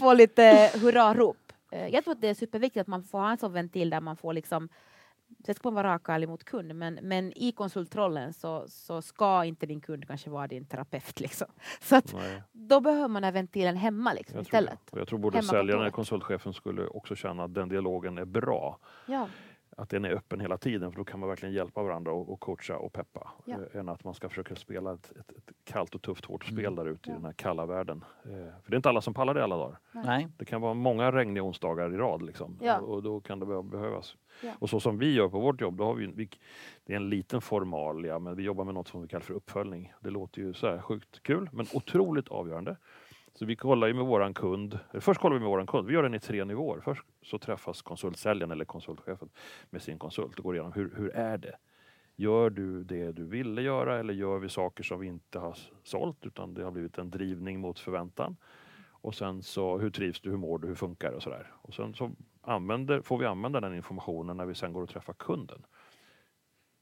få 0.00 0.12
lite 0.14 0.70
hurrarop. 0.82 1.36
Eh, 1.70 1.88
Jag 1.88 2.04
tror 2.04 2.12
att 2.14 2.20
det 2.20 2.28
är 2.28 2.34
superviktigt 2.34 2.80
att 2.80 2.86
man 2.86 3.02
får 3.02 3.18
ha 3.18 3.30
en 3.30 3.38
sån 3.38 3.52
ventil 3.52 3.90
där 3.90 4.00
man 4.00 4.16
får 4.16 4.32
liksom 4.32 4.68
Sen 5.46 5.54
ska 5.54 5.68
man 5.70 5.74
vara 5.74 5.94
rak 5.94 6.08
och 6.08 6.14
ärlig 6.14 6.28
mot 6.28 6.44
kund, 6.44 6.74
men, 6.74 6.94
men 7.02 7.32
i 7.38 7.52
konsultrollen 7.52 8.32
så, 8.32 8.64
så 8.68 9.02
ska 9.02 9.44
inte 9.44 9.66
din 9.66 9.80
kund 9.80 10.06
kanske 10.06 10.30
vara 10.30 10.46
din 10.46 10.64
terapeut. 10.64 11.20
Liksom. 11.20 11.46
Så 11.80 11.96
att 11.96 12.14
Nej. 12.14 12.42
då 12.52 12.80
behöver 12.80 13.08
man 13.08 13.22
den 13.22 13.34
ventilen 13.34 13.76
hemma 13.76 14.12
liksom, 14.12 14.36
Jag 14.38 14.46
tror, 14.46 14.60
istället. 14.60 14.90
Och 14.90 14.98
jag 15.00 15.08
tror 15.08 15.18
både 15.18 15.42
säljaren 15.42 15.86
och 15.86 15.92
konsultchefen 15.92 16.52
skulle 16.52 16.86
också 16.86 17.14
känna 17.16 17.44
att 17.44 17.54
den 17.54 17.68
dialogen 17.68 18.18
är 18.18 18.24
bra. 18.24 18.78
Ja. 19.06 19.28
Att 19.80 19.88
den 19.90 20.04
är 20.04 20.10
öppen 20.10 20.40
hela 20.40 20.56
tiden 20.58 20.92
för 20.92 20.98
då 20.98 21.04
kan 21.04 21.20
man 21.20 21.28
verkligen 21.28 21.54
hjälpa 21.54 21.82
varandra 21.82 22.12
och, 22.12 22.32
och 22.32 22.40
coacha 22.40 22.76
och 22.76 22.92
peppa. 22.92 23.30
Ja. 23.44 23.56
Eh, 23.74 23.80
än 23.80 23.88
att 23.88 24.04
man 24.04 24.14
ska 24.14 24.28
försöka 24.28 24.54
spela 24.54 24.92
ett, 24.92 25.10
ett, 25.10 25.30
ett 25.30 25.50
kallt 25.64 25.94
och 25.94 26.02
tufft 26.02 26.24
hårt 26.24 26.44
spel 26.44 26.58
Mm. 26.64 26.74
där 26.74 26.86
ute 26.86 27.08
i 27.08 27.12
Ja. 27.12 27.16
den 27.16 27.24
här 27.24 27.32
kalla 27.32 27.66
världen. 27.66 28.04
Eh, 28.24 28.30
för 28.30 28.70
det 28.70 28.74
är 28.74 28.76
inte 28.76 28.88
alla 28.88 29.00
som 29.00 29.14
pallar 29.14 29.34
det 29.34 29.44
alla 29.44 29.56
dagar. 29.56 29.78
Nej. 29.92 30.28
Det 30.36 30.44
kan 30.44 30.60
vara 30.60 30.74
många 30.74 31.12
regniga 31.12 31.42
onsdagar 31.44 31.94
i 31.94 31.96
rad 31.96 32.22
liksom. 32.22 32.58
Ja. 32.60 32.78
och, 32.78 32.94
och 32.94 33.02
då 33.02 33.20
kan 33.20 33.40
det 33.40 33.46
be- 33.46 33.62
behövas. 33.62 34.16
Ja. 34.42 34.52
Och 34.58 34.70
så 34.70 34.80
som 34.80 34.98
vi 34.98 35.14
gör 35.14 35.28
på 35.28 35.40
vårt 35.40 35.60
jobb, 35.60 35.76
då 35.76 35.84
har 35.84 35.94
vi, 35.94 36.06
vi, 36.06 36.28
det 36.84 36.92
är 36.92 36.96
en 36.96 37.08
liten 37.10 37.40
formalia 37.40 38.18
men 38.18 38.36
vi 38.36 38.42
jobbar 38.42 38.64
med 38.64 38.74
något 38.74 38.88
som 38.88 39.02
vi 39.02 39.08
kallar 39.08 39.20
för 39.24 39.34
uppföljning. 39.34 39.92
Det 40.00 40.10
låter 40.10 40.40
ju 40.40 40.52
så 40.54 40.66
här 40.66 40.78
sjukt 40.78 41.22
kul 41.22 41.48
men 41.52 41.66
otroligt 41.74 42.28
avgörande. 42.28 42.76
Så 43.34 43.44
vi 43.46 43.56
kollar 43.56 43.86
ju 43.86 43.94
med 43.94 44.04
våran 44.04 44.34
kund, 44.34 44.78
först 45.00 45.20
kollar 45.20 45.34
vi 45.34 45.40
med 45.40 45.48
våran 45.48 45.66
kund, 45.66 45.86
vi 45.86 45.94
gör 45.94 46.02
den 46.02 46.14
i 46.14 46.20
tre 46.20 46.44
nivåer. 46.44 46.80
Först 46.80 47.02
så 47.22 47.38
träffas 47.38 47.82
konsultsäljaren 47.82 48.50
eller 48.50 48.64
konsultchefen 48.64 49.28
med 49.70 49.82
sin 49.82 49.98
konsult 49.98 50.38
och 50.38 50.44
går 50.44 50.54
igenom 50.54 50.72
hur, 50.72 50.94
hur 50.96 51.10
är 51.10 51.38
det? 51.38 51.56
Gör 52.16 52.50
du 52.50 52.84
det 52.84 53.12
du 53.12 53.24
ville 53.24 53.62
göra 53.62 53.98
eller 53.98 54.14
gör 54.14 54.38
vi 54.38 54.48
saker 54.48 54.84
som 54.84 55.00
vi 55.00 55.06
inte 55.06 55.38
har 55.38 55.56
sålt 55.82 56.26
utan 56.26 56.54
det 56.54 56.64
har 56.64 56.70
blivit 56.70 56.98
en 56.98 57.10
drivning 57.10 57.60
mot 57.60 57.78
förväntan? 57.78 58.36
Och 58.90 59.14
sen 59.14 59.42
så 59.42 59.78
hur 59.78 59.90
trivs 59.90 60.20
du, 60.20 60.30
hur 60.30 60.36
mår 60.36 60.58
du, 60.58 60.68
hur 60.68 60.74
funkar 60.74 61.10
det 61.10 61.16
och 61.16 61.22
sådär. 61.22 61.52
Och 61.62 61.74
sen 61.74 61.94
så 61.94 62.10
använder, 62.40 63.00
får 63.00 63.18
vi 63.18 63.26
använda 63.26 63.60
den 63.60 63.74
informationen 63.74 64.36
när 64.36 64.46
vi 64.46 64.54
sen 64.54 64.72
går 64.72 64.82
och 64.82 64.88
träffar 64.88 65.12
kunden. 65.12 65.66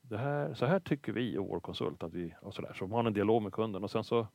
Det 0.00 0.18
här, 0.18 0.54
så 0.54 0.66
här 0.66 0.80
tycker 0.80 1.12
vi 1.12 1.38
och 1.38 1.46
vår 1.46 1.60
konsult 1.60 2.02
att 2.02 2.14
vi, 2.14 2.34
och 2.42 2.54
sådär. 2.54 2.72
Så 2.74 2.86
man 2.86 2.98
har 2.98 3.04
en 3.04 3.12
dialog 3.12 3.42
med 3.42 3.52
kunden 3.52 3.84
och 3.84 3.90
sen 3.90 4.04
så 4.04 4.26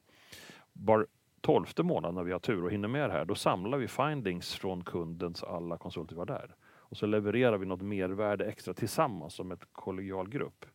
bara 0.74 1.06
tolfte 1.44 1.84
månaden 1.84 2.16
när 2.16 2.24
vi 2.24 2.32
har 2.32 2.40
tur 2.40 2.64
och 2.64 2.72
hinner 2.72 2.88
med 2.88 3.10
det 3.10 3.14
här, 3.14 3.26
då 3.26 3.36
samlar 3.36 3.78
vi 3.78 3.88
findings 3.88 4.56
från 4.56 4.84
kundens 4.84 5.44
alla 5.44 5.78
konsulter 5.78 6.16
vi 6.16 6.20
har 6.20 6.26
där. 6.26 6.56
Och 6.66 6.98
så 6.98 7.06
levererar 7.06 7.58
vi 7.58 7.66
något 7.66 7.82
mervärde 7.82 8.46
extra 8.46 8.74
tillsammans 8.74 9.34
som 9.34 9.52
ett 9.52 9.68
kollegial 9.72 10.30
grupp 10.30 10.66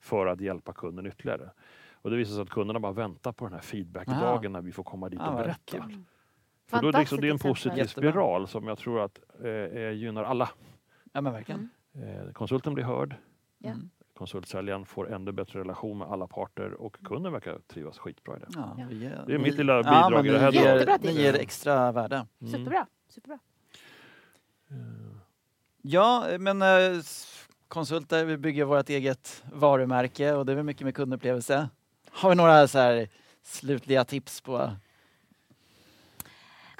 för 0.00 0.26
att 0.26 0.40
hjälpa 0.40 0.72
kunden 0.72 1.06
ytterligare. 1.06 1.50
Och 1.92 2.10
det 2.10 2.16
visar 2.16 2.34
sig 2.34 2.42
att 2.42 2.50
kunderna 2.50 2.80
bara 2.80 2.92
väntar 2.92 3.32
på 3.32 3.44
den 3.44 3.54
här 3.54 3.60
feedbackdagen 3.60 4.52
när 4.52 4.62
vi 4.62 4.72
får 4.72 4.84
komma 4.84 5.08
dit 5.08 5.20
och 5.20 5.34
berätta. 5.34 5.82
kul. 5.82 6.04
För 6.66 6.82
då 6.82 6.88
är 6.88 6.92
det, 6.92 6.98
liksom, 6.98 7.20
det 7.20 7.28
är 7.28 7.32
en 7.32 7.38
positiv 7.38 7.78
exempel. 7.78 8.12
spiral 8.12 8.48
som 8.48 8.66
jag 8.66 8.78
tror 8.78 9.00
att 9.00 9.20
eh, 9.44 9.50
eh, 9.50 9.90
gynnar 9.92 10.24
alla. 10.24 10.50
Ja 11.12 11.20
men 11.20 11.32
verkligen. 11.32 11.68
Eh, 11.92 12.32
konsulten 12.32 12.74
blir 12.74 12.84
hörd. 12.84 13.14
Mm. 13.64 13.90
Konsultsäljaren 14.18 14.84
får 14.86 15.12
ännu 15.12 15.32
bättre 15.32 15.60
relation 15.60 15.98
med 15.98 16.08
alla 16.08 16.26
parter 16.26 16.72
och 16.72 16.96
kunden 17.04 17.32
verkar 17.32 17.58
trivas 17.58 17.98
skitbra 17.98 18.36
i 18.36 18.40
det. 18.40 18.46
Ja, 18.54 18.74
Ja. 18.78 18.90
ger- 18.90 19.24
Det 19.26 19.34
är 19.34 19.38
mitt 19.38 19.52
ni- 19.52 19.58
lilla 19.58 19.72
ja, 19.76 19.82
bidrag 20.08 20.26
i 20.26 20.30
det 20.30 20.38
här. 20.38 20.52
Ger, 20.52 20.72
Jättebra 20.74 20.96
ni 20.96 21.08
tips. 21.08 21.14
ger 21.18 21.34
extra 21.34 21.92
värde. 21.92 22.26
Mm. 22.40 22.52
Superbra. 22.52 22.86
Superbra. 23.08 23.38
Ja, 25.82 26.26
men 26.38 26.62
eh, 26.62 27.00
konsulter, 27.68 28.24
vi 28.24 28.36
bygger 28.36 28.64
vårt 28.64 28.88
eget 28.88 29.42
varumärke 29.52 30.32
och 30.32 30.46
det 30.46 30.52
är 30.52 30.56
väl 30.56 30.64
mycket 30.64 30.82
med 30.84 30.94
kundupplevelse. 30.94 31.68
Har 32.10 32.28
vi 32.30 32.34
några 32.36 32.68
så 32.68 32.78
här 32.78 33.08
slutliga 33.42 34.04
tips 34.04 34.40
på 34.40 34.70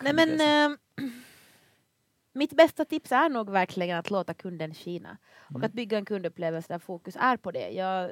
Nej, 0.03 0.13
men, 0.15 0.31
eh, 0.41 0.77
mitt 2.33 2.53
bästa 2.53 2.85
tips 2.85 3.13
är 3.13 3.29
nog 3.29 3.51
verkligen 3.51 3.99
att 3.99 4.11
låta 4.11 4.35
kunden 4.35 4.75
skina. 4.75 5.19
Och 5.45 5.51
Mm. 5.51 5.63
att 5.67 5.73
bygga 5.73 5.99
en 5.99 6.05
kundupplevelse 6.05 6.73
där 6.73 6.79
fokus 6.79 7.17
är 7.21 7.37
på 7.37 7.51
det. 7.51 7.71
Jag 7.71 8.11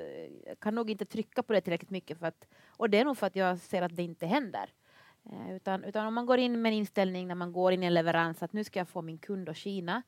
kan 0.59 0.75
nog 0.75 0.91
inte 0.91 1.05
trycka 1.05 1.43
på 1.43 1.53
det 1.53 1.61
tillräckligt 1.61 1.91
mycket. 1.91 2.19
För 2.19 2.27
att, 2.27 2.47
och 2.77 2.91
det 2.91 2.99
är 2.99 3.05
nog 3.05 3.19
för 3.19 3.27
att 3.27 3.37
jag 3.37 3.59
ser 3.59 3.83
att 3.83 3.97
det 3.97 4.03
inte 4.03 4.27
händer. 4.27 4.71
Eh, 5.33 5.57
utan, 5.57 5.85
utan 5.85 6.07
om 6.07 6.15
man 6.15 6.27
går 6.27 6.39
in 6.39 6.63
med 6.63 6.71
en 6.73 6.79
inställning 6.79 7.29
när 7.29 7.35
man 7.35 7.53
går 7.53 7.73
in 7.73 7.83
i 7.83 7.87
en 7.87 7.95
leverans 7.95 8.43
att 8.43 8.53
nu 8.53 8.65
ska 8.65 8.79
jag 8.81 8.89
få 8.89 9.03
min 9.03 9.19
kund 9.19 9.49
att 9.49 9.59
skina. 9.59 10.03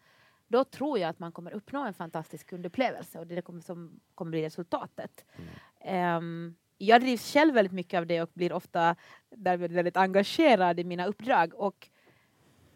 Då 0.48 0.64
tror 0.64 0.98
jag 0.98 1.08
att 1.10 1.18
man 1.18 1.32
kommer 1.32 1.50
uppnå 1.54 1.84
en 1.84 1.94
fantastisk 1.94 2.46
kundupplevelse 2.46 3.18
och 3.18 3.26
det 3.26 3.42
kommer, 3.42 3.60
som 3.60 4.00
kommer 4.14 4.30
bli 4.30 4.42
resultatet. 4.42 5.24
Ehm, 5.80 6.54
jag 6.78 7.00
drivs 7.00 7.32
själv 7.32 7.54
väldigt 7.54 7.72
mycket 7.72 7.98
av 7.98 8.06
det 8.06 8.22
och 8.22 8.30
blir 8.34 8.52
ofta 8.52 8.96
väldigt 9.30 9.96
engagerad 9.96 10.80
i 10.80 10.84
mina 10.84 11.06
uppdrag. 11.06 11.54
Och 11.54 11.88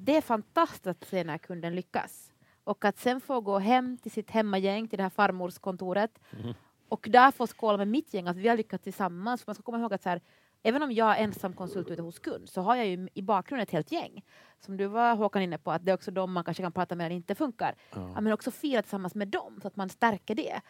det 0.04 0.16
är 0.16 0.20
fantastiskt 0.20 0.86
att 0.86 1.04
se 1.04 1.24
när 1.24 1.38
kunden 1.38 1.74
lyckas. 1.74 2.32
Och 2.64 2.84
att 2.84 2.98
sen 2.98 3.20
få 3.20 3.40
gå 3.40 3.58
hem 3.58 3.98
till 3.98 4.10
sitt 4.10 4.30
hemmagäng, 4.30 4.88
till 4.88 4.96
det 4.96 5.02
här 5.02 5.10
farmorskontoret 5.10 6.18
Mhm. 6.30 6.54
och 6.88 7.06
där 7.10 7.30
få 7.30 7.46
skåla 7.46 7.78
med 7.78 7.88
mitt 7.88 8.14
gäng, 8.14 8.26
att 8.26 8.36
vi 8.36 8.48
har 8.48 8.56
lyckats 8.56 8.84
tillsammans. 8.84 9.42
För 9.42 9.48
man 9.48 9.54
ska 9.54 9.62
komma 9.62 9.78
ihåg 9.78 9.94
att 9.94 10.02
så 10.02 10.08
här, 10.08 10.20
även 10.62 10.82
om 10.82 10.92
jag 10.92 11.18
är 11.18 11.24
ensam 11.24 11.52
konsult 11.52 11.90
ute 11.90 12.02
hos 12.02 12.18
kund 12.18 12.48
så 12.48 12.60
har 12.60 12.76
jag 12.76 12.86
ju 12.86 13.08
i 13.14 13.22
bakgrunden 13.22 13.62
ett 13.62 13.70
helt 13.70 13.92
gäng. 13.92 14.24
Som 14.60 14.76
du 14.76 14.86
var 14.86 15.16
Håkan 15.16 15.42
inne 15.42 15.58
på, 15.58 15.70
att 15.72 15.84
det 15.84 15.90
är 15.90 15.94
också 15.94 16.10
de 16.10 16.32
man 16.32 16.44
kanske 16.44 16.62
kan 16.62 16.72
prata 16.72 16.94
med 16.94 17.04
när 17.04 17.08
det 17.08 17.14
inte 17.14 17.34
funkar. 17.34 17.74
Ja, 17.94 18.20
men 18.20 18.32
också 18.32 18.50
fira 18.50 18.82
tillsammans 18.82 19.14
med 19.14 19.28
dem 19.28 19.58
så 19.62 19.68
att 19.68 19.76
man 19.76 19.88
stärker 19.88 20.34
det. 20.34 20.60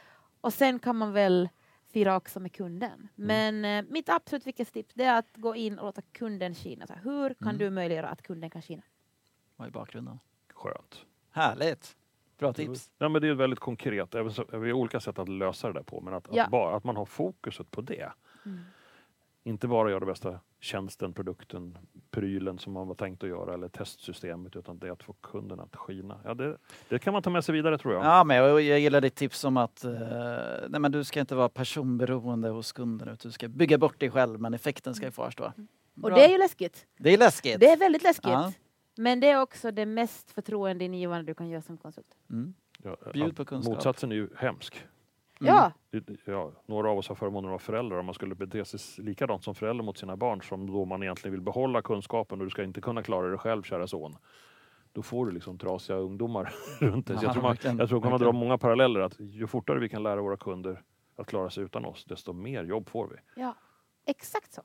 Och 0.41 0.53
sen 0.55 0.79
kan 0.79 0.97
man 0.97 1.13
väl 1.13 1.49
fira 1.93 2.17
också 2.17 2.41
med 2.41 2.53
kunden. 2.53 3.09
Men 3.15 3.65
eh, 3.65 3.85
mitt 3.89 4.09
absolut 4.09 4.47
viktigaste 4.47 4.73
tips 4.75 4.97
är 4.97 5.13
att 5.19 5.37
gå 5.37 5.57
in 5.57 5.79
och 5.79 5.87
låta 5.87 6.03
kunden 6.03 6.55
skina. 6.55 6.87
Hur 7.03 7.35
kan 7.35 7.49
Mm. 7.49 7.59
du 7.59 7.71
möjliggöra 7.71 8.09
att 8.09 8.23
kunden 8.23 8.51
kan 8.51 8.63
skina? 8.63 8.83
Är 9.67 9.71
bakgrunden? 9.71 10.19
Skönt. 10.55 11.07
Härligt! 11.31 11.97
Bra 12.39 12.53
tips. 12.53 12.91
Ja, 12.99 13.09
men 13.09 13.23
det 13.23 13.29
är 13.29 13.35
väldigt 13.35 13.59
konkret. 13.61 14.15
Även 14.15 14.33
så, 14.33 14.45
vi 14.53 14.57
har 14.71 14.73
olika 14.73 15.01
sätt 15.01 15.19
att 15.19 15.29
lösa 15.29 15.67
det 15.69 15.75
där 15.75 15.83
på. 15.83 16.01
Men 16.01 16.15
att, 16.15 16.29
Ja. 16.33 16.45
att, 16.45 16.51
bara, 16.51 16.77
att 16.77 16.85
man 16.85 16.97
har 16.97 17.05
fokuset 17.07 17.71
på 17.71 17.81
det. 17.81 18.13
Mm. 18.47 18.61
Inte 19.45 19.69
bara 19.69 19.91
göra 19.91 20.01
det 20.01 20.07
bästa 20.07 20.41
tjänsten, 20.61 21.13
produkten, 21.13 21.79
prylen 22.11 22.59
som 22.59 22.73
man 22.73 22.89
var 22.89 22.95
tänkt 22.95 23.23
att 23.23 23.29
göra 23.29 23.55
eller 23.55 23.69
testsystemet 23.69 24.57
utan 24.57 24.79
det 24.79 24.87
är 24.89 24.93
att 24.93 25.03
få 25.03 25.13
kunden 25.13 25.61
att 25.61 25.77
skina. 25.77 26.21
Ja, 26.25 26.35
det, 26.35 26.57
det 26.89 26.99
kan 26.99 27.13
man 27.13 27.23
ta 27.23 27.31
med 27.31 27.45
sig 27.45 27.53
vidare 27.53 27.79
tror 27.79 27.95
jag. 27.95 28.05
Ja, 28.05 28.25
men 28.25 28.37
jag, 28.37 28.61
jag 28.63 28.81
gillar 28.81 29.01
ditt 29.01 29.15
tips 29.15 29.45
om 29.45 29.57
att 29.57 29.85
eh, 29.85 29.91
nej, 30.69 30.81
men 30.81 30.93
du 30.93 31.05
ska 31.05 31.21
inte 31.21 31.35
vara 31.35 31.49
personberoende 31.49 32.49
hos 32.49 32.73
kunden 32.73 33.09
utan 33.09 33.29
du 33.29 33.33
ska 33.33 33.49
bygga 33.49 33.79
bort 33.79 34.01
dig 34.01 34.11
själv 34.11 34.41
men 34.41 34.55
effekten 34.55 34.95
ska 34.95 35.07
ju 35.07 35.13
kvarstå. 35.13 35.45
Och 35.45 35.53
Bra. 35.95 36.15
det 36.15 36.25
är 36.25 36.29
ju 36.31 36.39
läskigt. 36.39 36.87
det 36.99 37.11
är 37.15 37.19
läskigt. 37.19 37.61
Det 37.61 37.71
är 37.71 37.77
väldigt 37.77 38.03
läskigt. 38.03 38.31
Ja. 38.31 38.53
Men 38.97 39.21
det 39.21 39.31
är 39.31 39.43
också 39.43 39.71
det 39.71 39.87
mest 39.87 40.31
förtroendeingivande 40.31 41.27
du 41.27 41.35
kan 41.35 41.49
göra 41.49 41.63
som 41.63 41.79
konsult. 41.79 42.17
Mm. 42.31 42.55
Ja, 42.83 42.97
Bjud 43.13 43.37
på 43.37 43.45
kunskap. 43.45 43.75
Motsatsen 43.75 44.13
är 44.13 44.17
ju 44.17 44.29
hemsk. 44.37 44.87
Mm. 45.41 45.55
Ja, 45.55 45.73
Ja, 46.25 46.53
några 46.67 46.91
av 46.91 46.99
oss 46.99 47.09
har 47.09 47.15
förmånen 47.15 47.45
att 47.45 47.51
vara 47.51 47.59
föräldrar 47.59 47.99
och 47.99 48.05
man 48.05 48.15
skulle 48.15 48.35
bete 48.35 48.65
sig 48.65 49.05
likadant 49.05 49.45
som 49.45 49.55
förälder 49.55 49.85
mot 49.85 49.99
sina 49.99 50.17
barn 50.17 50.43
som 50.43 50.67
då 50.67 50.85
man 50.85 51.03
egentligen 51.03 51.33
vill 51.33 51.41
behålla 51.41 51.83
kunskapen 51.83 52.41
och 52.41 52.47
du 52.47 52.51
ska 52.51 52.63
inte 52.63 52.81
kunna 52.81 53.03
klara 53.03 53.31
det 53.31 53.39
själv 53.39 53.63
kära 53.63 53.87
son. 53.87 54.17
Då 54.93 55.03
får 55.03 55.27
du 55.27 55.33
liksom 55.33 55.59
trasiga 55.59 55.97
ungdomar 55.97 56.55
runt 56.81 57.07
dig. 57.07 57.19
Jag 57.23 57.33
tror 57.33 57.43
man, 57.43 57.57
jag 57.79 57.89
tror 57.89 58.01
man 58.01 58.11
kan 58.11 58.21
dra 58.21 58.33
många 58.33 58.59
paralleller 58.59 59.01
att 59.01 59.21
ju 59.21 59.47
fortare 59.47 59.79
vi 59.79 59.89
kan 59.89 60.03
lära 60.03 60.21
våra 60.21 60.37
kunder 60.37 60.83
att 61.17 61.27
klara 61.27 61.51
sig 61.51 61.65
utan 61.65 61.85
oss, 61.85 62.05
desto 62.05 62.33
mer 62.33 62.65
jobb 62.65 62.89
får 62.89 63.09
vi. 63.09 63.43
ja. 63.43 63.55
exakt 64.07 64.53
så. 64.53 64.63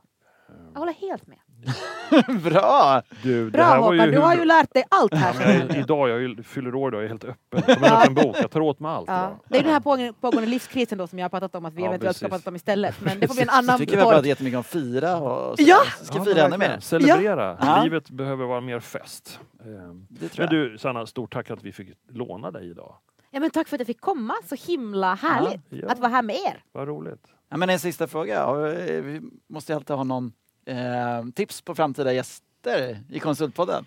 Jag 0.74 0.80
håller 0.80 0.94
helt 0.94 1.28
med. 1.28 1.38
Bra! 2.44 3.02
Du, 3.24 3.46
det 3.46 3.52
Bra 3.52 3.66
Håkan, 3.78 4.10
du 4.12 4.18
har 4.20 4.32
hur- 4.32 4.40
ju 4.40 4.46
lärt 4.46 4.74
dig 4.74 4.84
allt 4.90 5.12
Ja, 5.12 5.18
här. 5.18 5.34
känner 5.34 5.54
jag. 5.60 5.70
jag, 5.70 5.78
idag, 5.78 6.10
jag 6.10 6.46
fyller 6.46 6.76
år 6.76 6.88
idag, 6.90 7.00
jag 7.02 7.06
är 7.06 7.10
helt 7.10 7.24
öppen. 7.24 7.62
Som 7.76 7.84
en 7.84 7.90
Ja. 7.90 8.02
öppen 8.02 8.14
bok, 8.16 8.36
jag 8.40 8.52
tar 8.52 8.60
åt 8.60 8.80
mig 8.80 8.92
allt. 8.92 9.08
Ja. 9.08 9.40
Det 9.50 9.58
är 9.58 9.64
den 9.64 9.72
här 9.72 9.80
pågående, 9.80 10.14
pågående 10.22 10.50
livskrisen 10.50 10.98
då 10.98 11.08
som 11.08 11.20
jag 11.20 11.24
har 11.24 11.30
pratat 11.30 11.56
om 11.56 11.66
att 11.66 11.74
vi 11.74 11.82
Ja, 11.82 11.88
eventuellt 11.88 12.18
ska 12.18 12.28
prata 12.28 12.50
om 12.50 12.56
istället. 12.56 13.02
Men 13.02 13.20
det 13.20 13.28
får 13.28 13.34
bli 13.34 13.44
en 13.44 13.48
Jag 13.52 13.58
annan 13.58 13.78
tycker 13.80 13.96
vi 13.96 14.02
har 14.02 14.10
pratat 14.12 14.26
jättemycket 14.26 14.58
om 14.58 14.64
fira 14.64 15.18
och 15.18 15.58
så. 15.60 15.64
Ja! 15.68 15.78
Ska 16.02 16.18
Ja, 16.18 16.24
fira 16.26 16.46
ännu 16.46 16.58
mer. 16.58 16.80
Celebrera. 16.80 17.58
Ja. 17.62 17.84
Livet 17.84 18.10
behöver 18.10 18.46
vara 18.46 18.62
mer 18.62 18.80
fest. 18.80 19.40
Ehm, 19.66 20.06
Det 20.10 20.30
tror 20.30 20.46
Men 20.48 20.56
jag. 20.58 20.72
du 20.72 20.78
Sanna, 20.78 21.06
stort 21.06 21.34
tack 21.34 21.50
att 21.52 21.64
vi 21.64 21.72
fick 21.72 21.90
låna 22.10 22.52
dig 22.52 22.70
idag. 22.70 22.96
Ja, 23.32 23.40
men 23.40 23.50
tack 23.50 23.68
för 23.68 23.76
att 23.76 23.80
jag 23.80 23.88
fick 23.88 24.02
komma, 24.02 24.34
så 24.46 24.56
himla 24.72 25.14
härligt 25.16 25.62
Ja. 25.70 25.88
att 25.90 26.00
vara 26.00 26.10
här 26.12 26.22
med 26.22 26.36
er. 26.36 26.64
Vad 26.72 26.88
roligt. 26.88 27.24
Ja, 27.50 27.58
men 27.58 27.70
en 27.70 27.80
sista 27.80 28.08
fråga. 28.08 28.54
Vi 29.02 29.22
måste 29.48 29.72
ju 29.72 29.76
alltid 29.76 29.96
ha 29.96 30.04
någon 30.04 30.32
eh, 30.66 31.26
tips 31.36 31.62
på 31.62 31.76
framtida 31.76 32.14
gäster 32.14 33.00
i 33.10 33.20
Konsultpodden. 33.20 33.86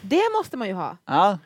Det 0.00 0.22
måste 0.38 0.56
man 0.56 0.68
ju 0.68 0.74
ha. 0.74 0.96
Ja. 1.04 1.38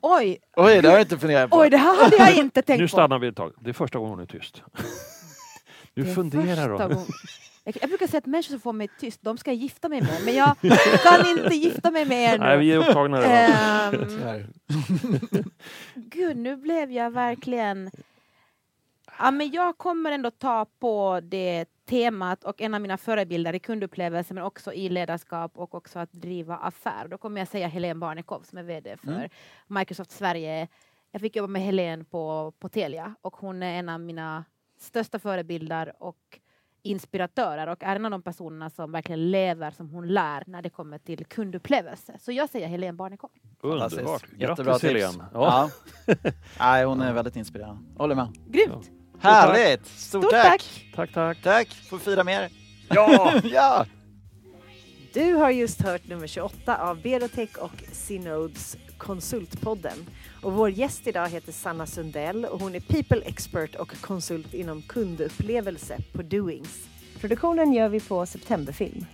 Oj, 0.00 0.38
Oj, 0.56 0.82
det 0.82 0.88
har 0.88 0.94
jag 0.94 1.02
inte 1.02 1.18
funderat 1.18 1.50
på. 1.50 1.58
oj, 1.58 1.70
det 1.70 1.76
här 1.76 2.04
hade 2.04 2.16
jag 2.16 2.36
inte 2.44 2.62
tänkt 2.62 2.80
Nu 2.80 2.84
på. 2.84 2.88
stannar 2.88 3.18
vi 3.18 3.28
ett 3.28 3.36
tag. 3.36 3.52
Det 3.60 3.70
är 3.70 3.74
första 3.74 3.98
gången 3.98 4.10
hon 4.10 4.20
är 4.20 4.26
tyst. 4.26 4.62
Nu 5.94 6.14
funderar 6.14 6.68
hon. 6.68 7.06
Jag, 7.64 7.88
brukar 7.88 8.06
säga 8.06 8.18
att 8.18 8.26
människor 8.26 8.50
som 8.52 8.60
får 8.60 8.72
mig 8.72 8.88
tyst, 9.00 9.18
de 9.22 9.38
ska 9.38 9.50
jag 9.50 9.56
gifta 9.56 9.88
mig 9.88 10.00
med. 10.02 10.24
Men 10.24 10.34
jag 10.34 10.56
kan 11.02 11.26
inte 11.26 11.54
gifta 11.54 11.90
mig 11.90 12.04
med 12.04 12.34
er 12.34 12.38
nu. 12.38 12.44
Nej, 12.44 12.58
vi 12.58 12.72
är 12.72 12.78
upptagna 12.78 13.20
redan. 13.20 14.08
Tyvärr. 14.08 14.46
Gud, 15.94 16.36
nu 16.36 16.56
blev 16.56 16.90
jag 16.90 17.10
verkligen... 17.10 17.90
Ja, 19.18 19.30
men 19.30 19.50
jag 19.50 19.78
kommer 19.78 20.12
ändå 20.12 20.30
ta 20.30 20.66
på 20.78 21.20
det 21.22 21.64
temat 21.84 22.44
och 22.44 22.60
en 22.60 22.74
av 22.74 22.80
mina 22.80 22.96
förebilder 22.96 23.54
i 23.54 23.58
kundupplevelser 23.58 24.34
men 24.34 24.44
också 24.44 24.72
i 24.72 24.88
ledarskap 24.88 25.52
och 25.58 25.74
också 25.74 25.98
att 25.98 26.12
driva 26.12 26.56
affär. 26.56 27.08
Då 27.08 27.18
kommer 27.18 27.40
jag 27.40 27.48
säga 27.48 27.68
Helene 27.68 27.94
Barnekow 28.00 28.42
som 28.42 28.58
är 28.58 28.62
VD 28.62 28.96
för 28.96 29.08
Mm. 29.12 29.28
Microsoft 29.66 30.10
Sverige. 30.10 30.68
Jag 31.10 31.20
fick 31.20 31.36
jobba 31.36 31.46
med 31.48 31.62
Helene 31.62 32.04
på, 32.04 32.52
på 32.58 32.68
Telia 32.68 33.14
och 33.20 33.36
hon 33.36 33.62
är 33.62 33.78
en 33.78 33.88
av 33.88 34.00
mina 34.00 34.44
största 34.78 35.18
förebilder 35.18 35.92
och 35.98 36.38
inspiratörer 36.82 37.66
och 37.66 37.82
är 37.82 37.96
en 37.96 38.04
av 38.04 38.10
de 38.10 38.22
personerna 38.22 38.70
som 38.70 38.92
verkligen 38.92 39.30
lever 39.30 39.70
som 39.70 39.90
hon 39.90 40.08
lär 40.08 40.44
när 40.46 40.62
det 40.62 40.70
kommer 40.70 40.98
till 40.98 41.26
kundupplevelse. 41.26 42.16
Så 42.20 42.32
jag 42.32 42.48
säger 42.50 42.68
Helene 42.68 42.92
Barnekow. 42.92 43.30
Underbart. 43.60 44.26
Grattis. 44.30 44.82
Helene. 44.82 45.24
Ja. 45.34 45.70
Ja. 46.06 46.14
Nej, 46.58 46.84
hon 46.84 47.00
är 47.00 47.12
väldigt 47.12 47.36
inspirerande. 47.36 47.82
Håller 47.98 48.14
med. 48.14 48.28
Grymt! 48.48 48.90
Härligt! 49.22 49.86
Stort, 49.86 50.22
Stort 50.22 50.30
tack. 50.30 50.50
tack. 50.50 50.86
Tack, 50.94 51.12
tack. 51.14 51.42
Tack! 51.42 51.68
Får 51.90 51.98
fira 51.98 52.24
mer. 52.24 52.48
Ja! 52.88 53.32
ja! 53.44 53.86
Du 55.12 55.34
har 55.34 55.50
just 55.50 55.82
hört 55.82 56.08
nummer 56.08 56.26
28 56.26 56.76
av 56.78 57.02
Berotech 57.02 57.58
och 57.58 57.84
Synodes 57.92 58.76
Konsultpodden. 58.98 60.06
Och 60.42 60.52
vår 60.52 60.70
gäst 60.70 61.06
idag 61.06 61.28
heter 61.28 61.52
Sanna 61.52 61.86
Sundell 61.86 62.44
och 62.44 62.60
hon 62.60 62.74
är 62.74 62.80
People 62.80 63.20
Expert 63.20 63.74
och 63.74 64.00
konsult 64.00 64.54
inom 64.54 64.82
kundupplevelse 64.82 65.98
på 66.12 66.22
Doings. 66.22 66.88
Produktionen 67.20 67.72
gör 67.72 67.88
vi 67.88 68.00
på 68.00 68.26
Septemberfilm. 68.26 69.06